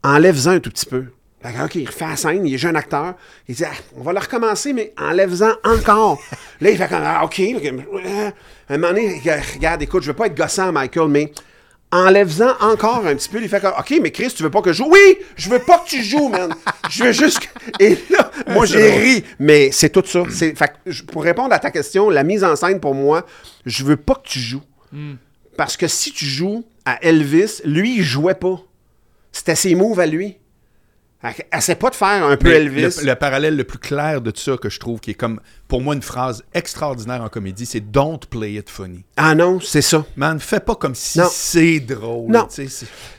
[0.04, 1.06] enlève-en un tout petit peu.
[1.46, 3.14] Fait que, OK, il refait la scène, il est jeune acteur.
[3.48, 6.20] Il dit, Ah, on va la recommencer, mais enlève-en encore.
[6.62, 7.40] là, il fait comme, ah, OK.
[7.56, 7.64] ok.
[7.64, 8.32] Euh,
[8.70, 9.22] un moment donné,
[9.54, 11.32] regarde, écoute, je veux pas être gossant, Michael, mais
[11.92, 13.42] enlève-en encore un petit peu.
[13.42, 14.90] Il fait comme, OK, mais Chris, tu veux pas que je joue?
[14.90, 16.52] Oui, je veux pas que tu joues, man.
[16.90, 17.48] Je veux juste que...
[17.84, 19.24] Et là, moi, j'ai ri.
[19.40, 20.24] Mais c'est tout ça.
[20.26, 23.26] Fait que, pour répondre à ta question, la mise en scène, pour moi,
[23.66, 24.64] je veux pas que tu joues.
[25.58, 28.62] Parce que si tu joues à Elvis, lui, il jouait pas.
[29.32, 30.38] C'était ses moves à lui.
[31.60, 33.00] Sait pas de faire un peu Mais Elvis.
[33.02, 35.40] Le, le parallèle le plus clair de tout ça que je trouve qui est comme,
[35.68, 39.04] pour moi, une phrase extraordinaire en comédie, c'est Don't play it funny.
[39.18, 40.06] Ah non, c'est ça.
[40.16, 42.32] Man, fais pas comme si c'est drôle.
[42.32, 42.48] Non.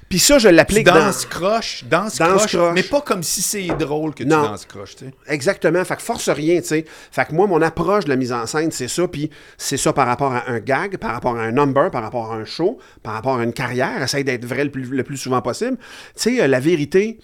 [0.09, 1.11] Puis ça, je l'applique dans...
[1.29, 5.07] croche, danse, Danse croche, mais pas comme si c'est drôle que tu danses croche, tu
[5.07, 5.15] sais.
[5.27, 5.85] Exactement.
[5.85, 6.85] Fait que force rien, tu sais.
[7.11, 9.09] Fait que moi, mon approche de la mise en scène, c'est ça.
[9.09, 12.33] Puis c'est ça par rapport à un gag, par rapport à un number, par rapport
[12.33, 14.01] à un show, par rapport à une carrière.
[14.01, 15.77] Essaye d'être vrai le plus, le plus souvent possible.
[15.77, 17.19] Tu sais, euh, la vérité,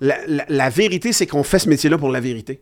[0.00, 2.60] la, la- la vérité, c'est qu'on fait ce métier-là pour la vérité.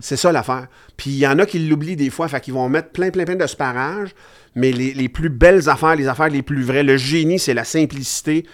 [0.00, 0.66] C'est ça l'affaire.
[0.96, 3.24] Puis il y en a qui l'oublient des fois, fait qu'ils vont mettre plein, plein,
[3.24, 4.10] plein de sparages,
[4.56, 7.62] mais les, les plus belles affaires, les affaires les plus vraies, le génie, c'est la
[7.64, 8.44] simplicité.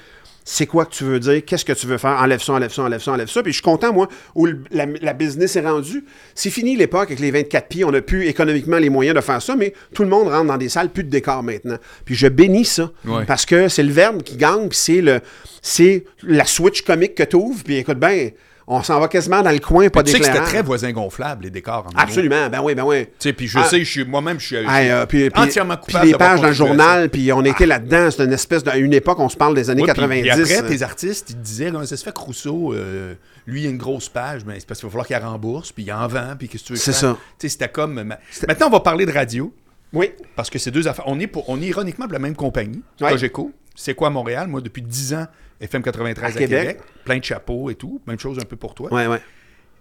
[0.46, 2.82] C'est quoi que tu veux dire, qu'est-ce que tu veux faire, enlève ça, enlève ça,
[2.82, 3.42] enlève ça, enlève ça.
[3.42, 6.04] Puis je suis content, moi, où le- la, la business est rendue.
[6.34, 9.40] C'est fini l'époque avec les 24 pieds, on a plus économiquement les moyens de faire
[9.40, 11.78] ça, mais tout le monde rentre dans des salles, plus de décor maintenant.
[12.04, 13.24] Puis je bénis ça, Ouais.
[13.24, 15.20] parce que c'est le verbe qui gagne, puis c'est le
[15.62, 18.30] c'est la switch comique que tu ouvres, puis écoute, ben,
[18.66, 20.52] on s'en va quasiment dans le coin, pas Tu sais que c'était d'éclairage.
[20.54, 21.86] très voisin gonflable, les décors.
[21.94, 23.04] En Absolument, ben oui, ben oui.
[23.06, 23.64] Tu sais, puis je Ah.
[23.64, 26.40] sais, je suis moi-même, je suis, euh, puis, puis- entièrement puis coupable les d'avoir pages
[26.40, 28.10] dans le journal, puis on était là-dedans.
[28.10, 30.22] C'est une espèce de, à une époque, on se parle des années Ouais, puis- 90.
[30.22, 33.14] Puis après, tes artistes, ils te disaient, comment ça se fait que Rousseau, euh,
[33.46, 35.70] lui, il a une grosse page, mais c'est parce qu'il va falloir qu'il la rembourse,
[35.72, 37.16] puis il en vend, puis qu'est-ce que tu veux C'est ça.
[37.38, 37.94] Tu sais, c'était comme...
[38.02, 38.18] ma-
[38.48, 39.52] Maintenant, on va parler de radio,
[39.92, 41.04] Oui, parce que c'est deux affaires.
[41.06, 43.10] On est, pour, on est ironiquement pour la même compagnie, Ouais.
[43.10, 43.52] Cogeco.
[43.76, 44.48] C'est quoi Montréal?
[44.48, 45.26] Moi, depuis 10 ans,
[45.64, 46.66] FM 93 à, À Québec.
[46.68, 46.82] Québec.
[47.04, 48.00] Plein de chapeaux et tout.
[48.06, 48.92] Même chose un peu pour toi.
[48.92, 49.20] ouais, ouais.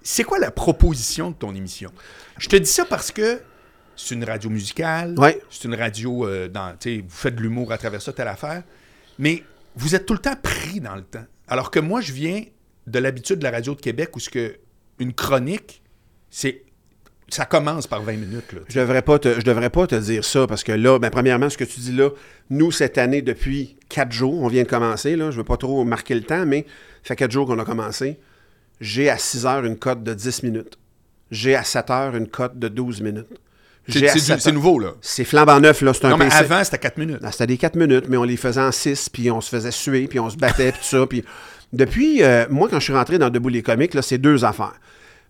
[0.06, 1.90] C'est quoi la proposition de ton émission?
[2.38, 3.42] Je te dis ça parce que
[3.96, 5.40] c'est une radio musicale, Ouais.
[5.50, 8.28] c'est une radio euh, dans, tu sais, vous faites de l'humour à travers ça, telle
[8.28, 8.64] affaire,
[9.18, 9.44] mais
[9.76, 11.24] vous êtes tout le temps pris dans le temps.
[11.48, 12.44] Alors que moi, je viens
[12.88, 14.58] de l'habitude de la radio de Québec où ce que
[15.00, 15.82] une chronique,
[16.30, 16.63] c'est
[17.34, 18.54] ça commence par 20 minutes.
[18.54, 21.10] Là, Je devrais pas te, je devrais pas te dire ça parce que là, ben,
[21.10, 22.10] premièrement, ce que tu dis là,
[22.50, 25.84] nous, cette année, depuis quatre jours, on vient de commencer, là, je veux pas trop
[25.84, 26.66] marquer le temps, mais
[27.04, 28.20] ça fait quatre jours qu'on a commencé.
[28.82, 30.78] J'ai à 6 heures une cote de 10 minutes.
[31.32, 33.28] J'ai à 7 heures une cote de 12 minutes.
[33.88, 34.92] C'est- J'ai à c'est, 7 du- c'est heures- nouveau, là.
[35.02, 35.94] C'est flambant neuf, là.
[35.94, 36.38] C'est un Non, mais PC.
[36.38, 37.20] avant, c'était 4 minutes.
[37.32, 40.08] C'était des 4 minutes, mais on les faisait en 6, puis on se faisait suer,
[40.08, 41.06] puis on se battait, puis tout ça.
[41.06, 41.24] Puis
[41.74, 44.74] depuis, euh, moi, quand je suis rentré dans Debout les comiques, là, c'est deux affaires.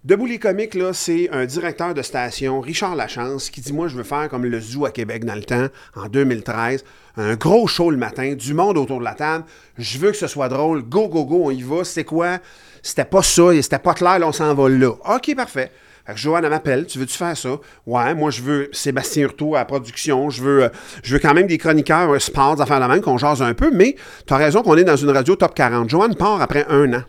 [0.06, 3.96] Debout les comiques, là, c'est un directeur de station, Richard Lachance, qui dit Moi, je
[3.96, 6.84] veux faire comme le zoo à Québec dans le temps, en 2013.
[7.16, 9.46] Un gros show le matin, du monde autour de la table.
[9.78, 10.84] Je veux que ce soit drôle.
[10.84, 11.86] Go, go, go, on y va.
[11.86, 12.40] C'est quoi?
[12.82, 14.90] C'était pas ça, c'était pas clair, là, on s'en va là.
[14.90, 15.72] OK, parfait.
[16.06, 17.58] Fait que Joanne elle m'appelle, tu veux-tu faire ça?
[17.88, 20.70] Ouais, moi je veux Sébastien Hurtaud à la production, je veux, euh,
[21.02, 23.72] je veux quand même des chroniqueurs, euh, sports, affaires de même, qu'on jase un peu,
[23.72, 23.96] mais
[24.28, 25.90] tu as raison qu'on est dans une radio top 40.
[25.90, 27.04] Joanne part après un an.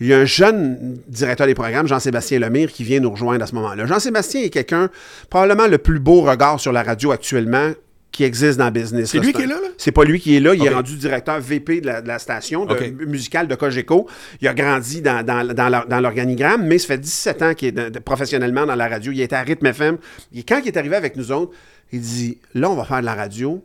[0.00, 3.46] Il y a un jeune directeur des programmes, Jean-Sébastien Lemire, qui vient nous rejoindre à
[3.46, 3.86] ce moment-là.
[3.86, 4.90] Jean-Sébastien est quelqu'un,
[5.30, 7.70] probablement le plus beau regard sur la radio actuellement
[8.10, 9.10] qui existe dans le business.
[9.10, 9.68] C'est lui qui est là, là?
[9.76, 10.54] C'est pas lui qui est là.
[10.54, 12.74] Il est rendu directeur VP de la, de la station de,
[13.06, 14.08] musicale de Cogeco.
[14.40, 17.68] Il a grandi dans, dans, dans l'or- dans l'organigramme, mais ça fait 17 ans qu'il
[17.68, 19.10] est de- professionnellement dans la radio.
[19.10, 19.98] Il était à Rythme FM.
[20.34, 21.52] Et quand il est arrivé avec nous autres,
[21.92, 23.64] il dit Là, on va faire de la radio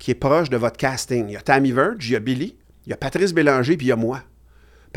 [0.00, 1.26] qui est proche de votre casting.
[1.28, 2.56] Il y a Tammy Verge, il y a Billy,
[2.86, 4.20] il y a Patrice Bélanger, puis il y a moi.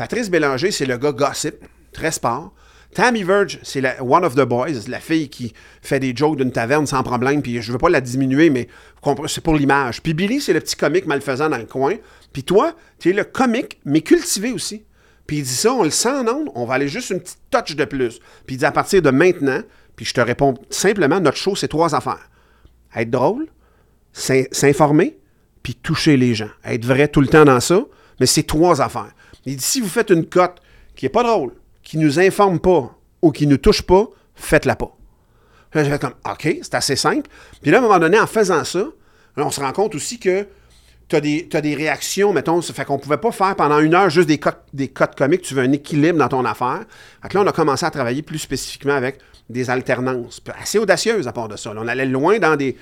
[0.00, 1.56] Patrice Bélanger, c'est le gars gossip,
[1.92, 2.54] très sport.
[2.94, 5.52] Tammy Verge, c'est la one of the boys, la fille qui
[5.82, 8.66] fait des jokes d'une taverne sans problème, puis je veux pas la diminuer, mais
[9.26, 10.00] c'est pour l'image.
[10.02, 11.96] Puis Billy, c'est le petit comique malfaisant dans le coin.
[12.32, 14.86] Puis toi, tu es le comique, mais cultivé aussi.
[15.26, 17.38] Puis il dit ça, on le sent en ondes, on va aller juste une petite
[17.50, 18.20] touch de plus.
[18.46, 19.60] Puis il dit à partir de maintenant,
[19.96, 22.30] puis je te réponds simplement, notre show, c'est trois affaires.
[22.96, 23.48] Être drôle,
[24.14, 25.18] s'in- s'informer,
[25.62, 26.48] puis toucher les gens.
[26.64, 27.84] Être vrai tout le temps dans ça,
[28.18, 29.12] mais c'est trois affaires.
[29.46, 30.60] Il dit, si vous faites une cote
[30.96, 31.52] qui est pas drôle,
[31.82, 34.96] qui nous informe pas ou qui nous touche pas, faites-la pas.
[35.74, 37.28] Là, j'ai fait comme, OK, c'est assez simple.
[37.62, 38.84] Puis là, à un moment donné, en faisant ça,
[39.36, 40.46] on se rend compte aussi que
[41.08, 41.20] tu as
[41.60, 45.16] des, réactions, mettons, ça fait qu'on pouvait pas faire pendant une heure juste des cotes,
[45.16, 46.84] comiques, tu veux un équilibre dans ton affaire.
[47.22, 49.18] Là, on a commencé à travailler plus spécifiquement avec
[49.48, 51.72] des alternances, assez audacieuses à part de ça.
[51.76, 52.76] On allait loin dans des,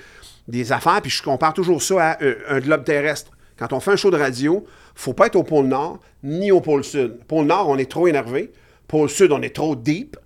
[0.47, 3.31] des affaires, puis je compare toujours ça à euh, un globe terrestre.
[3.57, 4.65] Quand on fait un show de radio,
[4.99, 7.19] faut pas être au pôle Nord ni au pôle Sud.
[7.27, 8.51] Pôle Nord, on est trop énervé.
[8.87, 10.17] Pôle Sud, on est trop deep.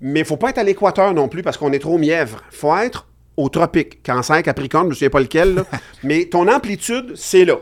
[0.00, 2.42] Mais il faut pas être à l'équateur non plus parce qu'on est trop mièvre.
[2.50, 3.06] faut être
[3.36, 4.02] au tropique.
[4.02, 5.54] Cancer, Capricorne, je ne me souviens pas lequel.
[5.54, 5.64] là.
[6.02, 7.56] Mais ton amplitude, c'est là.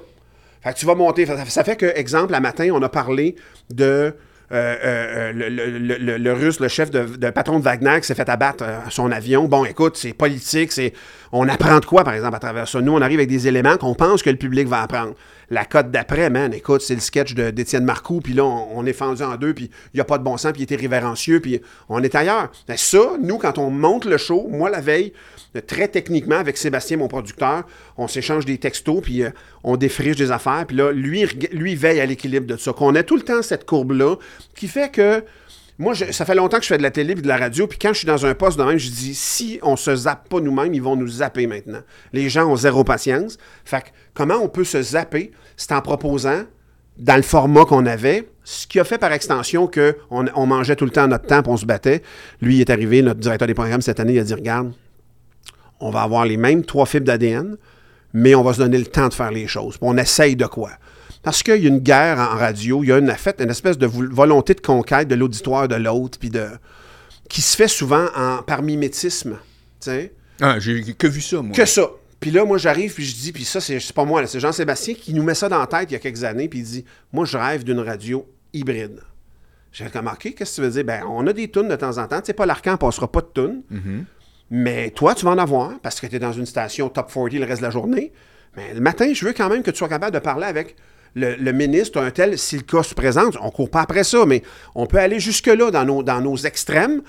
[0.61, 1.27] Fait que tu vas monter.
[1.27, 3.35] Ça, fait que, exemple, à matin, on a parlé
[3.71, 4.15] de
[4.51, 8.01] euh, euh, le, le- le- le- le russe, le chef de, de patron de Wagner
[8.01, 9.45] qui s'est fait abattre euh, son avion.
[9.47, 10.93] Bon, écoute, c'est politique, c'est
[11.33, 12.81] on apprend de quoi, par exemple, à travers ça?
[12.81, 15.15] Nous, on arrive avec des éléments qu'on pense que le public va apprendre.
[15.51, 19.23] La cote d'après, man, écoute, c'est le sketch d'Étienne Marcoux, puis là, on, est fendu
[19.23, 21.61] en deux, puis il n'y a pas de bon sens, puis il était révérencieux, puis
[21.89, 22.51] on est ailleurs.
[22.77, 25.13] Ça, nous, quand on monte le show, moi, la veille,
[25.67, 27.65] très techniquement, avec Sébastien, mon producteur,
[27.97, 29.31] on s'échange des textos, puis euh,
[29.65, 32.73] on défriche des affaires, puis là, lui, veille à l'équilibre de ça.
[32.73, 34.17] Qu'on ait tout le temps cette courbe-là,
[34.55, 35.25] qui fait que
[35.79, 37.79] moi, ça fait longtemps que je fais de la télé et de la radio, puis
[37.79, 40.41] quand je suis dans un poste de même, je dis si on se zappe pas
[40.41, 41.81] nous-mêmes, ils vont nous zapper maintenant.
[42.13, 43.39] Les gens ont zéro patience.
[43.65, 45.31] Fait que comment on peut se zapper?
[45.57, 46.43] C'est en proposant,
[46.99, 50.85] dans le format qu'on avait, ce qui a fait par extension qu'on on mangeait tout
[50.85, 52.03] le temps notre temps, on se battait.
[52.41, 54.73] Lui, est arrivé, notre directeur des programmes cette année, il a dit Regarde,
[55.79, 57.57] on va avoir les mêmes trois fibres d'ADN,
[58.13, 59.79] mais on va se donner le temps de faire les choses.
[59.81, 60.71] On essaye de quoi?
[61.23, 63.77] Parce qu'il y a une guerre en radio, il y a une, fait, une espèce
[63.77, 66.49] de volonté de conquête de l'auditoire de l'autre, puis de
[67.29, 69.33] qui se fait souvent en, par mimétisme.
[69.33, 70.13] tu sais.
[70.41, 71.55] Ah, j'ai que vu ça, moi.
[71.55, 71.91] Que ça.
[72.21, 75.13] Puis là, moi, j'arrive, puis je dis, puis ça, c'est pas moi, c'est Jean-Sébastien qui
[75.15, 77.25] nous met ça dans la tête il y a quelques années, puis il dit, moi,
[77.25, 79.01] je rêve d'une radio hybride.
[79.73, 80.85] J'ai remarqué, qu'est-ce que tu veux dire?
[80.85, 82.21] Ben, on a des tunes de temps en temps.
[82.21, 83.63] Tu sais, pas l'Arcan passera pas de tunes.
[84.51, 87.35] Mais toi, tu vas en avoir parce que tu es dans une station top 40
[87.35, 88.13] le reste de la journée.
[88.57, 90.75] Mais le matin, je veux quand même que tu sois capable de parler avec
[91.15, 93.37] le, le ministre, un tel, si le cas se présente.
[93.41, 94.43] On court pas après ça, mais
[94.75, 97.03] on peut aller jusque-là dans nos, dans nos extrêmes.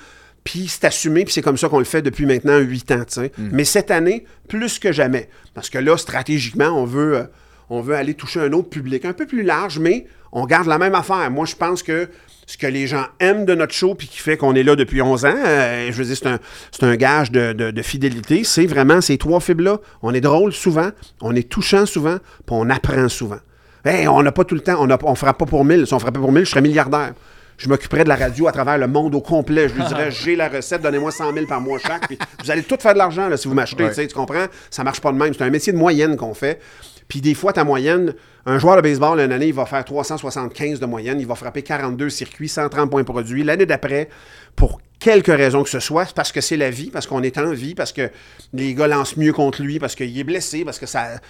[0.43, 3.03] Puis c'est assumé, puis c'est comme ça qu'on le fait depuis maintenant huit ans.
[3.07, 3.31] sais.
[3.37, 5.29] Mais cette année, plus que jamais.
[5.53, 7.23] Parce que là, stratégiquement, on veut, euh,
[7.69, 10.77] on veut aller toucher un autre public un peu plus large, mais on garde la
[10.77, 11.29] même affaire.
[11.29, 12.07] Moi, je pense que
[12.47, 15.01] ce que les gens aiment de notre show, puis qui fait qu'on est là depuis
[15.03, 16.39] 11 ans, euh, je veux dire, c'est un,
[16.71, 19.79] c'est un gage de, de- de fidélité, c'est vraiment ces trois fibres-là.
[20.01, 20.89] On est drôle souvent,
[21.21, 23.37] on est touchant souvent, puis on apprend souvent.
[23.85, 25.87] Hey, on n'a pas tout le temps, on ne frappe pas pour mille.
[25.87, 27.13] Si on frappait pour mille, je serais milliardaire.
[27.57, 29.67] Je m'occuperais de la radio à travers le monde au complet.
[29.69, 32.07] Je lui dirais, j'ai la recette, donnez-moi 100 000 par mois chaque.
[32.07, 33.83] Puis vous allez tout faire de l'argent là, si vous m'achetez.
[33.83, 34.07] Ouais.
[34.07, 34.45] Tu comprends?
[34.69, 35.33] Ça marche pas de même.
[35.33, 36.59] C'est un métier de moyenne qu'on fait.
[37.07, 38.13] Puis des fois, ta moyenne,
[38.45, 41.19] un joueur de baseball, une année, il va faire 375 de moyenne.
[41.19, 43.43] Il va frapper 42 circuits, 130 points produits.
[43.43, 44.09] L'année d'après,
[44.55, 47.51] pour quelque raison que ce soit, parce que c'est la vie, parce qu'on est en
[47.53, 48.09] vie, parce que
[48.53, 51.21] les gars lancent mieux contre lui, parce qu'il est blessé, parce que ça,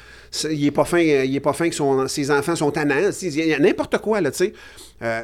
[0.49, 3.11] il est pas fin, euh, il est pas fin que son- ses enfants sont tannants.
[3.21, 4.53] Il y a n'importe quoi, là, tu sais.
[5.01, 5.21] Euh,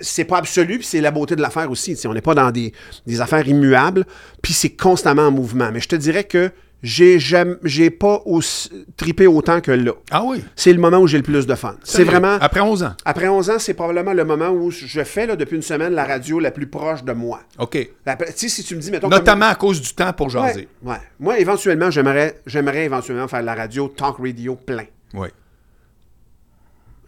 [0.00, 1.98] c'est pas absolu, puis c'est la beauté de l'affaire aussi.
[2.06, 2.72] On n'est pas dans des,
[3.06, 4.04] des affaires immuables,
[4.42, 5.70] puis c'est constamment en mouvement.
[5.72, 6.50] Mais je te dirais que
[6.82, 7.18] j'ai
[7.64, 9.92] j'ai pas aussi, tripé autant que là.
[10.10, 10.44] Ah oui?
[10.54, 11.76] C'est le moment où j'ai le plus de fun.
[11.82, 12.36] C'est vraiment.
[12.40, 12.94] Après 11 ans?
[13.04, 16.04] Après 11 ans, c'est probablement le moment où je fais là, depuis une semaine la
[16.04, 17.40] radio la plus proche de moi.
[17.58, 17.72] OK.
[17.72, 17.88] Tu
[18.36, 19.08] sais, si tu me dis, mettons.
[19.08, 20.68] Notamment à cause du temps pour jaser.
[20.82, 21.00] Ouais, ouais.
[21.18, 24.84] Moi, éventuellement, j'aimerais, j'aimerais éventuellement faire de la radio, talk radio plein.
[25.14, 25.28] Oui.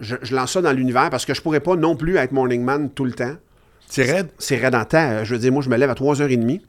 [0.01, 2.63] Je, je lance ça dans l'univers parce que je pourrais pas non plus être morning
[2.63, 3.37] man tout le temps.
[3.89, 4.29] C'est raide?
[4.39, 5.25] C'est raide en temps.
[5.25, 6.61] Je veux dire, moi, je me lève à 3h30.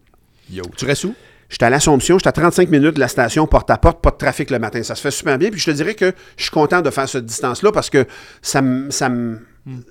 [0.52, 0.64] Yo.
[0.76, 1.14] Tu restes où?
[1.50, 4.18] J'étais à l'Assomption, j'étais à 35 minutes de la station, porte à porte, pas de
[4.18, 4.84] trafic le matin.
[4.84, 5.50] Ça se fait super bien.
[5.50, 8.06] Puis je te dirais que je suis content de faire cette distance-là parce que
[8.42, 8.92] ça me.
[8.92, 9.40] ça me-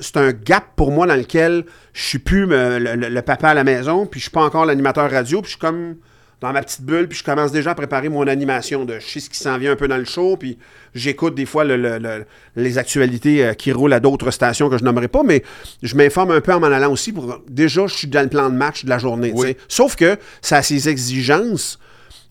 [0.01, 3.51] C'est un gap pour moi dans lequel je suis plus me- le, le- le papa
[3.51, 5.97] à la maison, puis je suis pas encore l'animateur radio, puis je suis comme
[6.41, 9.21] dans ma petite bulle, puis je commence déjà à préparer mon animation de je sais
[9.21, 10.57] ce qui s'en vient un peu dans le show, puis
[10.95, 12.25] j'écoute des fois le- le- le-
[12.55, 15.43] les actualités euh, qui roulent à d'autres stations que je nommerai pas, mais
[15.83, 18.51] je m'informe un peu en m'en allant aussi pour déjà je suis dans le plan
[18.51, 19.33] de match de la journée.
[19.35, 19.57] Oui.
[19.67, 21.79] Sauf que ça a ses exigences.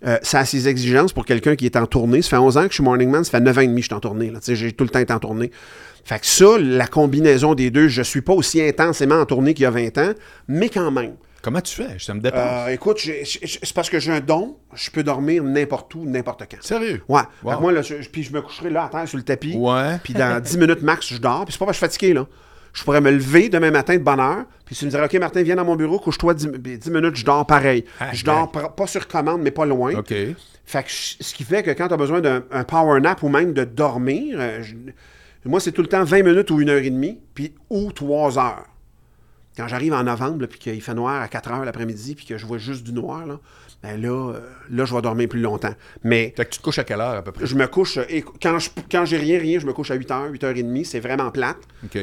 [0.05, 2.21] euh, ça a ses exigences pour quelqu'un qui est en tournée.
[2.21, 3.81] Ça fait 11 ans que je suis Morning Man, ça fait 9 ans et demi
[3.81, 4.31] que je suis en tournée.
[4.47, 5.51] J'ai tout le temps été en tournée.
[6.05, 9.63] Fait que ça, la combinaison des deux, je suis pas aussi intensément en tournée qu'il
[9.63, 10.11] y a 20 ans,
[10.47, 11.15] mais quand même.
[11.47, 11.97] Comment tu fais?
[11.97, 12.41] Ça me dépense.
[12.67, 16.61] Euh, écoute, c'est parce que j'ai un don, je peux dormir n'importe où, n'importe quand.
[16.61, 17.01] Sérieux?
[17.07, 17.21] Ouais.
[17.41, 17.61] Wow.
[17.61, 19.55] Moi, là, je, puis je me coucherai là à terre sur le tapis.
[19.55, 19.97] Ouais.
[20.03, 21.45] Puis dans 10 minutes max, je dors.
[21.45, 22.27] Puis c'est pas parce que je suis fatigué, là.
[22.73, 24.43] Je pourrais me lever demain matin de bonne heure.
[24.65, 27.15] Puis tu me dirais, OK, Martin, viens dans mon bureau, couche-toi 10, puis 10 minutes,
[27.15, 27.85] je dors pareil.
[28.01, 29.95] Ah, je dors pas sur commande, mais pas loin.
[29.95, 30.13] OK.
[30.65, 33.29] Fait que ce qui fait que quand tu as besoin d'un un power nap ou
[33.29, 34.75] même de dormir, euh, je-
[35.45, 38.37] moi, c'est tout le temps 20 minutes ou une heure et demie, puis ou 3
[38.37, 38.65] heures.
[39.57, 42.45] Quand j'arrive en novembre, puis qu'il fait noir à 4 heures l'après-midi, puis que je
[42.45, 43.39] vois juste du noir, là,
[43.83, 44.39] ben là, euh,
[44.71, 45.73] là, je vais dormir plus longtemps.
[46.03, 47.45] Mais Fait que tu te couches à quelle heure à peu près?
[47.45, 49.95] je me couche, euh, et quand, je, quand j'ai rien, rien, je me couche à
[49.95, 51.57] 8 heures, 8 heures et demie, c'est vraiment plate.
[51.83, 51.97] OK.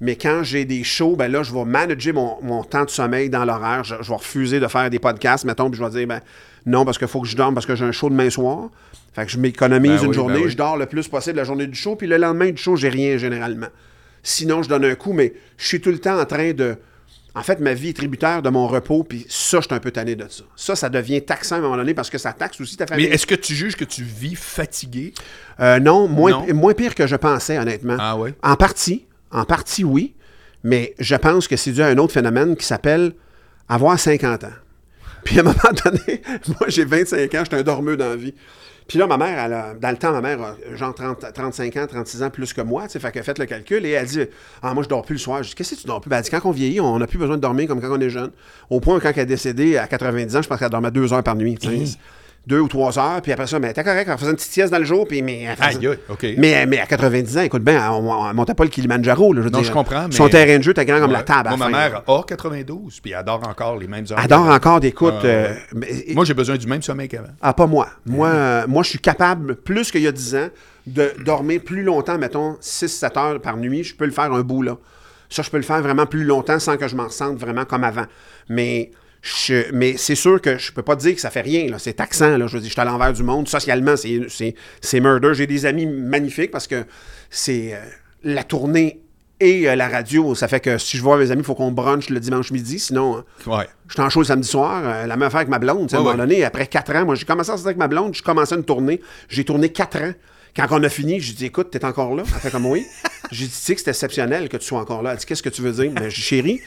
[0.00, 3.28] Mais quand j'ai des shows, ben là, je vais manager mon, mon temps de sommeil
[3.28, 3.84] dans l'horaire.
[3.84, 6.20] Je, je vais refuser de faire des podcasts, mettons, puis je vais dire, ben
[6.64, 8.70] non, parce qu'il faut que je dorme, parce que j'ai un show demain soir.
[9.12, 10.50] Fait que je m'économise Ben une oui, journée, ben oui.
[10.50, 12.88] je dors le plus possible la journée du show, puis le lendemain du show, j'ai
[12.88, 13.66] rien généralement.
[14.22, 16.76] Sinon, je donne un coup, mais je suis tout le temps en train de.
[17.34, 19.90] En fait, ma vie est tributaire de mon repos, puis ça, je suis un peu
[19.92, 20.42] tanné de ça.
[20.56, 22.88] Ça, ça devient taxant à un moment donné parce que ça taxe aussi ta Mais
[22.90, 23.06] famille.
[23.06, 25.14] est-ce que tu juges que tu vis fatigué?
[25.60, 26.54] Euh, non, moins, Non.
[26.54, 27.96] moins pire que je pensais, honnêtement.
[28.00, 28.34] Ah ouais?
[28.42, 30.14] En partie, en partie, oui.
[30.64, 33.12] Mais je pense que c'est dû à un autre phénomène qui s'appelle
[33.68, 34.48] avoir 50 ans.
[35.24, 38.34] Puis à un moment donné, moi j'ai 25 ans, j'étais un dormeux dans la vie.
[38.90, 41.76] Puis là, ma mère, elle a- dans le temps, ma mère a genre 30 35
[41.76, 44.04] ans, 36 ans plus que moi, tu sais, fait a fait le calcul et elle
[44.06, 44.24] dit
[44.62, 45.42] Ah, moi je dors plus le soir.
[45.44, 46.10] Je dis Qu'est-ce que tu dors plus?
[46.10, 48.00] Ben, elle dit Quand on vieillit, on n'a plus besoin de dormir comme quand on
[48.00, 48.30] est jeune.
[48.68, 51.22] Au point, quand elle est décédée à 90 ans, je pense qu'elle dormait deux heures
[51.22, 51.56] par nuit.
[51.56, 51.98] tu sais.
[52.46, 54.72] Deux ou trois heures, puis après ça, mais t'es correct, elle faisait une petite sieste
[54.72, 55.54] dans le jour, puis mais.
[55.56, 56.26] faisait- Aïe, OK.
[56.38, 59.32] mais, mais à 90 ans, écoute bien, on, on montait pas le Kilimanjaro.
[59.34, 59.68] Là, je veux Non, dire.
[59.68, 61.50] je comprends, mais- Son terrain de jeu était grand comme la table.
[61.50, 62.04] Moi, ma fin, mère là.
[62.08, 64.18] a 92, puis elle adore encore les mêmes heures.
[64.20, 65.14] Elle dort encore d'écoute.
[65.22, 67.28] Ah, euh, mais- Moi, j'ai besoin du même sommeil qu'avant.
[67.42, 67.88] ah, pas moi.
[68.06, 70.48] Moi, euh, moi, je suis capable, plus qu'il y a 10 ans,
[70.86, 73.84] de dormir plus longtemps, mettons 6-7 heures par nuit.
[73.84, 74.76] Je peux le faire un bout, là.
[75.28, 77.84] Ça, je peux le faire vraiment plus longtemps sans que je m'en sente vraiment comme
[77.84, 78.06] avant.
[78.48, 78.90] Mais,
[79.22, 81.66] je- mais c'est sûr que je peux pas te dire que ça fait rien.
[81.78, 82.46] C'est taxant, là.
[82.46, 83.48] Je veux dire, je suis à l'envers du monde.
[83.48, 85.32] Socialement, c'est- murder.
[85.34, 86.84] J'ai des amis magnifiques parce que
[87.30, 87.74] c'est...
[87.74, 87.78] euh,
[88.22, 89.00] la tournée
[89.40, 90.34] et euh, la radio.
[90.34, 92.78] Ça fait que si je vois mes amis, il faut qu'on brunch le dimanche midi.
[92.78, 93.16] Sinon,
[93.46, 93.66] euh, Ouais.
[93.88, 94.82] je suis en show le samedi soir.
[94.84, 95.92] euh, la même affaire avec ma blonde.
[95.94, 98.14] à un moment donné, après quatre ans, moi, j'ai commencé à sortir avec ma blonde.
[98.14, 99.00] Je commençais une tournée.
[99.30, 100.12] J'ai tourné quatre ans.
[100.56, 102.24] Quand on a fini, j'ai dit, écoute, t'es encore là?
[102.26, 102.84] Elle fait comme oui.
[103.30, 105.12] J'ai dit, tu sais que c'est exceptionnel que tu sois encore là.
[105.12, 105.92] Elle dit, qu'est-ce que tu veux dire?
[105.94, 106.60] Mais dit, chérie,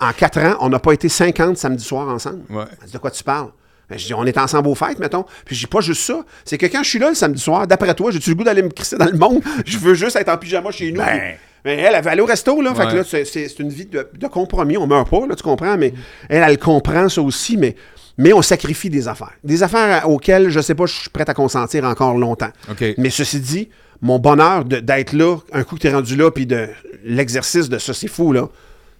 [0.00, 2.40] en quatre ans, on n'a pas été 50 samedi soir ensemble.
[2.50, 2.64] Ouais.
[2.80, 3.48] Elle dit, de quoi tu parles?
[3.90, 5.24] Ben, je dis, on est ensemble aux fêtes, mettons.
[5.46, 6.24] Puis je dis, pas juste ça.
[6.44, 8.62] C'est que quand je suis là le samedi soir, d'après toi, j'ai-tu le goût d'aller
[8.62, 9.40] me crisser dans le monde?
[9.66, 11.00] Je veux juste être en pyjama chez nous.
[11.00, 11.34] Ben.
[11.64, 12.74] Mais elle, elle va aller au resto, là.
[12.74, 14.76] Fait que là, c'est- une vie de, de compromis.
[14.76, 15.76] On meurt pas, là, tu comprends?
[15.76, 15.92] Mais
[16.28, 17.74] elle, elle comprend ça aussi, mais,
[18.16, 19.32] mais on sacrifie des affaires.
[19.42, 22.50] Des affaires auxquelles, je sais pas, je suis prêt à consentir encore longtemps.
[22.98, 23.68] Mais ceci dit,
[24.02, 26.68] mon bonheur de- d'être là, un coup que tu es rendu là, puis de
[27.04, 28.48] l'exercice de ça, c'est fou, là.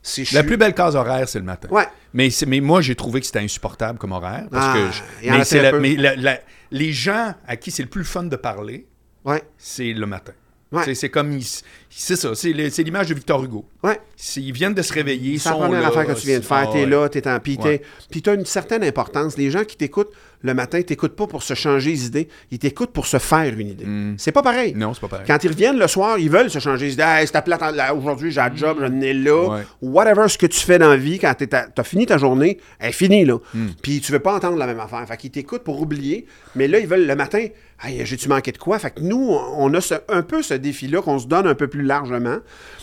[0.02, 1.68] Si je La suis- plus belle case horaire, c'est le matin.
[1.70, 1.86] Ouais.
[2.14, 2.30] Mais,
[2.60, 4.46] moi, j'ai trouvé que c'était insupportable comme horaire.
[4.50, 5.80] Parce Ah, que je- mais c'est très la- peu.
[5.80, 8.86] mais la- la- les gens à qui c'est le plus fun de parler,
[9.24, 10.32] Ouais, c'est le matin.
[10.72, 10.94] Ouais.
[10.94, 11.32] C'est comme.
[11.32, 12.34] ils- C'est ça.
[12.34, 13.64] C'est c'est l'image de Victor Hugo.
[13.82, 13.98] ouais.
[14.20, 15.32] C'est- Ils viennent de se réveiller.
[15.34, 16.68] ils C'est la première là, affaire que tu viens de faire.
[16.70, 17.38] T'es là, t'es en...
[17.38, 17.80] Puis Ouais.
[18.10, 19.36] tu as une certaine importance.
[19.36, 20.10] Les gens qui t'écoutent
[20.42, 22.28] le matin, t'écoutent pas pour se changer les idées.
[22.50, 23.86] Ils t'écoutent pour se faire une idée.
[24.18, 24.74] C'est pas pareil.
[24.74, 24.78] Mm.
[24.78, 25.24] Non, c'est pas pareil.
[25.26, 27.04] Quand ils reviennent le soir, ils veulent se changer les idées.
[27.06, 27.62] Hey, c'était plate,
[27.96, 29.48] aujourd'hui, j'ai un job, j'en ai là.
[29.48, 29.62] Ouais.
[29.80, 32.92] Whatever ce que tu fais dans la vie, quand t'as fini ta journée, elle est
[32.92, 33.38] finie, là.
[33.54, 33.66] Mm.
[33.82, 35.04] Puis tu veux pas entendre la même affaire.
[35.06, 36.26] Fait qu'ils t'écoutent pour oublier.
[36.56, 37.44] Mais là, ils veulent le matin,
[37.84, 38.78] hey, j'ai-tu manqué de quoi?
[38.80, 41.68] Fait que nous, on a ce- un peu ce défi-là qu'on se donne un peu
[41.68, 42.38] plus largement.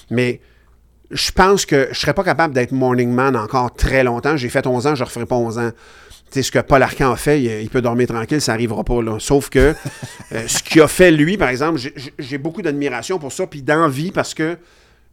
[0.10, 0.42] Mais
[1.12, 4.38] je pense que je serais pas capable d'être morning man encore très longtemps.
[4.38, 5.72] J'ai fait 11 ans, je referai pas 11 ans.
[6.32, 8.84] Tu sais, ce que Paul Arcan a fait, il, il peut dormir tranquille, ça arrivera
[8.84, 9.20] pas, là.
[9.20, 9.76] Sauf que
[10.32, 11.80] euh, ce qu'il a fait, lui, par exemple,
[12.18, 14.58] j'ai- beaucoup d'admiration pour ça, puis d'envie, parce que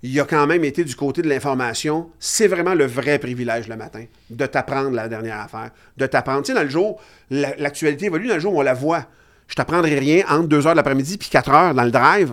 [0.04, 2.08] il a quand même été du côté de l'information.
[2.18, 6.40] C'est vraiment le vrai privilège le matin, de t'apprendre la dernière affaire, de t'apprendre.
[6.42, 6.98] Tu sais, dans le jour,
[7.30, 9.04] la- l'actualité évolue, dans le jour où on la voit.
[9.48, 12.32] Je t'apprendrai rien entre 2 heures de l'après-midi puis 4 heures dans le drive.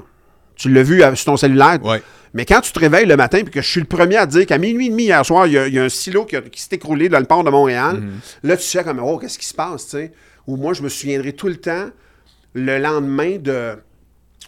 [0.59, 1.83] Tu l'as vu euh, sur ton cellulaire.
[1.83, 2.03] Ouais.
[2.33, 4.31] Mais quand tu te réveilles le matin puis que je suis le premier à te
[4.33, 6.25] dire qu'à minuit et demi hier soir, il y a, il y a un silo
[6.25, 8.03] qui, s'est écroulé dans le port de Montréal,
[8.43, 10.11] là, tu sais comme, oh, qu'est-ce qui se passe, tu sais?
[10.45, 11.89] Ou moi, je me souviendrai tout le temps,
[12.53, 13.75] le lendemain de.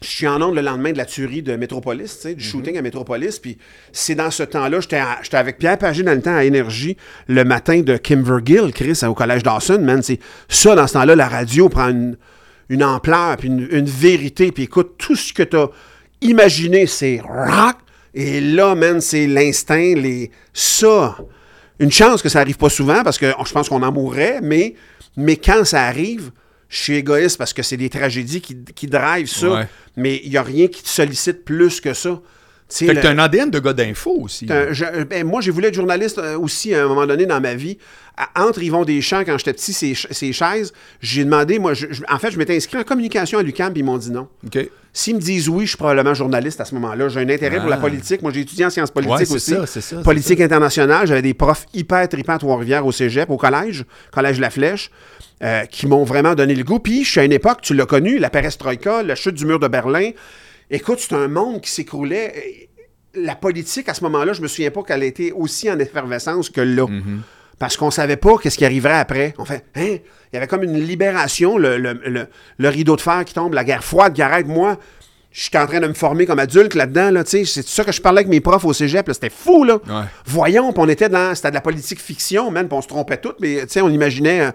[0.01, 2.75] Je suis en onde le lendemain de la tuerie de Métropolis, tu sais, du shooting
[2.75, 3.37] à Métropolis.
[3.37, 3.59] Puis
[3.91, 6.97] c'est dans ce temps-là, j'étais avec Pierre Pagé dans le temps à Énergie,
[7.27, 10.01] le matin de Kimvergill, Chris, au collège Dawson, man.
[10.01, 10.19] C'est
[10.49, 12.17] ça, dans ce temps-là, la radio prend une,
[12.69, 14.51] une ampleur, puis une, une vérité.
[14.51, 15.69] Puis écoute, tout ce que tu as
[16.21, 17.77] imaginé, c'est rock.
[18.13, 20.31] Et là, man, c'est l'instinct, les.
[20.53, 21.17] Ça.
[21.79, 24.75] Une chance que ça arrive pas souvent, parce que je pense qu'on en mourrait, mais,
[25.17, 26.31] mais quand ça arrive,
[26.69, 29.49] je suis égoïste parce que c'est des tragédies qui, qui drivent ça.
[29.49, 29.67] Ouais.
[29.97, 32.21] Mais il n'y a rien qui te sollicite plus que ça.
[32.73, 34.45] Fait que t'as un ADN de gars d'info aussi.
[34.47, 37.25] c'est un- je- ben, moi, j'ai voulu être journaliste euh, aussi à un moment donné
[37.25, 37.77] dans ma vie.
[38.17, 41.87] À- entre Yvon Deschamps, quand j'étais petit, ses, ch- ses chaises, j'ai demandé, moi, je-
[41.91, 44.27] je- en fait, je m'étais inscrit en communication à puis ils m'ont dit non.
[44.45, 44.69] OK.
[44.93, 47.07] S'ils me disent oui, je suis probablement journaliste à ce moment-là.
[47.07, 47.79] J'ai un intérêt pour la Ah.
[47.79, 48.21] politique.
[48.21, 49.51] Moi, j'ai étudié en sciences politiques Ouais, aussi.
[49.51, 51.07] ça, c'est ça, politique internationale.
[51.07, 54.91] J'avais des profs hyper tripants à Trois-Rivières au cégep, au collège, collège La Flèche,
[55.43, 56.79] euh, qui m'ont vraiment donné le goût.
[56.79, 59.59] Puis, je suis à une époque, tu l'as connu, la perestroïka, la chute du mur
[59.59, 60.11] de Berlin.
[60.71, 62.69] Écoute, c'est un monde qui s'écroulait.
[63.13, 66.61] La politique, à ce moment-là, je me souviens pas qu'elle était aussi en effervescence que
[66.61, 66.85] là.
[67.59, 69.33] Parce qu'on savait pas qu'est-ce qui arriverait après.
[69.37, 69.97] On fait, hein?
[70.31, 72.27] Il y avait comme une libération, le, le- le-
[72.57, 74.47] le rideau de fer qui tombe, la guerre froide qui arrête.
[74.47, 74.79] Moi,
[75.31, 77.45] je suis en train de me former comme adulte là-dedans, là, tu sais.
[77.45, 79.07] C'est ça que je parlais avec mes profs au cégep.
[79.13, 79.75] C'était fou, là.
[79.75, 80.05] Ouais.
[80.25, 81.35] Voyons, on était dans...
[81.35, 84.41] C'était de la politique fiction, man, on se trompait toutes, mais, tu sais, on imaginait...
[84.41, 84.51] euh,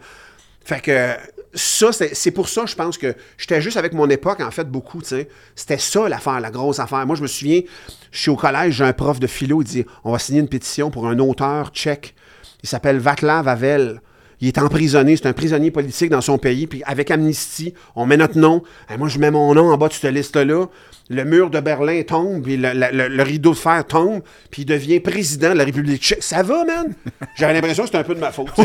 [0.65, 1.11] fait que
[1.57, 5.01] ça, c'est pour ça, je pense que j'étais juste avec mon époque, en fait, beaucoup,
[5.03, 5.29] tu sais.
[5.55, 7.05] C'était ça, l'affaire, la grosse affaire.
[7.07, 7.63] Moi, je me souviens,
[8.13, 10.49] je suis au collège, j'ai un prof de philo, il dit, on va signer une
[10.49, 12.15] pétition pour un auteur tchèque.
[12.63, 14.01] Il s'appelle Václav Havel.
[14.43, 18.19] Il est emprisonné, c'est un prisonnier politique dans son pays, puis avec amnistie, on met
[18.19, 18.63] notre nom.
[18.99, 20.67] Moi, je mets mon nom en bas de cette liste-là.
[21.09, 24.21] Le mur de Berlin tombe, puis le, le- rideau de fer tombe,
[24.51, 26.23] puis il devient président de la République tchèque.
[26.23, 26.93] Ça va, man?
[27.37, 28.49] J'avais l'impression que c'était un peu de ma faute.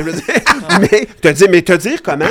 [0.82, 2.26] mais te dire, mais te dire comment?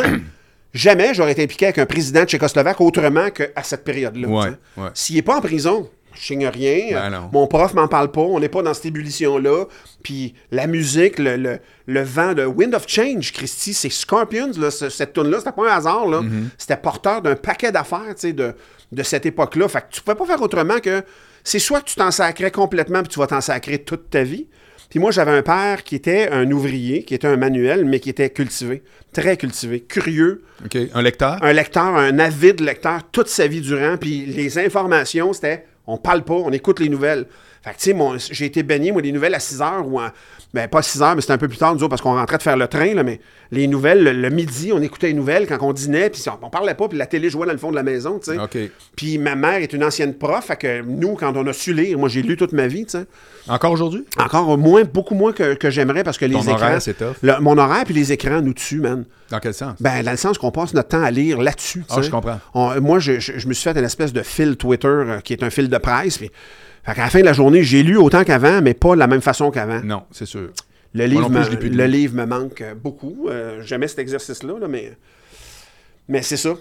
[0.73, 4.29] Jamais j'aurais été impliqué avec un président tchécoslovaque autrement qu'à cette période-là.
[4.29, 4.89] Ouais, ouais.
[4.95, 6.93] S'il n'est pas en prison, je signe rien.
[7.11, 7.29] Ben.
[7.33, 8.21] Mon prof m'en parle pas.
[8.21, 9.65] On n'est pas dans cette ébullition-là.
[10.03, 14.71] Puis la musique, le, le- le vent de Wind of Change, Christy, c'est Scorpions, là,
[14.71, 16.07] ce- cette tune-là, c'était pas un hasard.
[16.07, 16.21] là.
[16.21, 16.45] Mm-hmm.
[16.57, 18.55] C'était porteur d'un paquet d'affaires de,
[18.93, 19.67] de cette époque-là.
[19.69, 21.03] Fait que tu pouvais pas faire autrement que.
[21.43, 24.47] C'est soit que tu t'en sacrais complètement puis tu vas t'en sacrer toute ta vie.
[24.91, 28.11] Puis moi, j'avais un père qui était un ouvrier, qui était un manuel, mais qui
[28.11, 30.77] était cultivé, très cultivé, curieux, OK.
[30.93, 31.39] Un lecteur?
[31.43, 33.97] un lecteur, un avide lecteur toute sa vie durant.
[33.97, 37.27] Puis les informations, c'était on parle pas, on écoute les nouvelles.
[37.63, 40.11] Fait que, tu sais, j'ai été baigné, moi, les nouvelles à 6 heures, ou en-
[40.53, 42.39] ben, pas 6 heures, mais c'était un peu plus tard, nous autres, parce qu'on rentrait
[42.39, 43.21] de faire le train, là, mais
[43.53, 46.51] les nouvelles, le, le midi, on écoutait les nouvelles quand on dînait, puis on, on
[46.51, 48.39] parlait pas, puis la télé jouait dans le fond de la maison, tu sais.
[48.97, 51.99] Puis ma mère est une ancienne prof, fait que nous, quand on a su lire,
[51.99, 53.05] moi, j'ai lu toute ma vie, tu sais.
[53.49, 54.05] Encore aujourd'hui?
[54.19, 56.55] Encore moins, beaucoup moins que, que j'aimerais, parce que les écrans...
[56.55, 57.15] horaire, c'est tough.
[57.23, 59.05] le- mon horaire, puis les écrans nous tuent, man.
[59.31, 59.75] Dans quel sens?
[59.81, 61.85] Ben, dans le sens qu'on passe notre temps à lire là-dessus.
[61.89, 62.41] Ah, je comprends.
[62.55, 65.33] On- moi, je, je- je me suis fait une espèce de fil Twitter euh, qui
[65.33, 66.19] est un fil de presse.
[66.19, 66.31] Puis,
[66.85, 69.07] fait qu'à la fin de la journée, j'ai lu autant qu'avant, mais pas de la
[69.07, 69.81] même façon qu'avant.
[69.83, 70.51] Non, c'est sûr.
[70.95, 73.29] Le, livre me, je plus le livre me manque euh, beaucoup.
[73.29, 74.93] Euh, J'aimais cet exercice-là, là, mais.
[76.09, 76.55] Mais c'est ça.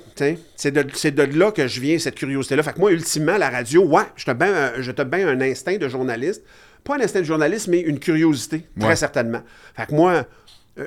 [0.56, 2.62] C'est de, là que je viens, cette curiosité-là.
[2.62, 6.44] Fait que moi, ultimement, la radio, ouais, euh, j'étais bien un instinct de journaliste.
[6.84, 8.96] Pas un instinct de journaliste, mais une curiosité, très Ouais.
[8.96, 9.42] certainement.
[9.76, 10.26] Fait que moi,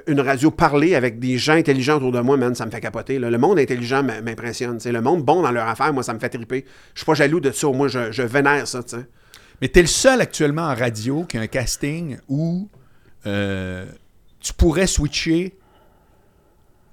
[0.06, 3.18] une radio parlée avec des gens intelligents autour de moi, man, ça me fait capoter.
[3.18, 3.30] là.
[3.30, 4.78] Le monde intelligent m'impressionne.
[4.84, 6.64] Le monde bon dans leur affaire, moi, ça me fait triper.
[6.94, 7.66] Je suis pas jaloux de ça.
[7.68, 9.02] Moi, je, je vénère ça, tu sais.
[9.62, 12.68] Mais t'es le seul actuellement en radio qui a un casting où
[13.26, 13.86] euh,
[14.40, 15.56] tu pourrais switcher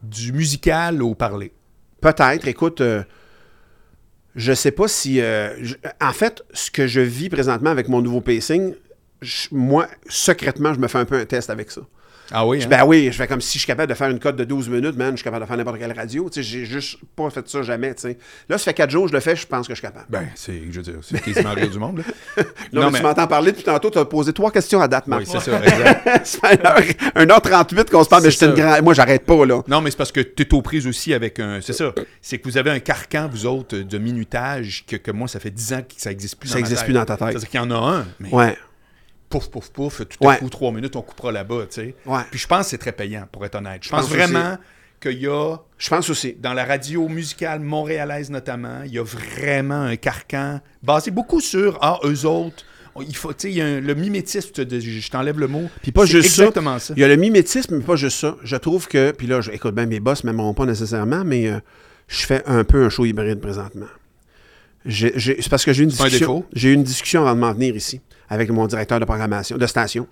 [0.04, 1.52] du musical au parler.
[2.00, 3.04] Peut-être, écoute, euh,
[4.36, 5.20] je sais pas si.
[5.20, 5.58] euh,
[6.00, 8.76] en fait, ce que je vis présentement avec mon nouveau pacing,
[9.52, 11.82] moi, secrètement, je me fais un peu un test avec ça.
[12.31, 12.61] Ah oui?
[12.64, 12.68] Hein?
[12.69, 14.69] Ben oui, je fais comme si je suis capable de faire une cote de 12
[14.69, 16.30] minutes, man, je suis capable de faire n'importe quelle radio.
[16.30, 18.18] Tu sais, j'ai juste pas fait ça jamais, tu sais.
[18.47, 20.06] Là, ça fait 4 jours que je le fais, je pense que je suis capable.
[20.10, 22.03] Ben, c'est, je veux dire, c'est quasiment rire du monde.
[22.38, 22.43] là.
[22.73, 25.22] Non, mais tu m'entends parler depuis tantôt, tu as posé trois questions à date, Marc.
[25.22, 26.26] Oui, c'est ça, exact.
[26.26, 28.81] ça fait 1h38 qu'on se parle, mais suis une grande.
[28.84, 29.61] Moi, j'arrête pas, là.
[29.68, 31.60] Non, mais c'est parce que tu es aux prises aussi avec un.
[31.61, 31.93] C'est ça.
[32.22, 35.51] C'est que vous avez un carcan, vous autres, de minutage, que, que moi, ça fait
[35.51, 36.85] 10 ans que ça n'existe plus Ça dans ma existe tête.
[36.85, 37.27] plus dans ta tête.
[37.30, 38.57] C'est-à-dire qu'il y en a un, mais Ouais.
[39.30, 40.38] Pouf, pouf, pouf, tout à Ouais.
[40.38, 41.95] coup, trois minutes, on coupera là-bas, tu sais.
[42.06, 42.22] Ouais.
[42.31, 43.81] Puis je pense que c'est très payant, pour être honnête.
[43.84, 44.57] Je pense, pense vraiment
[44.99, 46.34] qu'il y a, Je pense aussi.
[46.34, 51.77] dans la radio musicale montréalaise notamment, il y a vraiment un carcan basé beaucoup sur,
[51.81, 52.65] ah, eux autres,
[53.07, 55.69] il faut, tu sais, il y a un- le mimétisme, de- je t'enlève le mot.
[55.81, 56.43] Puis pas juste ça.
[56.43, 56.93] exactement ça.
[56.97, 58.35] Il y a le mimétisme, mais pas juste ça.
[58.43, 61.47] Je trouve que, puis là, je- écoute, ben, mes boss ne m'aimeront pas nécessairement, mais
[61.47, 61.60] euh,
[62.10, 63.85] je fais un peu un show hybride présentement.
[64.89, 66.45] C'est parce que j'ai une discussion.
[66.53, 69.68] J'ai eu une discussion avant de m'en venir ici avec mon directeur de programmation, de
[69.68, 70.07] station.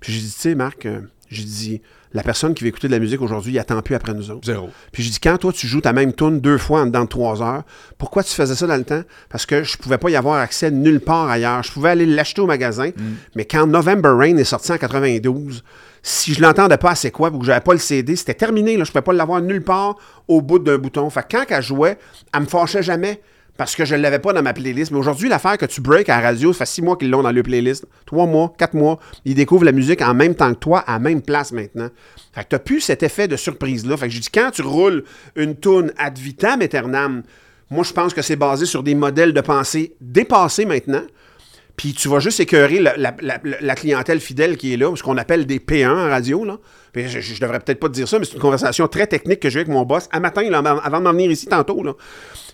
[0.00, 1.82] Puis j'ai dit, tu sais, Marc, euh, j'ai dit,
[2.14, 4.44] la personne qui veut écouter de la musique aujourd'hui, il attend plus après nous autres.
[4.44, 4.68] Zéro.
[4.92, 7.08] Puis j'ai dit, quand toi, tu joues ta même tune deux fois en dedans de
[7.08, 7.62] trois heures,
[7.98, 9.02] pourquoi tu faisais ça dans le temps?
[9.30, 11.62] Parce que je pouvais pas y avoir accès nulle part ailleurs.
[11.62, 12.90] Je pouvais aller l'acheter au magasin,
[13.34, 15.64] mais quand November Rain est sorti en 92,
[16.02, 18.76] si je l'entendais pas assez quoi, ou que j'avais pas le CD, c'était terminé.
[18.76, 19.96] Là, je pouvais pas l'avoir nulle part
[20.28, 21.08] au bout d'un bouton.
[21.10, 21.96] Fait que quand elle jouait,
[22.34, 23.22] elle me fâchait jamais.
[23.56, 24.90] Parce que je ne l'avais pas dans ma playlist.
[24.90, 27.22] Mais aujourd'hui, l'affaire que tu breaks à la radio, ça fait six mois qu'ils l'ont
[27.22, 27.86] dans leur playlist.
[28.06, 28.98] Trois mois, quatre mois.
[29.24, 31.88] Ils découvrent la musique en même temps que toi, à la même place maintenant.
[32.32, 33.96] Fait que tu plus cet effet de surprise-là.
[33.96, 35.04] Fait que je dis, quand tu roules
[35.36, 37.22] une toune ad vitam aeternam,
[37.70, 41.04] moi, je pense que c'est basé sur des modèles de pensée dépassés maintenant.
[41.82, 45.58] Puis tu vas juste écœurer la, clientèle fidèle qui est là, ce qu'on appelle des
[45.58, 46.44] P1 en radio.
[46.44, 46.58] Là.
[46.94, 49.50] Je, je devrais peut-être pas te dire ça, mais c'est une conversation très technique que
[49.50, 51.82] j'ai avec mon boss un matin, avant de m'en venir ici tantôt.
[51.82, 51.94] Là.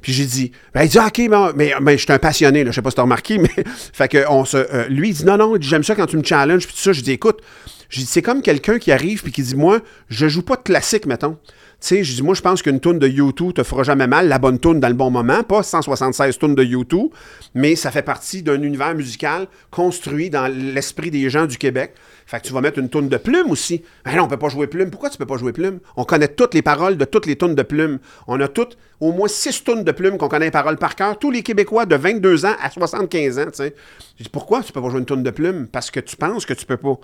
[0.01, 2.71] Puis j'ai dit, ben, il dit, OK, bon, mais, mais je suis un passionné, là,
[2.71, 3.51] je sais pas si tu as remarqué, mais
[3.93, 6.25] fait que on se, euh, lui, il dit, non, non, j'aime ça quand tu me
[6.25, 6.93] challenges, puis tout ça.
[6.93, 7.43] Je dis, écoute,
[7.91, 11.37] c'est comme quelqu'un qui arrive puis qui dit, moi, je joue pas de classique, mettons.
[11.81, 14.41] Sais, je dis, moi, je pense qu'une toune de U2 te fera jamais mal, la
[14.41, 17.11] bonne toune dans le bon moment, pas 176 tounes de U2,
[17.55, 21.95] mais ça fait partie d'un univers musical construit dans l'esprit des gens du Québec.
[22.27, 23.85] Fait que tu vas mettre une toune de plume aussi.
[24.05, 24.91] Ben non, on peut pas jouer plume.
[24.91, 25.79] Pourquoi tu peux pas jouer plume?
[25.97, 28.01] On connaît toutes les paroles de toutes les tounes de plume.
[28.27, 31.17] On a toutes, au moins six tounes de plume qu'on connaît les paroles par cœur.
[31.19, 33.75] Tous les Québécois de 22 ans à 75 ans, tu sais.
[34.19, 35.69] Je dis, pourquoi tu peux pas jouer une toune de plume?
[35.69, 36.99] Parce que tu penses que tu peux pas.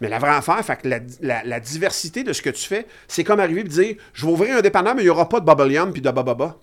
[0.00, 2.86] Mais la vraie affaire, fait que la, la- la diversité de ce que tu fais,
[3.08, 5.40] c'est comme arriver et dire Je vais ouvrir un dépanneur, mais il n'y aura pas
[5.40, 6.56] de bubble yum puis de bababa.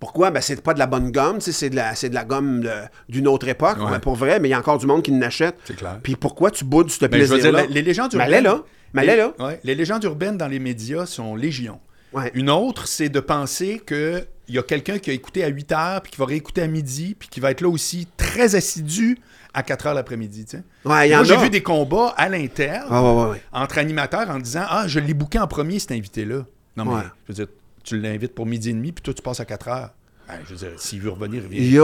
[0.00, 0.32] Pourquoi?
[0.32, 2.68] Ben, c'est pas de la bonne gomme, c'est de la, de la gomme
[3.08, 4.00] d'une autre époque, Ouais.
[4.00, 5.54] pour vrai, mais il y a encore du monde qui l'achète.
[5.64, 6.00] C'est clair.
[6.02, 7.62] Puis pourquoi tu boudes ce Ben, veux plaisir-là?
[7.62, 8.26] dire, les, légendes urbaines.
[8.28, 8.62] elle est là.
[8.94, 9.32] Mais elle est là.
[9.38, 11.78] Ouais, les légendes urbaines dans les médias sont légion.
[12.12, 12.30] Ouais.
[12.34, 16.02] Une autre, c'est de penser qu'il y a quelqu'un qui a écouté à 8 heures,
[16.02, 19.18] puis qui va réécouter à midi, puis qui va être là aussi très assidu
[19.54, 20.46] à 4 heures l'après-midi.
[20.84, 24.84] Ouais, Moi, j'ai vu des combats à l'interne ouais, ouais, entre animateurs en disant Ah,
[24.88, 26.44] je l'ai booké en premier, cet invité-là.
[26.76, 27.46] Non, mais je veux dire,
[27.84, 29.90] tu l'invites pour midi et demi, puis toi, tu passes à 4 heures.
[30.28, 31.78] Ben, je veux dire, s'il veut revenir, il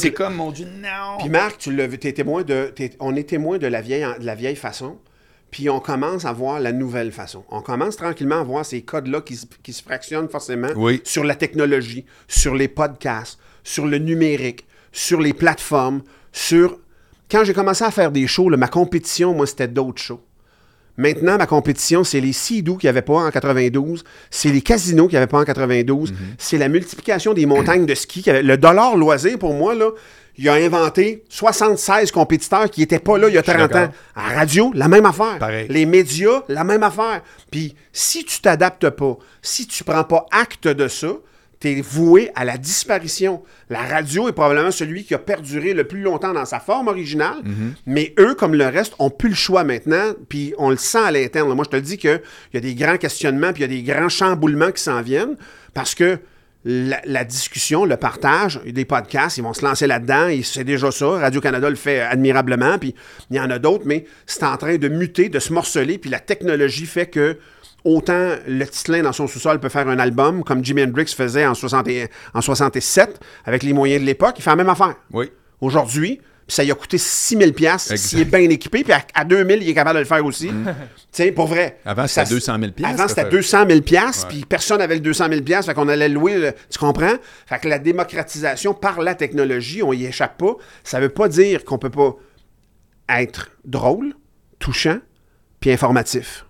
[0.00, 1.18] C'est comme, mon Dieu, non!
[1.20, 4.24] Puis Marc, tu l'as vu, t'es témoin de, on est témoin de la vieille, de
[4.24, 4.98] la vieille façon.
[5.50, 7.44] Puis on commence à voir la nouvelle façon.
[7.50, 11.02] On commence tranquillement à voir ces codes-là qui, se- qui se fractionnent forcément Oui.
[11.04, 16.00] sur la technologie, sur les podcasts, sur le numérique, sur les plateformes,
[16.32, 16.78] sur...
[17.32, 20.20] Quand j'ai commencé à faire des shows, là, ma compétition, moi, c'était d'autres shows.
[20.98, 25.06] Maintenant, ma compétition, c'est les Sea-Doo qu'il n'y avait pas en 92, c'est les casinos
[25.08, 28.28] qu'il n'y avait pas en 92, c'est la multiplication des montagnes de ski.
[28.28, 29.88] avait- Le dollar loisir, pour moi, là,
[30.36, 33.74] il a inventé 76 compétiteurs qui n'étaient pas là il y a Je suis 30
[33.74, 33.90] ans.
[34.14, 35.38] À la radio, la même affaire.
[35.38, 35.66] Pareil.
[35.70, 37.22] Les médias, la même affaire.
[37.50, 41.08] Puis si tu t'adaptes pas, si tu prends pas acte de ça,
[41.62, 43.42] tu es voué à la disparition.
[43.70, 47.38] La radio est probablement celui qui a perduré le plus longtemps dans sa forme originale,
[47.42, 47.72] Mm-hmm.
[47.86, 51.10] mais eux, comme le reste, ont plus le choix maintenant, puis on le sent à
[51.10, 51.52] l'interne.
[51.54, 52.20] Moi, je te le dis qu'il
[52.52, 55.36] y a des grands questionnements, puis il y a des grands chamboulements qui s'en viennent,
[55.72, 56.18] parce que
[56.64, 60.28] la, la discussion, le partage, il y a des podcasts, ils vont se lancer là-dedans,
[60.28, 61.06] et c'est déjà ça.
[61.06, 62.94] Radio-Canada le fait admirablement, puis
[63.30, 66.10] il y en a d'autres, mais c'est en train de muter, de se morceler, puis
[66.10, 67.38] la technologie fait que
[67.84, 71.54] autant le Titlin dans son sous-sol peut faire un album, comme Jimi Hendrix faisait en,
[71.54, 74.94] 60 et- en 67, avec les moyens de l'époque, il fait la même affaire.
[75.12, 75.30] Oui.
[75.60, 79.62] Aujourd'hui, ça lui a coûté 6000 pièces s'il est bien équipé, puis à, à 2000,
[79.62, 80.48] il est capable de le faire aussi.
[80.48, 80.54] tu
[81.12, 81.78] sais, pour vrai.
[81.84, 84.96] Avant, c'était 200 000 piastres, Avant, c'était ça fait- 200 000 pièces, puis personne n'avait
[84.96, 87.14] le 200 000 pièces, fait qu'on allait louer, le- tu comprends?
[87.46, 90.56] Fait que la démocratisation par la technologie, on y échappe pas.
[90.84, 92.16] Ça veut pas dire qu'on peut pas
[93.08, 94.14] être drôle,
[94.58, 94.98] touchant,
[95.60, 96.44] puis informatif.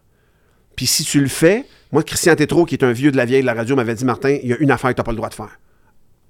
[0.77, 3.43] Puis si tu le fais, moi, Christian Tétrault, qui est un vieux de la vieille
[3.43, 5.16] de la radio, m'avait dit, Martin, il y a une affaire que t'as pas le
[5.16, 5.59] droit de faire.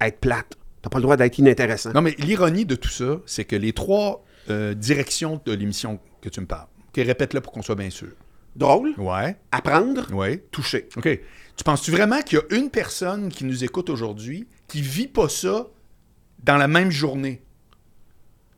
[0.01, 0.57] Être plate.
[0.81, 1.91] T'as pas le droit d'être inintéressant.
[1.93, 6.27] Non, mais l'ironie de tout ça, c'est que les trois euh, directions de l'émission que
[6.29, 8.09] tu me parles, OK, répète-le pour qu'on soit bien sûr.
[8.55, 10.37] Drôle, Ouais, apprendre, ouais.
[10.51, 10.87] toucher.
[10.97, 11.07] OK.
[11.55, 15.29] Tu penses-tu vraiment qu'il y a une personne qui nous écoute aujourd'hui qui vit pas
[15.29, 15.67] ça
[16.43, 17.41] dans la même journée?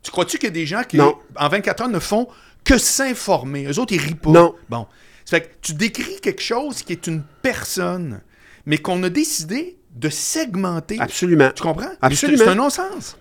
[0.02, 1.16] Tu crois-tu qu'il y a des gens qui, Non.
[1.36, 2.28] en 24 heures, ne font
[2.64, 3.66] que s'informer?
[3.66, 4.30] Eux autres, ils rient pas.
[4.30, 4.54] Non.
[4.68, 4.86] Bon.
[5.26, 8.20] Ça fait que tu décris quelque chose qui est une personne,
[8.64, 10.96] mais qu'on a décidé de segmenter.
[11.00, 11.50] Absolument.
[11.54, 11.90] Tu comprends?
[12.00, 12.44] Absolument.
[12.44, 13.18] C'est un non-sens.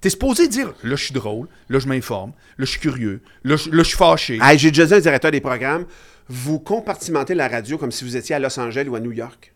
[0.00, 3.56] T'es supposé dire, là, je suis drôle, là, je m'informe, là, je suis curieux, là,
[3.56, 4.38] je là, je suis fâché.
[4.42, 5.86] Hey, J'ai déjà dit à un directeur des programmes,
[6.28, 9.54] vous compartimentez la radio comme si vous étiez à Los Angeles ou à New York.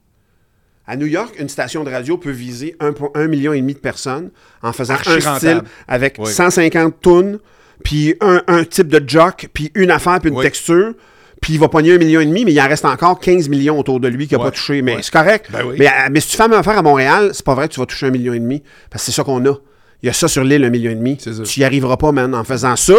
[0.86, 4.30] À New York, une station de radio peut viser 1,1 million et demi de personnes
[4.62, 5.36] en faisant Archi un rentable.
[5.38, 6.32] style avec Oui.
[6.32, 7.38] 150 tonnes,
[7.84, 10.42] puis un, un type de jock, puis une affaire, puis une Oui.
[10.44, 10.94] texture.
[11.43, 13.78] Puis il va pogner un million et demi, mais il en reste encore 15 millions
[13.78, 14.47] autour de lui qui n'a Ouais.
[14.47, 14.81] pas touché.
[14.81, 15.02] Mais Ouais.
[15.02, 15.47] c'est correct.
[15.52, 15.77] Ben oui.
[15.78, 17.81] mais, euh, mais si tu fais même affaire à Montréal, c'est pas vrai que tu
[17.81, 18.62] vas toucher un million et demi.
[18.89, 19.55] Parce que c'est ça qu'on a.
[20.02, 21.16] Il y a ça sur l'île, un million et demi.
[21.19, 22.35] Tu n'y arriveras pas, man.
[22.35, 22.94] En faisant ça,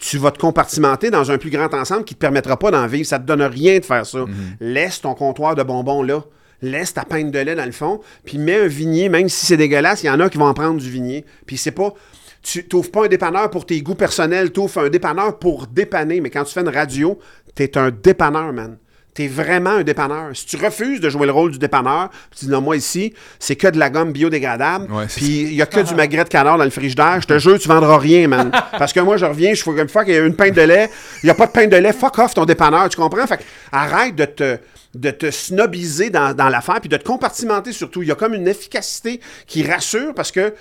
[0.00, 2.86] tu vas te compartimenter dans un plus grand ensemble qui ne te permettra pas d'en
[2.86, 3.06] vivre.
[3.06, 4.18] Ça ne te donne rien de faire ça.
[4.20, 4.28] Mhm.
[4.60, 6.22] Laisse ton comptoir de bonbons là.
[6.62, 8.00] Laisse ta pinte de lait dans le fond.
[8.24, 10.52] Puis mets un vignier, même si c'est dégueulasse, il y en a qui vont en
[10.54, 11.24] prendre du vignier.
[11.46, 11.94] Puis c'est pas.
[12.42, 16.20] Tu n'ouvres pas un dépanneur pour tes goûts personnels, tu ouvres un dépanneur pour dépanner.
[16.20, 17.18] Mais quand tu fais une radio,
[17.54, 18.78] tu es un dépanneur, man.
[19.14, 20.30] Tu es vraiment un dépanneur.
[20.34, 23.56] Si tu refuses de jouer le rôle du dépanneur, tu dis non, moi ici, c'est
[23.56, 26.58] que de la gomme biodégradable, Ouais, puis il y a que du magret de canard
[26.58, 28.52] dans le frigidaire, je te jure, tu vendras rien, man.
[28.78, 30.62] Parce que moi, je reviens, je fais comme fuck, il y a une pinte de
[30.62, 30.88] lait,
[31.22, 33.26] il n'y a pas de pinte de lait, fuck off ton dépanneur, tu comprends?
[33.26, 33.42] Fait que
[33.72, 34.58] arrête de te,
[34.94, 38.02] de te snobiser dans, dans l'affaire, puis de te compartimenter surtout.
[38.02, 40.54] Il y a comme une efficacité qui rassure parce que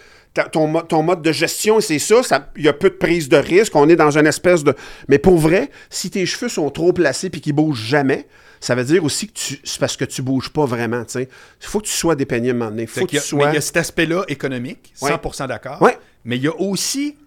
[0.52, 3.30] ton, mo- ton mode de gestion, c'est ça, ça, il y a peu de prise
[3.30, 4.74] de risque, on est dans une espèce de...
[5.08, 8.28] Mais pour vrai, si tes cheveux sont trop placés puis qu'ils bougent jamais,
[8.62, 11.30] ça veut dire aussi que tu, c'est parce que tu bouges pas vraiment, tu sais.
[11.62, 12.84] Il faut que tu sois dépeigné à un moment donné.
[12.84, 13.50] Il faut que y tu a- mais sois...
[13.52, 15.12] il y a cet aspect-là économique, Ouais.
[15.12, 15.82] 100% d'accord.
[15.82, 15.98] Ouais.
[16.26, 17.18] Mais il y a aussi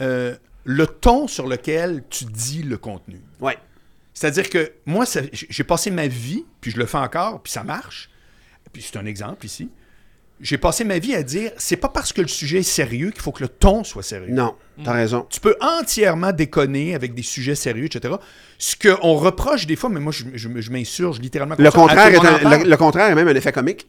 [0.00, 0.34] euh,
[0.64, 3.20] le ton sur lequel tu dis le contenu.
[3.40, 3.56] Ouais.
[4.14, 8.10] C'est-à-dire que moi, j'ai passé ma vie, puis je le fais encore, puis ça marche.
[8.72, 9.70] Puis c'est un exemple ici.
[10.42, 13.22] J'ai passé ma vie à dire, c'est pas parce que le sujet est sérieux qu'il
[13.22, 14.34] faut que le ton soit sérieux.
[14.34, 15.24] Non, t'as raison.
[15.30, 18.14] Tu peux entièrement déconner avec des sujets sérieux, etc.
[18.58, 21.54] Ce qu'on reproche des fois, mais moi, je, je- je m'insurge littéralement.
[21.58, 23.86] Le contraire, est le un- contraire est même un effet comique.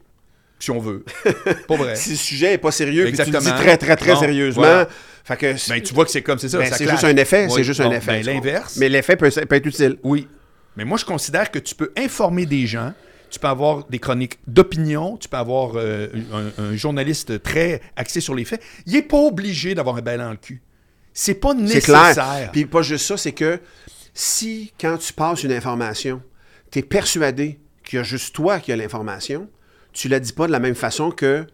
[0.60, 1.04] si on veut.
[1.68, 1.96] Pas vrai.
[1.96, 3.58] Si le sujet n'est pas sérieux, puis tu le dis Exactement.
[3.60, 4.88] très, très, très sérieusement, voilà.
[5.26, 6.60] fait que Ben, tu vois que c'est comme, c'est ça.
[6.60, 7.54] ben, ça c'est juste un effet, Oui.
[7.56, 8.22] c'est juste un effet.
[8.22, 8.78] ben, l'inverse.
[8.78, 9.98] Mais l'effet peut, peut être utile.
[10.04, 10.28] Oui.
[10.78, 12.94] Mais moi, je considère que tu peux informer des gens.
[13.34, 15.18] Tu peux avoir des chroniques d'opinion.
[15.18, 18.62] Tu peux avoir euh, un, un journaliste très axé sur les faits.
[18.86, 20.62] Il n'est pas obligé d'avoir un bel dans le cul.
[21.14, 22.14] C'est pas nécessaire.
[22.14, 22.50] clair.
[22.52, 23.60] Puis pas juste ça, c'est que
[24.14, 26.22] si, quand tu passes une information,
[26.72, 29.48] tu es persuadé qu'il y a juste toi qui as l'information,
[29.94, 31.46] tu la dis pas de la même façon que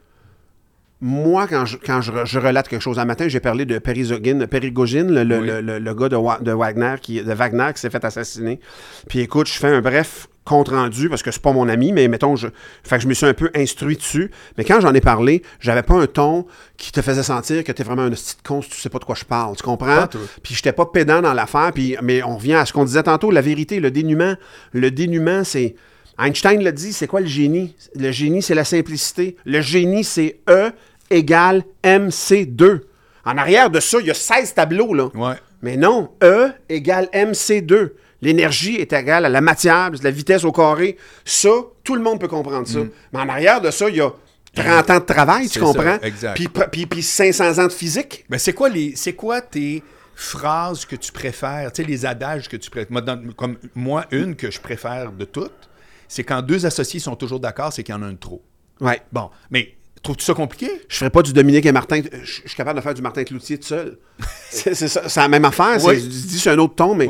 [1.01, 2.99] moi, quand je, quand je, je relate quelque chose.
[2.99, 5.47] Un matin, j'ai parlé de Perigogine, Perigogine le, le- Oui.
[5.47, 8.59] le- le- le gars de, de Wagner qui, de Wagner qui s'est fait assassiner.
[9.07, 12.07] Puis écoute, je fais un bref compte rendu parce que c'est pas mon ami, mais
[12.07, 12.47] mettons, je,
[12.83, 14.31] fait que je me suis un peu instruit dessus.
[14.57, 16.45] Mais quand j'en ai parlé, j'avais pas un ton
[16.77, 19.05] qui te faisait sentir que t'es vraiment un petit con si tu sais pas de
[19.05, 19.55] quoi je parle.
[19.55, 20.07] Tu comprends?
[20.41, 21.71] Puis j'étais pas pédant dans l'affaire.
[21.73, 24.35] Puis, mais on revient à ce qu'on disait tantôt, la vérité, le dénuement.
[24.73, 25.75] Le dénuement, c'est.
[26.17, 27.75] Einstein l'a dit, c'est quoi le génie?
[27.95, 29.37] Le génie, c'est la simplicité.
[29.45, 30.71] Le génie, c'est E
[31.09, 32.81] égale MC2.
[33.25, 35.09] En arrière de ça, il y a 16 tableaux, là.
[35.13, 35.35] Ouais.
[35.61, 37.91] Mais non, E égale MC2.
[38.21, 40.97] L'énergie est égale à la matière, la vitesse au carré.
[41.25, 41.49] Ça,
[41.83, 42.79] tout le monde peut comprendre ça.
[43.13, 44.11] Mais en arrière de ça, il y a
[44.55, 45.97] 30 ans de travail, tu comprends?
[45.99, 46.35] ça, exact.
[46.35, 48.25] Puis, puis, puis 500 ans de physique.
[48.29, 49.83] Ben, c'est quoi les c'est quoi tes
[50.15, 54.05] phrases que tu préfères, tu sais les adages que tu préfères Moi, dans- comme moi
[54.11, 55.69] une que je préfère de toutes,
[56.09, 58.41] c'est quand deux associés sont toujours d'accord, c'est qu'il y en a un de trop.
[58.81, 59.01] Ouais.
[59.13, 60.69] Bon, mais trouves-tu ça compliqué?
[60.87, 62.01] Je ferais pas du Dominique et Martin.
[62.01, 63.97] Je je suis capable de faire du Martin Cloutier tout seul.
[64.49, 65.07] c'est ça.
[65.09, 65.83] C'est la même affaire.
[65.83, 65.99] Oui.
[65.99, 67.07] Je dis c'est un autre ton, mais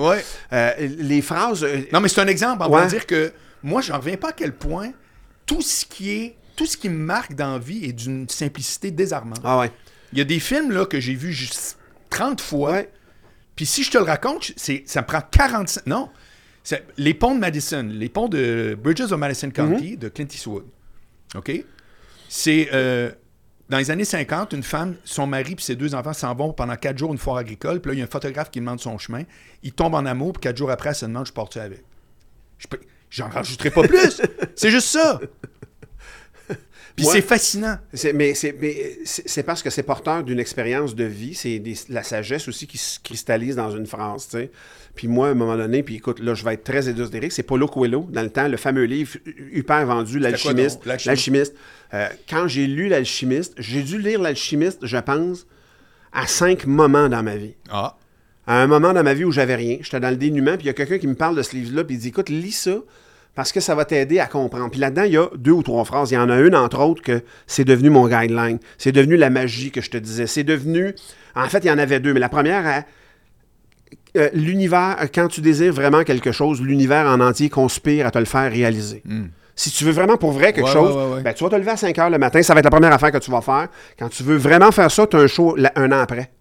[0.54, 1.64] euh, les phrases.
[1.64, 2.64] euh, Non, mais c'est un exemple.
[2.68, 2.82] On Ouais.
[2.82, 3.32] va dire que
[3.64, 4.92] moi, j'en reviens pas à quel point
[5.46, 8.92] tout ce qui est tout ce qui me marque dans la vie est d'une simplicité
[8.92, 9.40] désarmante.
[9.46, 9.72] Ah ouais.
[10.12, 11.78] Il y a des films là, que j'ai vus juste
[12.10, 12.72] 30 fois.
[12.74, 12.90] Ouais.
[13.56, 15.86] Puis si je te le raconte, c'est, ça me prend 45...
[15.88, 16.10] Non.
[16.98, 20.66] Les ponts de Madison, les ponts de Bridges of Madison County de Clint Eastwood.
[21.36, 21.64] OK?
[22.30, 22.70] C'est...
[22.72, 23.12] euh,
[23.70, 26.76] dans les années 50, une femme, son mari et ses deux enfants s'en vont pendant
[26.76, 27.82] quatre jours à une foire agricole.
[27.82, 29.24] Puis là, il y a un photographe qui demande son chemin.
[29.62, 31.84] Il tombe en amour, puis quatre jours après, elle se demande, je pars-tu avec?
[32.58, 32.80] Je peux-
[33.12, 34.22] J'en rajouterai pas plus.
[34.56, 35.20] c'est juste ça.
[36.96, 37.14] Puis Ouais.
[37.14, 37.78] c'est fascinant.
[37.94, 38.34] C'est- mais
[39.06, 43.00] c'est parce que c'est porteur d'une expérience de vie, c'est la sagesse aussi qui se
[43.00, 43.86] cristallise dans une
[44.32, 44.52] sais.
[44.96, 47.44] Puis moi, à un moment donné, puis écoute, là, je vais être très ésotérique, c'est
[47.44, 49.18] Paulo Coelho, dans le temps, le fameux livre
[49.54, 50.20] hyper vendu?
[50.20, 50.86] L'Alchimiste.
[50.86, 51.56] L'Alchimiste.
[51.94, 55.48] Euh, quand j'ai lu L'Alchimiste, j'ai dû lire L'Alchimiste, je pense,
[56.12, 57.56] à cinq moments dans ma vie.
[57.70, 57.98] Ah.
[58.48, 60.68] À un moment dans ma vie où j'avais rien, j'étais dans le dénuement, puis il
[60.68, 62.80] y a quelqu'un qui me parle de ce livre-là, puis il dit Écoute, lis ça,
[63.36, 64.70] parce que ça va t'aider à comprendre.
[64.70, 66.12] Puis là-dedans, il y a deux ou trois phrases.
[66.12, 68.60] Il y en a une, entre autres, que c'est devenu mon guideline.
[68.78, 70.28] C'est devenu la magie que je te disais.
[70.28, 70.94] C'est devenu.
[71.36, 72.86] En fait, il y en avait deux, mais la première, elle,
[74.18, 78.26] euh, l'univers, quand tu désires vraiment quelque chose, l'univers en entier conspire à te le
[78.26, 79.04] faire réaliser.
[79.56, 81.22] Si tu veux vraiment pour vrai quelque Ouais, chose, ouais, ouais, ouais.
[81.22, 82.94] ben, tu vas te lever à 5 heures le matin, ça va être la première
[82.94, 83.68] affaire que tu vas faire.
[83.98, 86.32] Quand tu veux vraiment faire ça, tu as un show un an après.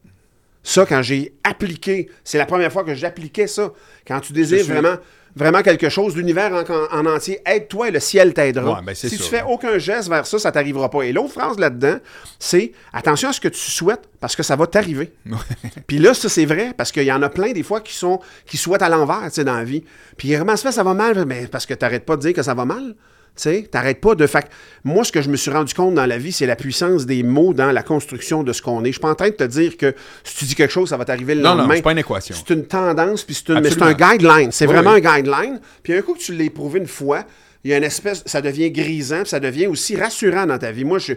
[0.63, 3.73] Ça, quand j'ai appliqué, c'est la première fois que j'appliquais ça.
[4.07, 4.97] Quand tu désires vraiment,
[5.39, 8.79] vraiment quelque chose, l'univers en, en entier, aide-toi et le ciel t'aidera.
[8.79, 9.17] Ouais, ben, si ça.
[9.17, 11.03] tu fais aucun geste vers ça, ça t'arrivera pas.
[11.03, 11.99] Et l'autre phrase là-dedans,
[12.39, 15.13] c'est attention à ce que tu souhaites parce que ça va t'arriver.
[15.87, 18.21] Puis là, ça, c'est vrai, parce qu'il y en a plein des fois qui sont
[18.47, 19.85] qui souhaitent à l'envers, tu sais, dans la vie.
[20.17, 21.25] Puis se fait, ça va mal?
[21.25, 22.95] Mais parce que t'arrêtes pas de dire que ça va mal.
[23.37, 24.27] Tu sais, t'arrêtes pas de.
[24.27, 24.47] Fait
[24.85, 27.23] moi, ce que je me suis rendu compte dans la vie, c'est la puissance des
[27.23, 28.89] mots dans la construction de ce qu'on est.
[28.89, 29.95] Je suis pas en train de te dire que
[30.25, 31.67] si tu dis quelque chose, ça va t'arriver le Non, lendemain.
[31.69, 32.35] non, c'est pas une équation.
[32.37, 34.51] C'est une tendance, puis c'est une- mais c'est un guideline.
[34.51, 35.03] C'est Oui, vraiment oui.
[35.07, 35.61] un guideline.
[35.85, 37.25] Puis un coup que tu l'as éprouvé une fois,
[37.65, 40.73] il y a une espèce, ça devient grisant, puis ça devient aussi rassurant dans ta
[40.73, 40.85] vie.
[40.85, 41.13] Moi, je,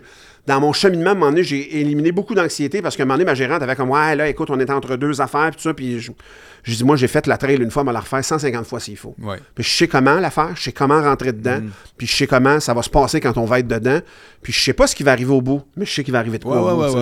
[0.48, 3.16] dans mon cheminement, à un moment donné, j'ai éliminé beaucoup d'anxiété parce qu'à un moment
[3.18, 5.62] donné, ma gérante avait comme, ouais, là, écoute, on est entre deux affaires, puis tout
[5.70, 6.12] ça, puis je,
[6.64, 8.98] je dis, moi, j'ai fait la trail une fois, mais la refaire 150 fois s'il
[8.98, 9.16] faut.
[9.22, 9.38] Ouais.
[9.56, 11.70] Puis je sais comment la faire, je sais comment rentrer dedans, Mm.
[11.98, 14.00] puis je sais comment ça va se passer quand on va être dedans,
[14.42, 16.20] puis je sais pas ce qui va arriver au bout, mais je sais qu'il va
[16.20, 16.98] arriver de quoi ouais, au bout.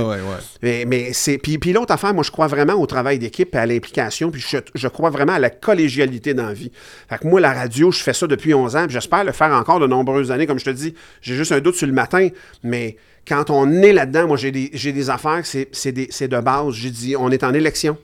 [0.62, 1.38] Mais, mais c'est.
[1.38, 4.32] Puis, puis l'autre affaire, moi, je crois vraiment au travail d'équipe et à l'implication.
[4.32, 6.72] Puis je, je crois vraiment à la collégialité dans la vie.
[7.10, 8.84] Fait que moi, la radio, je fais ça depuis 11 ans.
[8.86, 10.48] Puis j'espère le faire encore de nombreuses années.
[10.48, 12.28] Comme je te dis, j'ai juste un doute sur le matin.
[12.64, 16.28] Mais quand on est là-dedans, moi, j'ai des, j'ai des affaires, c'est, c'est, des- c'est
[16.28, 16.74] de base.
[16.74, 17.98] J'ai dit, on est en élection.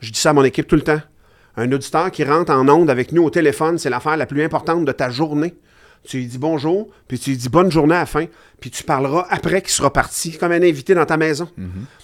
[0.00, 1.00] Je dis ça à mon équipe tout le temps.
[1.56, 4.84] Un auditeur qui rentre en onde avec nous au téléphone, c'est l'affaire la plus importante
[4.84, 5.54] de ta journée.
[6.04, 8.24] Tu lui dis bonjour, puis tu lui dis bonne journée à la fin,
[8.60, 11.48] puis tu parleras après qu'il sera parti, comme un invité dans ta maison.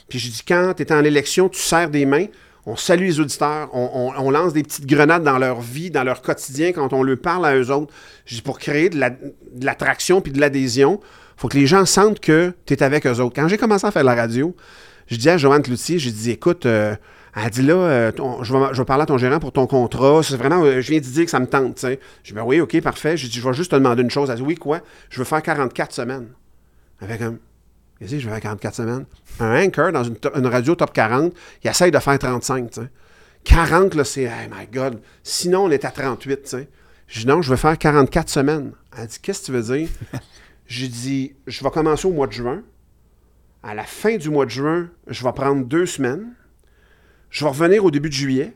[0.08, 2.26] Puis je dis, quand tu es en élection, tu serres des mains,
[2.66, 6.04] on salue les auditeurs, on, on- on lance des petites grenades dans leur vie, dans
[6.04, 7.94] leur quotidien, quand on leur parle à eux autres.
[8.26, 11.00] Je dis, pour créer de la- de l'attraction puis de l'adhésion,
[11.38, 13.34] faut que les gens sentent que tu es avec eux autres.
[13.34, 14.54] Quand j'ai commencé à faire la radio,
[15.06, 16.94] je dis à Joanne Cloutier, j'ai dit, écoute, euh,
[17.38, 19.66] elle dit là, euh, ton- je, vais, je vais parler à ton gérant pour ton
[19.66, 20.22] contrat.
[20.22, 21.74] C'est vraiment, euh, je viens de dire que ça me tente.
[21.74, 22.00] tu sais.
[22.22, 23.16] Je dis, ben oui, ok, parfait.
[23.16, 24.30] J'ai dit, je vais juste te demander une chose.
[24.30, 24.80] Elle dit, oui, quoi?
[25.10, 26.28] Je veux faire 44 semaines.
[27.00, 27.36] Avec un.
[27.98, 29.04] Qu'est-ce que je veux faire 44 semaines?
[29.40, 31.32] Un anchor dans une, radio top 40,
[31.62, 32.88] il essaye de faire 35, tu sais.
[33.44, 35.00] 40, là, c'est, hey my God.
[35.22, 36.68] Sinon, on est à 38, tu sais.
[37.06, 38.72] Je dis, non, je veux faire 44 semaines.
[38.98, 39.88] Elle dit, qu'est-ce que tu veux dire?
[40.66, 42.62] J'ai dit, je vais commencer au mois de juin.
[43.62, 46.34] À la fin du mois de juin, je vais prendre deux semaines.
[47.30, 48.52] Je vais revenir au début de juillet.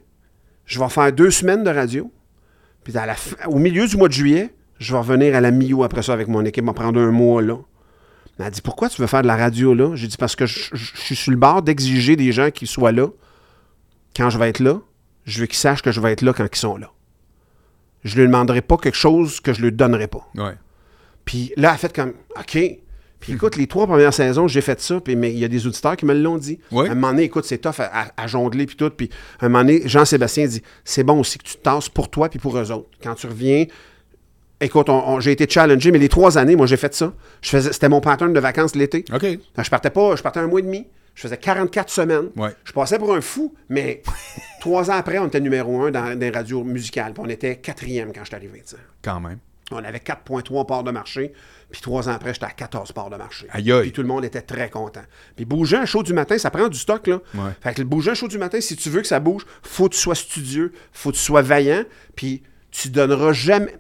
[0.67, 2.11] Je vais faire deux semaines de radio.
[2.85, 5.51] Puis à la fin- au milieu du mois de juillet, je vais revenir à la
[5.51, 6.65] mi-août après ça avec mon équipe.
[6.65, 7.57] Vais prendre un mois là.
[8.39, 9.95] Elle a dit Pourquoi tu veux faire de la radio là?
[9.97, 12.67] J'ai dit Parce que je, je- je suis sur le bord d'exiger des gens qui
[12.67, 13.09] soient là
[14.17, 14.81] quand je vais être là.
[15.25, 16.91] Je veux qu'ils sachent que je vais être là quand ils sont là.
[18.05, 20.27] Je ne lui demanderai pas quelque chose que je ne lui donnerai pas.
[20.37, 20.55] Ouais.
[21.27, 22.59] Puis là, elle a fait comme OK.
[23.21, 25.67] Puis écoute, les trois premières saisons, j'ai fait ça, puis, mais il y a des
[25.67, 26.59] auditeurs qui me l'ont dit.
[26.73, 26.89] Oui.
[26.89, 28.89] À un moment donné, écoute, c'est tough à, à- à jongler, puis tout.
[28.91, 29.11] Puis
[29.41, 32.29] à un moment donné, Jean-Sébastien dit c'est bon aussi que tu te tasses pour toi
[32.31, 32.89] puis pour eux autres.
[33.03, 33.67] Quand tu reviens,
[34.61, 34.89] écoute,
[35.21, 37.13] j'ai été challengé, mais les trois années, moi, j'ai fait ça.
[37.43, 39.05] Je faisais, c'était mon pattern de vacances l'été.
[39.13, 39.27] OK.
[39.59, 40.87] Je partais pas, je partais un mois et demi.
[41.15, 42.29] Je faisais 44 semaines.
[42.37, 42.51] Ouais.
[42.65, 44.03] Je passais pour un fou, mais
[44.61, 47.13] trois ans après, on était numéro un dans, dans les radios musicales.
[47.13, 48.63] Puis on était quatrième quand je suis arrivé.
[48.67, 48.77] tu sais.
[49.03, 49.39] Quand même.
[49.73, 51.33] On avait 4,3 parts de marché.
[51.71, 53.47] Puis trois ans après, j'étais à 14 parts de marché.
[53.51, 53.83] Aïe, aïe.
[53.83, 55.03] Puis tout le monde était très content.
[55.37, 57.21] Puis bouger un show du matin, ça prend du stock, là.
[57.35, 57.51] Ouais.
[57.63, 59.89] Fait que le bouger un show du matin, si tu veux que ça bouge, faut
[59.89, 61.85] que tu sois studieux, faut que tu sois vaillant,
[62.17, 62.43] puis
[62.73, 63.75] tu donneras jamais...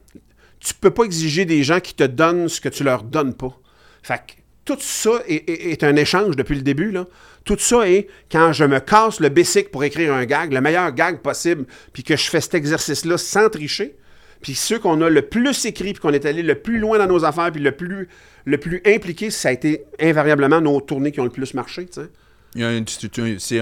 [0.61, 3.59] Tu peux pas exiger des gens qui te donnent ce que tu leur donnes pas.
[4.03, 4.33] Fait que
[4.65, 7.07] tout ça est, est- est un échange depuis le début, là.
[7.45, 10.93] Tout ça est quand je me casse le basic pour écrire un gag, le meilleur
[10.93, 11.65] gag possible,
[11.95, 13.97] puis que je fais cet exercice-là sans tricher.
[14.43, 17.07] Puis ceux qu'on a le plus écrit, puis qu'on est allé le plus loin dans
[17.07, 18.09] nos affaires, puis le plus,
[18.47, 22.01] le plus impliqué, ça a été invariablement nos tournées qui ont le plus marché, c'est
[22.01, 22.07] un-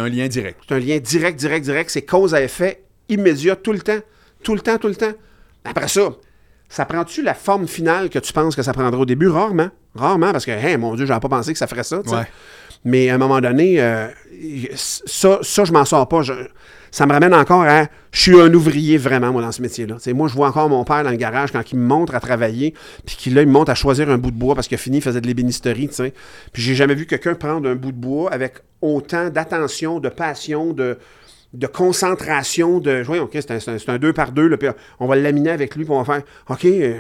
[0.09, 0.61] lien direct.
[0.69, 1.91] C'est un lien direct, direct, direct.
[1.91, 3.99] C'est cause à effet immédiat tout le temps.
[4.43, 5.13] Tout le temps, tout le temps.
[5.65, 6.11] Après ça,
[6.69, 9.29] ça prend-tu la forme finale que tu penses que ça prendra au début?
[9.29, 9.71] Rarement.
[9.95, 11.99] Rarement, parce que, hey, mon Dieu, j'avais pas pensé que ça ferait ça.
[12.01, 12.25] Ouais.
[12.89, 14.09] Mais à un moment donné, euh,
[14.75, 16.23] ça, ça, je m'en sors pas.
[16.23, 16.33] Je-
[16.91, 17.87] ça me ramène encore à.
[18.13, 19.97] Je suis un ouvrier vraiment, moi, dans ce métier-là.
[20.15, 22.73] Moi, je vois encore mon père dans le garage quand il me montre à travailler,
[23.05, 24.79] puis qu'il là, il me montre à choisir un bout de bois parce qu'il a
[24.79, 25.89] fini, il faisait de l'ébénisterie.
[25.89, 26.15] tu sais.
[26.53, 30.73] Puis j'ai jamais vu quelqu'un prendre un bout de bois avec autant d'attention, de passion,
[30.73, 30.97] de,
[31.53, 33.03] de concentration, de.
[33.05, 35.51] Voyons, OK, c'est un, c'est un- deux par deux, là, puis on va le laminer
[35.51, 36.95] avec lui, puis on va faire OK, euh,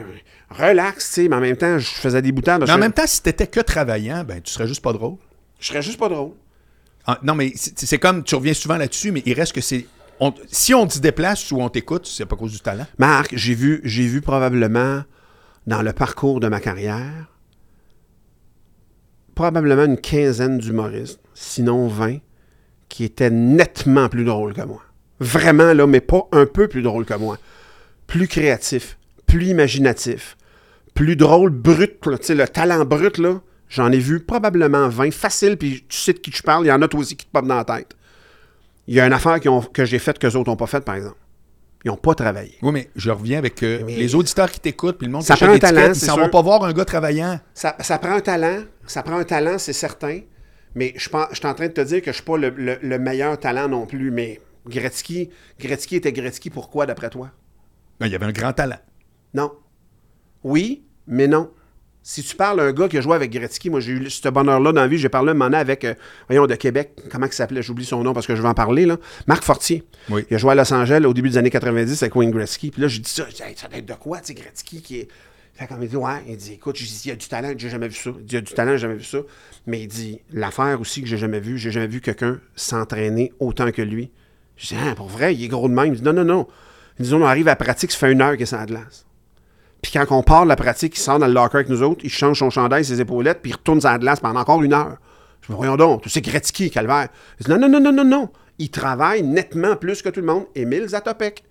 [0.51, 2.60] relax, tu sais, mais en même temps, je faisais des boutades.
[2.60, 5.16] Mais en même temps, si t'étais que travaillant, ben tu serais juste pas drôle.
[5.59, 6.32] Je serais juste pas drôle.
[7.06, 9.86] Ah, non, mais c'est comme, tu reviens souvent là-dessus, mais il reste que c'est...
[10.20, 12.86] on- si on te déplace ou on t'écoute, c'est pas à cause du talent.
[12.98, 15.02] Marc, j'ai vu, j'ai vu probablement
[15.66, 17.26] dans le parcours de ma carrière,
[19.35, 22.18] probablement une quinzaine d'humoristes, sinon 20,
[22.89, 24.82] qui étaient nettement plus drôles que moi.
[25.20, 27.39] Vraiment, là, mais pas un peu plus drôles que moi.
[28.06, 30.36] Plus créatif, plus imaginatif,
[30.94, 35.12] plus drôle, brut, là, tu sais, le talent brut, là, j'en ai vu probablement 20,
[35.12, 37.26] facile, puis tu sais de qui je parle, il y en a toi aussi qui
[37.26, 37.94] te popent dans la tête.
[38.86, 40.84] Il y a une affaire ont- que j'ai faite que les autres n'ont pas faite,
[40.84, 41.16] par exemple.
[41.84, 42.56] Ils n'ont pas travaillé.
[42.62, 45.44] Oui, mais je reviens avec euh, les auditeurs qui t'écoutent, puis le monde Ça qui
[45.44, 47.38] prend un talent, ils s'en vont pas voir un gars travaillant.
[47.54, 50.20] Ça, ça prend un talent, ça prend un talent, c'est certain.
[50.74, 52.50] Mais je, pense, je suis en train de te dire que je suis pas le,
[52.50, 54.10] le- le meilleur talent non plus.
[54.10, 55.30] Mais Gretzky,
[55.60, 57.30] Gretzky était Gretzky pourquoi, d'après toi?
[58.00, 58.78] Ben, il y avait un grand talent.
[59.34, 59.52] Non.
[60.44, 61.50] Oui, mais non.
[62.10, 64.72] Si tu parles d'un gars qui a joué avec Gretzky, moi j'ai eu ce bonheur-là
[64.72, 65.93] dans la vie, j'ai parlé un moment avec, euh,
[66.26, 68.86] voyons, de Québec, comment il s'appelait, j'oublie son nom parce que je vais en parler,
[68.86, 68.97] là.
[69.26, 69.85] Marc Fortier.
[70.09, 70.24] Oui.
[70.30, 72.70] Il a joué à Los Angeles au début des années 90 avec Wayne Gretzky.
[72.70, 74.35] Puis là, j'ai dit ça, j'ai dit, Hey, ça doit être de quoi, tu sais,
[74.35, 75.09] Gretzky qui est.
[75.52, 77.89] Fait comme il dit, ouais, il dit, écoute, il y a du talent, j'ai jamais
[77.89, 78.09] vu ça.
[78.18, 79.18] Il dit, il y a du talent, j'ai jamais vu ça.
[79.66, 83.70] Mais il dit, l'affaire aussi que j'ai jamais vu, j'ai jamais vu quelqu'un s'entraîner autant
[83.70, 84.10] que lui.
[84.56, 85.93] Je dis, ah, pour vrai, il est gros de même.
[85.93, 86.47] Il dit, non, non, non.
[86.98, 88.64] Il dit, on arrive à la pratique, ça fait une heure qu'il est sur la
[88.64, 89.05] glace.
[89.82, 92.00] Puis quand on part de la pratique, il sort dans le locker avec nous autres,
[92.05, 94.96] il change son chandail, ses épaulettes, puis il retourne la glace pendant encore une heure.
[95.42, 97.09] Je me dis, voyons donc, tu sais Gretzky, calvaire.
[97.40, 98.28] Il dit, non, non, non, non, non, non.
[98.59, 100.46] Il travaille nettement plus que tout le monde.
[100.55, 101.44] Émile Zatopek.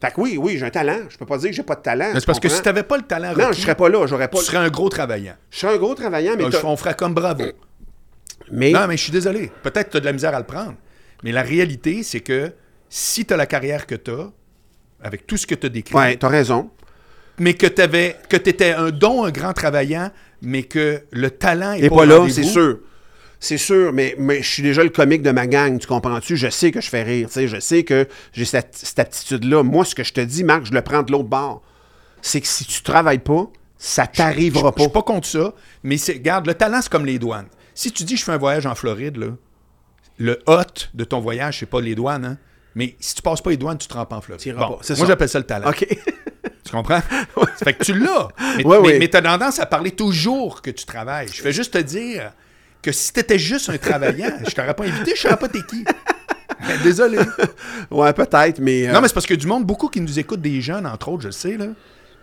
[0.00, 1.00] Fait que oui, oui, j'ai un talent.
[1.10, 2.12] Je peux pas dire que j'ai pas de talent.
[2.14, 4.06] C'est parce que si tu t'avais pas le talent Non, je serais pas là.
[4.06, 4.38] J'aurais pas.
[4.38, 5.34] tu serais un gros travaillant.
[5.50, 6.44] Je serais un gros travaillant, mais.
[6.64, 7.44] On ferait comme bravo.
[8.50, 8.72] Mais.
[8.72, 9.52] Non, mais je suis désolé.
[9.62, 10.74] Peut-être que tu as de la misère à le prendre.
[11.22, 12.52] Mais la réalité, c'est que
[12.88, 14.30] si tu as la carrière que tu as,
[15.02, 16.70] avec tout ce que tu as décrit, Ouais, t'as raison.
[17.40, 17.82] Mais que tu
[18.28, 20.10] que étais un don, un grand travaillant,
[20.42, 22.78] mais que le talent est Et pas, pas là, c'est sûr.
[23.42, 26.36] C'est sûr, mais, mais je suis déjà le comique de ma gang, tu comprends-tu?
[26.36, 29.62] Je sais que je fais rire, tu sais, je sais que j'ai cette, cette aptitude-là.
[29.62, 31.62] Moi, ce que je te dis, Marc, je le prends de l'autre bord.
[32.20, 34.82] C'est que si tu travailles pas, ça t'arrivera Je pas.
[34.82, 37.48] suis pas contre ça, mais c'est, regarde, le talent, c'est comme les douanes.
[37.74, 39.28] Si tu dis je fais un voyage en Floride, là,
[40.18, 42.38] le hot de ton voyage, c'est pas les douanes, hein,
[42.74, 44.54] mais si tu passes pas les douanes, tu te en Floride.
[44.54, 45.70] Bon, pas, moi, j'appelle ça le talent.
[45.70, 45.86] OK.
[46.64, 47.00] Tu comprends?
[47.00, 48.28] Ça fait que tu l'as.
[48.58, 48.98] Mais, Ouais, mais, ouais.
[48.98, 51.28] mais t'as tendance à parler toujours que tu travailles.
[51.32, 52.32] Je fais juste te dire
[52.82, 55.84] que si t'étais juste un travaillant, je t'aurais pas invité, je savais pas t'es qui.
[55.84, 57.18] Ben, désolé.
[57.90, 58.86] ouais, peut-être, mais.
[58.88, 61.08] euh, Non, mais c'est parce que du monde, beaucoup qui nous écoutent, des jeunes, entre
[61.08, 61.66] autres, je le sais, là.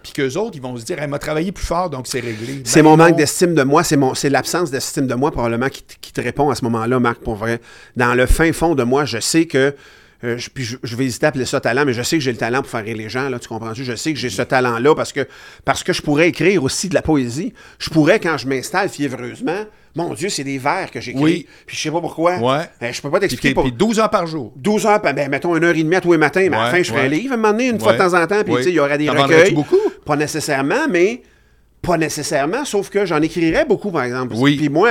[0.03, 2.61] Puis qu'eux autres, ils vont se dire, elle m'a travaillé plus fort, donc c'est réglé.
[2.63, 5.67] C'est Ben mon manque d'estime de moi, c'est mon, c'est l'absence d'estime de moi probablement
[5.69, 7.59] qui te répond à ce moment-là, Marc, pour vrai.
[7.95, 9.75] Dans le fin fond de moi, je sais que,
[10.23, 12.23] euh, je, puis je, je vais hésiter à appeler ça talent, mais je sais que
[12.23, 13.83] j'ai le talent pour faire rire les gens, là, tu comprends-tu?
[13.83, 15.27] Je sais que j'ai ce talent-là parce que,
[15.65, 17.53] parce que je pourrais écrire aussi de la poésie.
[17.79, 19.65] Je pourrais, quand je m'installe fiévreusement,
[19.95, 21.21] mon Dieu, c'est des vers que j'écris.
[21.23, 21.47] Oui.
[21.65, 22.37] Puis je sais pas pourquoi.
[22.37, 22.65] Ouais.
[22.83, 23.53] Euh, je peux pas t'expliquer.
[23.53, 24.53] puis, puis 12 heures par jour.
[24.55, 26.59] 12 heures, ben, ben, mettons une heure et demie à tous les matins, mais à
[26.59, 27.15] la Ouais, fin, je ferai un ouais.
[27.17, 28.07] livre, à un moment donné, une fois de Ouais.
[28.09, 28.57] temps en temps, puis Oui.
[28.59, 29.53] tu sais, il y aurait des recueils.
[29.53, 29.77] beaucoup?
[30.05, 31.21] Pas nécessairement, mais
[31.81, 34.33] pas nécessairement, sauf que j'en écrirais beaucoup, par exemple.
[34.35, 34.57] Oui.
[34.57, 34.89] Puis moi,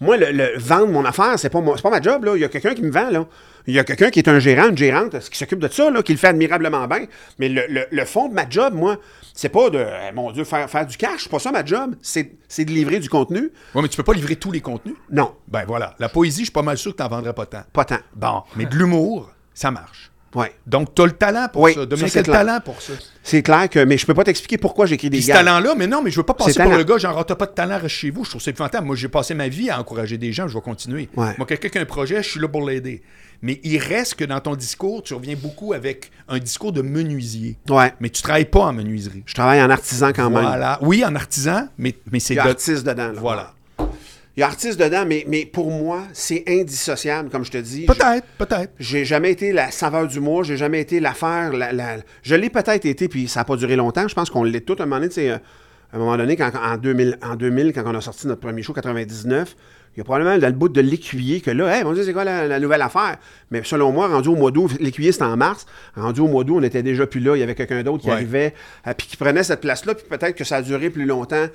[0.00, 2.32] moi le, le vendre mon affaire, c'est pas, moi- pas ma job, là.
[2.36, 3.26] Il y a quelqu'un qui me vend, là.
[3.68, 6.00] Il y a quelqu'un qui est un gérant, une gérante, qui s'occupe de ça, là,
[6.02, 7.06] qui le fait admirablement bien.
[7.40, 8.98] Mais le, le- le fond de ma job, moi,
[9.34, 11.24] c'est pas de, eh, mon Dieu, faire, faire du cash.
[11.24, 11.96] C'est pas ça ma job.
[12.00, 13.50] C'est c'est de livrer du contenu.
[13.74, 14.94] Oui, mais tu peux pas livrer tous les contenus?
[15.10, 15.96] Non, Ben voilà.
[15.98, 17.62] La poésie, je suis pas mal sûr que t'en vendrais pas tant.
[17.72, 17.98] pas tant.
[18.14, 20.12] Bon, mais de l'humour, ça marche.
[20.36, 20.52] Ouais.
[20.66, 21.80] Donc, tu as le talent pour Oui, ça.
[21.80, 22.38] ça, Dominique c'est a le clair.
[22.44, 22.92] talent pour ça.
[23.22, 23.78] C'est clair que.
[23.84, 25.38] Mais je peux pas t'expliquer pourquoi j'écris des Puis ce gags.
[25.44, 27.46] talent-là, mais non, mais je veux pas passer pour le gars, genre, Ah, t'as pas
[27.46, 28.24] de talent, reste chez vous.
[28.24, 28.86] Je trouve ça épouvantable.
[28.86, 31.08] Moi, j'ai passé ma vie à encourager des gens, je vais continuer.
[31.16, 31.34] Ouais.
[31.38, 33.02] Moi, quelqu'un qui a un projet, je suis là pour l'aider.
[33.42, 37.56] Mais il reste que dans ton discours, tu reviens beaucoup avec un discours de menuisier.
[37.68, 37.92] Ouais.
[38.00, 39.22] Mais tu travailles pas en menuiserie.
[39.26, 40.42] Je travaille en artisan quand même.
[40.42, 40.78] Voilà.
[40.82, 43.12] Oui, en artisan, mais, mais c'est de- artiste dedans.
[43.12, 43.20] là.
[43.20, 43.52] Voilà.
[44.36, 47.86] Il y a artiste dedans, mais, mais pour moi, c'est indissociable, comme je te dis.
[47.86, 48.70] Peut-être, peut-être.
[48.78, 51.52] J'ai jamais été la saveur du mois, j'ai jamais été l'affaire.
[51.54, 54.06] La, la- Je l'ai peut-être été, puis ça n'a pas duré longtemps.
[54.08, 55.08] Je pense qu'on l'est tout à un moment donné.
[55.08, 55.38] tu sais, euh,
[55.92, 58.62] À un moment donné, quand, en, 2000, en 2000, quand on a sorti notre premier
[58.62, 59.56] show, 99,
[59.94, 62.12] il y a probablement dans le bout de l'écuyer que là, hey, mon Dieu, c'est
[62.12, 63.16] quoi la, la nouvelle affaire?
[63.50, 65.64] Mais selon moi, rendu au mois d'août, l'écuyer c'était en mars,
[65.94, 68.08] rendu au mois d'août, on était déjà plus là, il y avait quelqu'un d'autre qui
[68.08, 68.14] Ouais.
[68.16, 68.52] arrivait,
[68.86, 71.46] euh, puis qui prenait cette place-là, puis peut-être que ça a duré plus longtemps.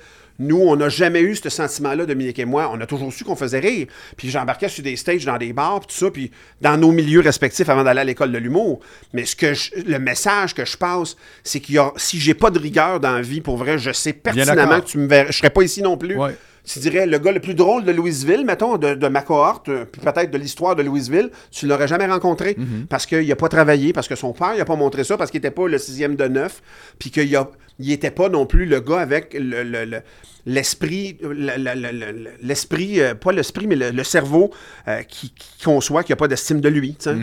[0.42, 2.70] Nous, on n'a jamais eu ce sentiment-là, Dominique et moi.
[2.72, 3.86] On a toujours su qu'on faisait rire.
[4.16, 7.20] Puis j'embarquais sur des stages dans des bars, puis tout ça, puis dans nos milieux
[7.20, 8.80] respectifs avant d'aller à l'école de l'humour.
[9.12, 12.34] Mais ce que je- le message que je passe, c'est qu'il y a, si j'ai
[12.34, 15.32] pas de rigueur dans la vie, pour vrai, je sais pertinemment que tu me verrais.
[15.32, 16.16] Je serais pas ici non plus.
[16.16, 16.36] Ouais.
[16.64, 19.84] Tu dirais, le gars le plus drôle de Louisville, mettons, de, de ma cohorte, euh,
[19.84, 22.86] puis peut-être de l'histoire de Louisville, tu l'aurais jamais rencontré Mhm.
[22.88, 25.38] parce qu'il n'a pas travaillé, parce que son père n'a pas montré ça, parce qu'il
[25.38, 26.62] n'était pas le sixième de neuf,
[27.00, 27.36] puis qu'il
[27.78, 30.02] n'était pas non plus le gars avec le- le- le-
[30.46, 34.52] l'esprit, le- le- le- le- l'esprit, euh, pas l'esprit, mais le, cerveau
[34.88, 36.96] euh, qui, qui conçoit qu'il n'y a pas d'estime de lui.
[36.98, 37.14] sais.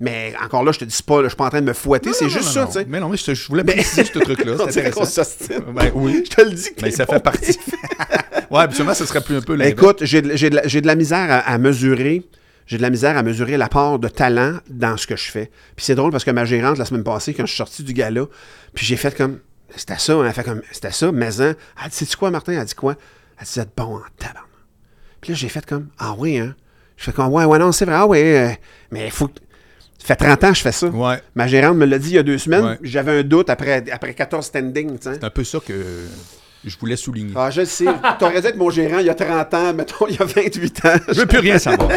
[0.00, 1.72] Mais encore là, je te dis pas, là, je suis pas en train de me
[1.74, 2.14] fouetter, Mhm.
[2.18, 2.86] C'est juste non, ça, tu sais.
[2.88, 4.56] Mais non, mais je, te- je voulais préciser ce truc-là.
[4.70, 5.22] C'est intéressant.
[5.74, 6.24] Ben oui.
[6.28, 7.56] Je te le dis que Mais ça fait partie.
[8.50, 9.72] ouais, habituellement, ça serait plus un peu l'inverse.
[9.72, 12.22] écoute, j'ai de, j'ai de la- j'ai de la misère à, à mesurer.
[12.66, 15.50] J'ai de la misère à mesurer l'apport de talent dans ce que je fais.
[15.76, 17.92] Puis c'est drôle parce que ma gérante, la semaine passée, quand je suis sorti du
[17.92, 18.24] gala,
[18.74, 19.38] puis j'ai fait comme.
[19.76, 20.62] C'était ça, hein, elle fait comme.
[20.70, 21.54] C'était ça, mais hein.
[21.82, 22.52] Elle dit, sais-tu quoi, Martin?
[22.52, 22.94] Elle dit quoi?
[23.38, 24.48] Elle dit, vous êtes bon en tabarnak.
[25.20, 25.88] Puis là, j'ai fait comme.
[25.98, 26.54] Ah oui, hein?
[26.96, 27.94] Je fais comme, ouais, ouais, non, c'est vrai.
[27.96, 28.50] Ah oui, euh,
[28.90, 29.28] mais il faut.
[29.28, 29.38] que-
[29.98, 30.86] Ça fait 30 ans que je fais ça.
[30.88, 31.20] Ouais.
[31.34, 32.64] Ma gérante me l'a dit il y a deux semaines.
[32.64, 32.78] Ouais.
[32.82, 35.14] J'avais un doute après, après 14 standings, tu sais.
[35.14, 35.74] C'est un peu ça que
[36.64, 37.32] je voulais souligner.
[37.36, 37.86] Ah, je sais.
[38.18, 40.84] T'aurais dû être mon gérant il y a 30 ans, mettons, il y a 28
[40.86, 40.94] ans.
[41.08, 41.90] Je veux plus rien savoir.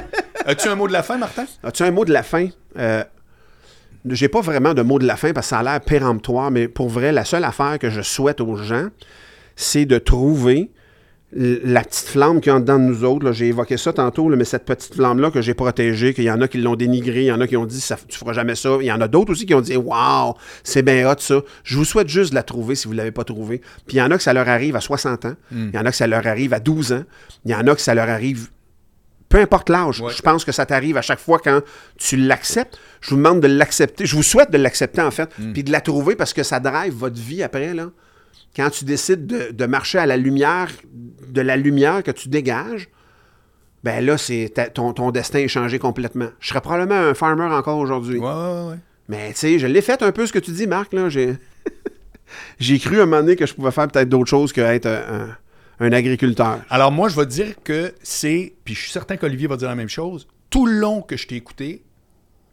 [0.45, 1.45] As-tu un mot de la fin, Martin?
[1.63, 2.47] As-tu un mot de la fin?
[2.77, 3.03] Euh,
[4.09, 6.67] j'ai pas vraiment de mot de la fin parce que ça a l'air péremptoire, mais
[6.67, 8.87] pour vrai, la seule affaire que je souhaite aux gens,
[9.55, 10.71] c'est de trouver
[11.35, 13.31] la petite flamme qu'il y a en dedans de nous autres.
[13.33, 16.39] J'ai évoqué ça tantôt, là, mais cette petite flamme-là que j'ai protégée, qu'il y en
[16.39, 18.55] a qui l'ont dénigrée, il y en a qui ont dit ça, tu feras jamais
[18.55, 18.77] ça.
[18.79, 20.33] Il y en a d'autres aussi qui ont dit Waouh,
[20.63, 21.41] c'est bien hot ça.
[21.63, 23.59] Je vous souhaite juste de la trouver si vous ne l'avez pas trouvée.
[23.85, 25.85] Puis il y en a que ça leur arrive à 60 ans, il y en
[25.85, 27.03] a que ça leur arrive à 12 ans,
[27.43, 28.49] il y en a que ça leur arrive
[29.29, 30.11] peu importe l'âge, Ouais.
[30.15, 31.61] je pense que ça t'arrive à chaque fois quand
[31.97, 32.79] tu l'acceptes.
[33.01, 34.05] Je vous demande de l'accepter.
[34.05, 35.53] Je vous souhaite de l'accepter, en fait, Mm.
[35.53, 37.89] puis de la trouver parce que ça drive votre vie après, là.
[38.55, 40.69] Quand tu décides de, de marcher à la lumière,
[41.27, 42.87] de la lumière que tu dégages,
[43.83, 46.29] ben là, c'est ton, ton destin est changé complètement.
[46.39, 48.17] Je serais probablement un farmer encore aujourd'hui.
[48.19, 48.77] Ouais, ouais, ouais.
[49.09, 51.09] Mais tu sais, je l'ai fait un peu ce que tu dis, Marc, là.
[51.09, 51.35] J'ai,
[52.59, 55.01] J'ai cru à un moment donné que je pouvais faire peut-être d'autres choses qu'être un,
[55.21, 55.37] un
[55.79, 56.61] agriculteur.
[56.69, 59.67] Alors, moi, je vais te dire que c'est, puis je suis certain qu'Olivier va dire
[59.69, 61.83] la même chose, tout le long que je t'ai écouté,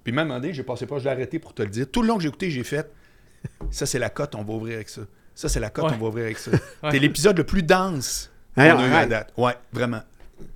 [0.05, 2.09] puis même demandé, j'ai passé pas, je l'ai arrêté pour te le dire, tout le
[2.09, 2.91] long que j'ai écouté, j'ai fait,
[3.71, 5.03] ça c'est la cote, on va ouvrir avec ça.
[5.35, 5.93] Ça c'est la cote, Ouais.
[5.95, 6.51] on va ouvrir avec ça.
[6.83, 6.91] Ouais.
[6.91, 9.33] T'es l'épisode le plus dense qu'on a eu à date.
[9.37, 10.01] Ouais, vraiment.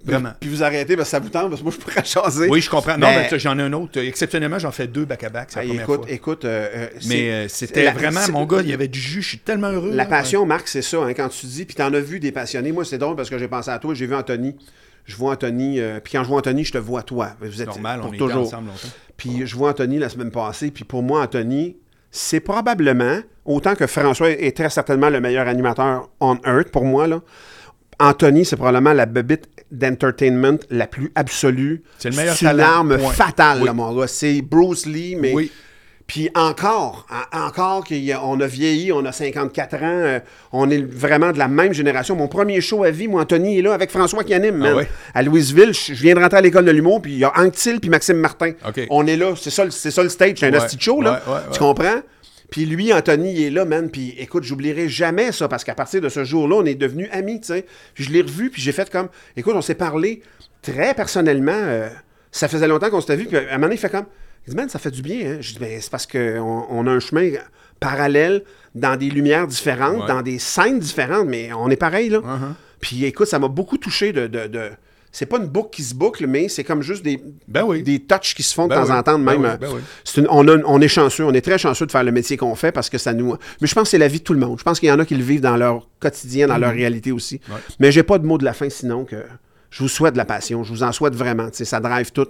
[0.05, 0.31] Vraiment.
[0.41, 2.49] Puis vous arrêtez parce que ça vous tente, parce que moi, je pourrais chaser.
[2.49, 2.97] Oui, je comprends.
[2.99, 4.01] Non, Mais- j'en ai un autre.
[4.01, 6.05] Exceptionnellement, j'en fais deux back-à-back, écoute, fois.
[6.09, 9.23] écoute, euh, euh, Mais euh, c'était la- vraiment, mon gars, il y avait du jus,
[9.23, 9.91] je suis tellement heureux.
[9.91, 10.07] La là.
[10.07, 12.73] passion, Marc, c'est ça, hein, quand tu dis, puis t'en as vu des passionnés.
[12.73, 14.57] Moi, c'est drôle parce que j'ai pensé à toi, j'ai vu Anthony.
[15.05, 17.31] Je vois Anthony, euh, puis quand je vois Anthony, je te vois toi.
[17.41, 18.43] Vous êtes Normal, pour on toujours.
[18.43, 18.89] ensemble longtemps.
[19.17, 21.77] Puis je vois Anthony la semaine passée, puis pour moi, Anthony,
[22.11, 27.07] c'est probablement, autant que François est très certainement le meilleur animateur on earth pour moi,
[27.07, 27.21] là,
[27.99, 31.83] Anthony, c'est probablement la bebite d'entertainment la plus absolue.
[31.99, 33.13] C'est le meilleur C'est une arme point.
[33.13, 33.67] fatale, Oui.
[33.67, 34.07] là, mon gars.
[34.07, 35.33] C'est Bruce Lee, mais...
[35.33, 35.51] Oui.
[36.07, 37.05] Puis encore,
[37.35, 40.21] en- encore qu'on a vieilli, on a 54 ans, euh,
[40.53, 42.15] on est vraiment de la même génération.
[42.15, 44.69] Mon premier show à vie, moi, Anthony est là avec François qui anime, man.
[44.73, 44.89] Ah ouais?
[45.15, 47.55] À Louisville, je viens de rentrer à l'école de l'humour, puis il y a Hank
[47.55, 48.53] Till puis Maxime Martin.
[48.89, 51.21] On est là, c'est ça, ça le stage, c'est un Ouais, show, là.
[51.27, 52.01] ouais, Tu comprends?
[52.51, 53.91] Puis lui, Anthony, il est là, man.
[53.91, 57.41] Puis écoute, j'oublierai jamais ça parce qu'à partir de ce jour-là, on est devenus amis,
[57.41, 57.67] tu sais.
[57.95, 60.23] Puis je l'ai revu, puis j'ai fait comme, écoute, on s'est parlé
[60.63, 61.53] très personnellement.
[61.53, 61.89] euh,
[62.31, 64.07] ça faisait longtemps qu'on s'était vu, puis à un moment donné, il fait comme,
[64.47, 65.37] il dit, man, ça fait du bien, hein.
[65.41, 67.31] Je dis, ben, c'est parce qu'on on a un chemin
[67.81, 68.43] parallèle
[68.75, 70.07] dans des lumières différentes, Ouais.
[70.09, 72.19] dans des scènes différentes, mais on est pareil, là.
[72.19, 72.53] Uh-huh.
[72.81, 74.27] Puis écoute, ça m'a beaucoup touché de.
[74.27, 74.71] de, de-
[75.19, 77.19] c'est pas une boucle qui se boucle, mais c'est comme juste des,
[77.49, 77.83] Ben oui.
[77.83, 78.99] des touches qui se font de Ben temps oui.
[78.99, 79.57] en temps, de Ben même.
[79.59, 79.81] ben oui.
[80.19, 82.55] une- on, a- on est chanceux, on est très chanceux de faire le métier qu'on
[82.55, 83.35] fait parce que ça nous.
[83.63, 84.59] Mais je pense que c'est la vie de tout le monde.
[84.59, 87.13] Je pense qu'il y en a qui le vivent dans leur quotidien, dans leur réalité
[87.13, 87.41] aussi.
[87.49, 87.55] Mhm.
[87.55, 87.61] Ouais.
[87.81, 89.17] Mais j'ai pas de mot de la fin sinon que
[89.71, 90.65] je vous souhaite de la passion.
[90.65, 91.49] Je vous en souhaite vraiment.
[91.53, 92.27] Ça drive tout.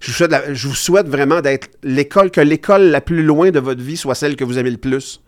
[0.00, 3.50] Je vous souhaite, la- je vous souhaite vraiment d'être l'école, que l'école la plus loin
[3.50, 5.20] de votre vie soit celle que vous aimez le plus.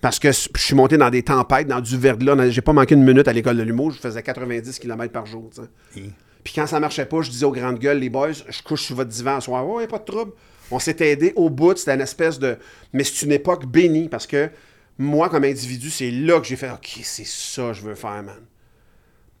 [0.00, 2.50] Parce que je suis monté dans des tempêtes, dans du verglas.
[2.50, 3.90] J'ai pas manqué une minute à l'école de l'humour.
[3.90, 5.48] Je faisais 90 km par jour.
[5.96, 6.10] Et-
[6.44, 8.96] Puis quand ça marchait pas, je disais aux grandes gueules, les boys, je couche sur
[8.96, 9.66] votre divan ce soir.
[9.66, 10.32] Ouais, pas de trouble.
[10.70, 11.76] On s'est aidé au bout.
[11.76, 12.58] C'était une espèce de.
[12.92, 14.50] Mais c'est une époque bénie parce que
[14.98, 18.22] moi, comme individu, c'est là que j'ai fait OK, c'est ça que je veux faire,
[18.22, 18.42] man.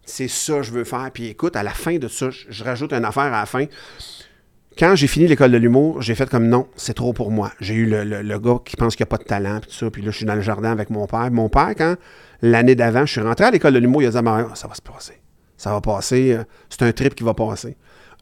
[0.06, 1.10] C'est ça que je veux faire.
[1.12, 3.66] Puis écoute, à la fin de ça, je, rajoute une affaire à la fin.
[4.78, 7.52] Quand j'ai fini l'école de l'humour, j'ai fait comme non, c'est trop pour moi.
[7.60, 9.76] J'ai eu le, le- gars qui pense qu'il n'y a pas de talent, puis tout
[9.76, 9.90] ça.
[9.90, 11.30] Puis là, je suis dans le jardin avec mon père.
[11.30, 11.94] Mon père, quand
[12.42, 14.66] l'année d'avant, je suis rentré à l'école de l'humour, il a dit à mère, ça
[14.66, 15.14] va se passer.
[15.56, 16.32] Ça va passer.
[16.32, 17.76] euh, C'est un trip qui va passer.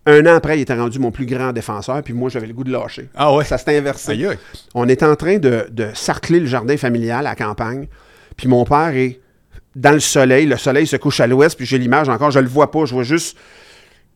[0.04, 2.64] Un an après, il était rendu mon plus grand défenseur, puis moi, j'avais le goût
[2.64, 3.08] de lâcher.
[3.14, 3.44] Ah ouais?
[3.44, 4.12] Ça s'était inversé.
[4.12, 4.38] Aïe, aïe.
[4.74, 7.86] On est en train de, de sarcler le jardin familial à la campagne.
[8.36, 9.20] Puis mon père est
[9.76, 10.46] dans le soleil.
[10.46, 11.56] Le soleil se couche à l'ouest.
[11.56, 12.32] Puis j'ai l'image encore.
[12.32, 12.84] Je le vois pas.
[12.84, 13.36] Je vois juste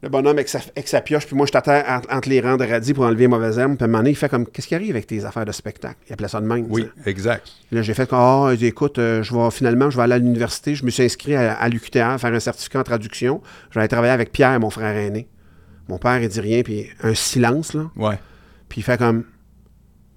[0.02, 1.26] le bonhomme avec sa, avec sa pioche.
[1.26, 3.76] Puis moi, je t'attends entre, entre les rangs de radis pour enlever les mauvaises herbes.
[3.76, 5.52] Puis à un moment donné, il fait comme Qu'est-ce qui arrive avec tes affaires de
[5.52, 5.96] spectacle?
[6.08, 6.66] Il appelait ça de même.
[6.68, 7.48] Oui, exact.
[7.72, 10.14] Là, j'ai fait comme Ah, il dit, écoute, euh, je vais finalement, je vais aller
[10.14, 10.74] à l'université.
[10.74, 13.42] Je me suis inscrit à, à l'UQTR, faire un certificat en traduction.
[13.70, 15.28] Je vais aller travailler avec Pierre, mon frère aîné.
[15.88, 16.62] Mon père, il dit rien.
[16.62, 17.90] Puis un silence, là.
[17.96, 18.18] Ouais.
[18.68, 19.24] Puis il fait comme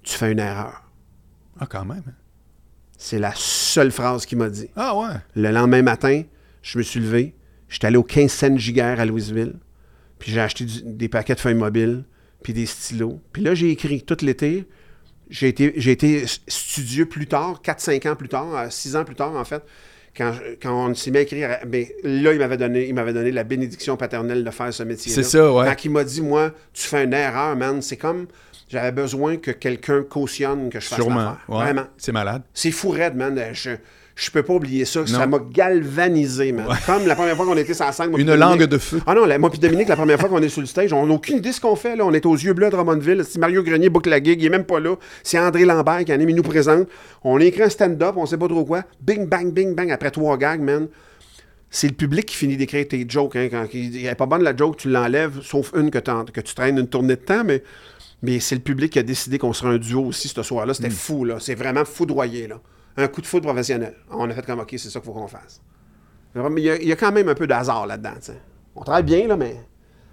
[0.02, 0.82] Tu fais une erreur.
[1.58, 2.02] Ah, quand même.
[2.98, 4.68] C'est la seule phrase qu'il m'a dit.
[4.76, 5.14] Ah ouais.
[5.34, 6.22] Le lendemain matin,
[6.60, 7.34] je me suis levé.
[7.68, 9.54] J'étais allé au 15 cents Giguère à Louisville.
[10.20, 12.04] Puis j'ai acheté du- des paquets de feuilles mobiles,
[12.44, 13.20] puis des stylos.
[13.32, 14.66] Puis là, j'ai écrit tout l'été.
[15.30, 19.34] J'ai été, j'ai été studieux plus tard, 4-5 ans plus tard, 6 ans plus tard,
[19.34, 19.62] en fait.
[20.16, 23.30] Quand, quand on s'est mis à écrire, ben, là, il m'avait donné, il m'avait donné
[23.30, 25.64] la bénédiction paternelle de faire ce métier C'est ça, ouais.
[25.66, 28.26] Quand il m'a dit, moi, tu fais une erreur, man, c'est comme
[28.68, 31.36] j'avais besoin que quelqu'un cautionne que je fasse Sûrement.
[31.48, 31.58] Ouais.
[31.62, 31.86] Vraiment.
[31.96, 32.42] C'est malade.
[32.52, 33.40] C'est fou raide, man.
[33.52, 33.70] Je,
[34.20, 35.06] je peux pas oublier ça.
[35.06, 36.66] Ça m'a galvanisé, man.
[36.86, 38.10] Comme la première fois qu'on était sur scène.
[38.10, 39.00] moi, Une langue de feu.
[39.06, 41.06] Ah non, la- moi puis Dominique, la première fois qu'on est sur le stage, on
[41.06, 41.96] n'a aucune idée de ce qu'on fait.
[41.96, 42.04] Là.
[42.04, 43.24] On est aux yeux bleus à Drummondville.
[43.28, 44.40] C'est Mario Grenier boucle la gig.
[44.40, 44.96] Il est même pas là.
[45.22, 46.86] C'est André Lambert qui anime, il nous présente.
[47.24, 48.84] On a écrit un stand-up, on sait pas trop quoi.
[49.00, 50.88] Bing, bang, bing, bang, après trois gags, man.
[51.70, 53.36] C'est le public qui finit d'écrire tes jokes.
[53.36, 55.98] Hein, quand il il est pas bonne la joke, tu l'enlèves, sauf une que,
[56.40, 57.62] tu traînes une tournée de temps, mais,
[58.22, 60.74] mais c'est le public qui a décidé qu'on serait un duo aussi ce soir-là.
[60.74, 61.36] C'était fou, là.
[61.38, 62.60] C'est vraiment foudroyé, là.
[62.96, 63.94] Un coup de foot professionnel.
[64.10, 65.60] On a fait comme, OK, c'est ça qu'il faut qu'on fasse.
[66.34, 68.40] Il y, a, il y a quand même un peu de hasard là-dedans, tu sais.
[68.76, 69.56] On travaille bien, là, mais...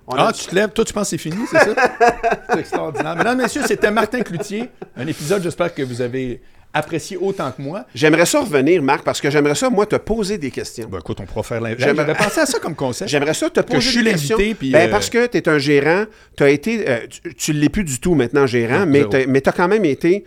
[0.08, 1.76] on a- Ah, tu te lèves, toi, tu penses que c'est fini, c'est ça?
[2.50, 3.16] c'est extraordinaire.
[3.16, 4.70] Mesdames, messieurs, c'était Martin Cloutier.
[4.96, 6.42] Un épisode, j'espère que vous avez
[6.74, 7.86] apprécié autant que moi.
[7.96, 10.88] J'aimerais ça revenir, Marc, parce que j'aimerais ça, moi, te poser des questions.
[10.90, 11.84] Ben, écoute, on pourra faire l'inverse.
[11.84, 13.10] J'aimerais- pensé à ça comme concept.
[13.10, 14.38] J'aimerais ça te poser je suis des questions.
[14.38, 16.06] l'invité, puis, Ben, euh, parce que tu es un gérant,
[16.36, 19.50] tu as été, euh, tu, tu l'es plus du tout maintenant gérant, Non, mais tu
[19.50, 20.26] as quand même été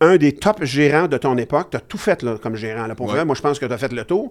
[0.00, 1.68] un des top gérants de ton époque.
[1.70, 2.86] Tu as tout fait là, comme gérant.
[2.86, 3.12] Là, pour Ouais.
[3.16, 4.30] vrai, moi, je pense que tu as fait le tour.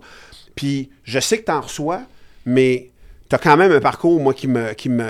[0.55, 2.01] Puis je sais que tu en reçois,
[2.45, 2.89] mais
[3.29, 5.05] tu as quand même un parcours, moi, qui me, qui me.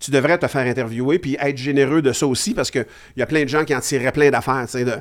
[0.00, 2.86] Tu devrais te faire interviewer puis être généreux de ça aussi parce qu'il
[3.18, 4.64] y a plein de gens qui en tireraient plein d'affaires.
[4.72, 4.94] De,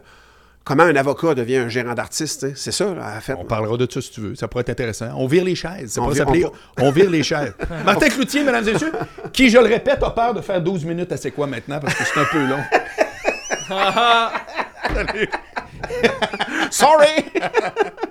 [0.66, 2.54] comment un avocat devient un gérant d'artiste.
[2.56, 3.34] C'est ça, là, fait.
[3.34, 4.36] On parlera de ça si tu veux.
[4.36, 5.08] Ça pourrait être intéressant.
[5.16, 5.94] On vire les chaises.
[5.94, 6.92] Ça On vire- on...
[6.92, 7.54] vire les chaises.
[7.86, 8.92] Martin Cloutier, mesdames et messieurs,
[9.32, 11.96] qui, je le répète, a peur de faire 12 minutes à C'est quoi maintenant parce
[11.96, 12.60] que c'est un peu long.
[16.72, 17.32] Sorry!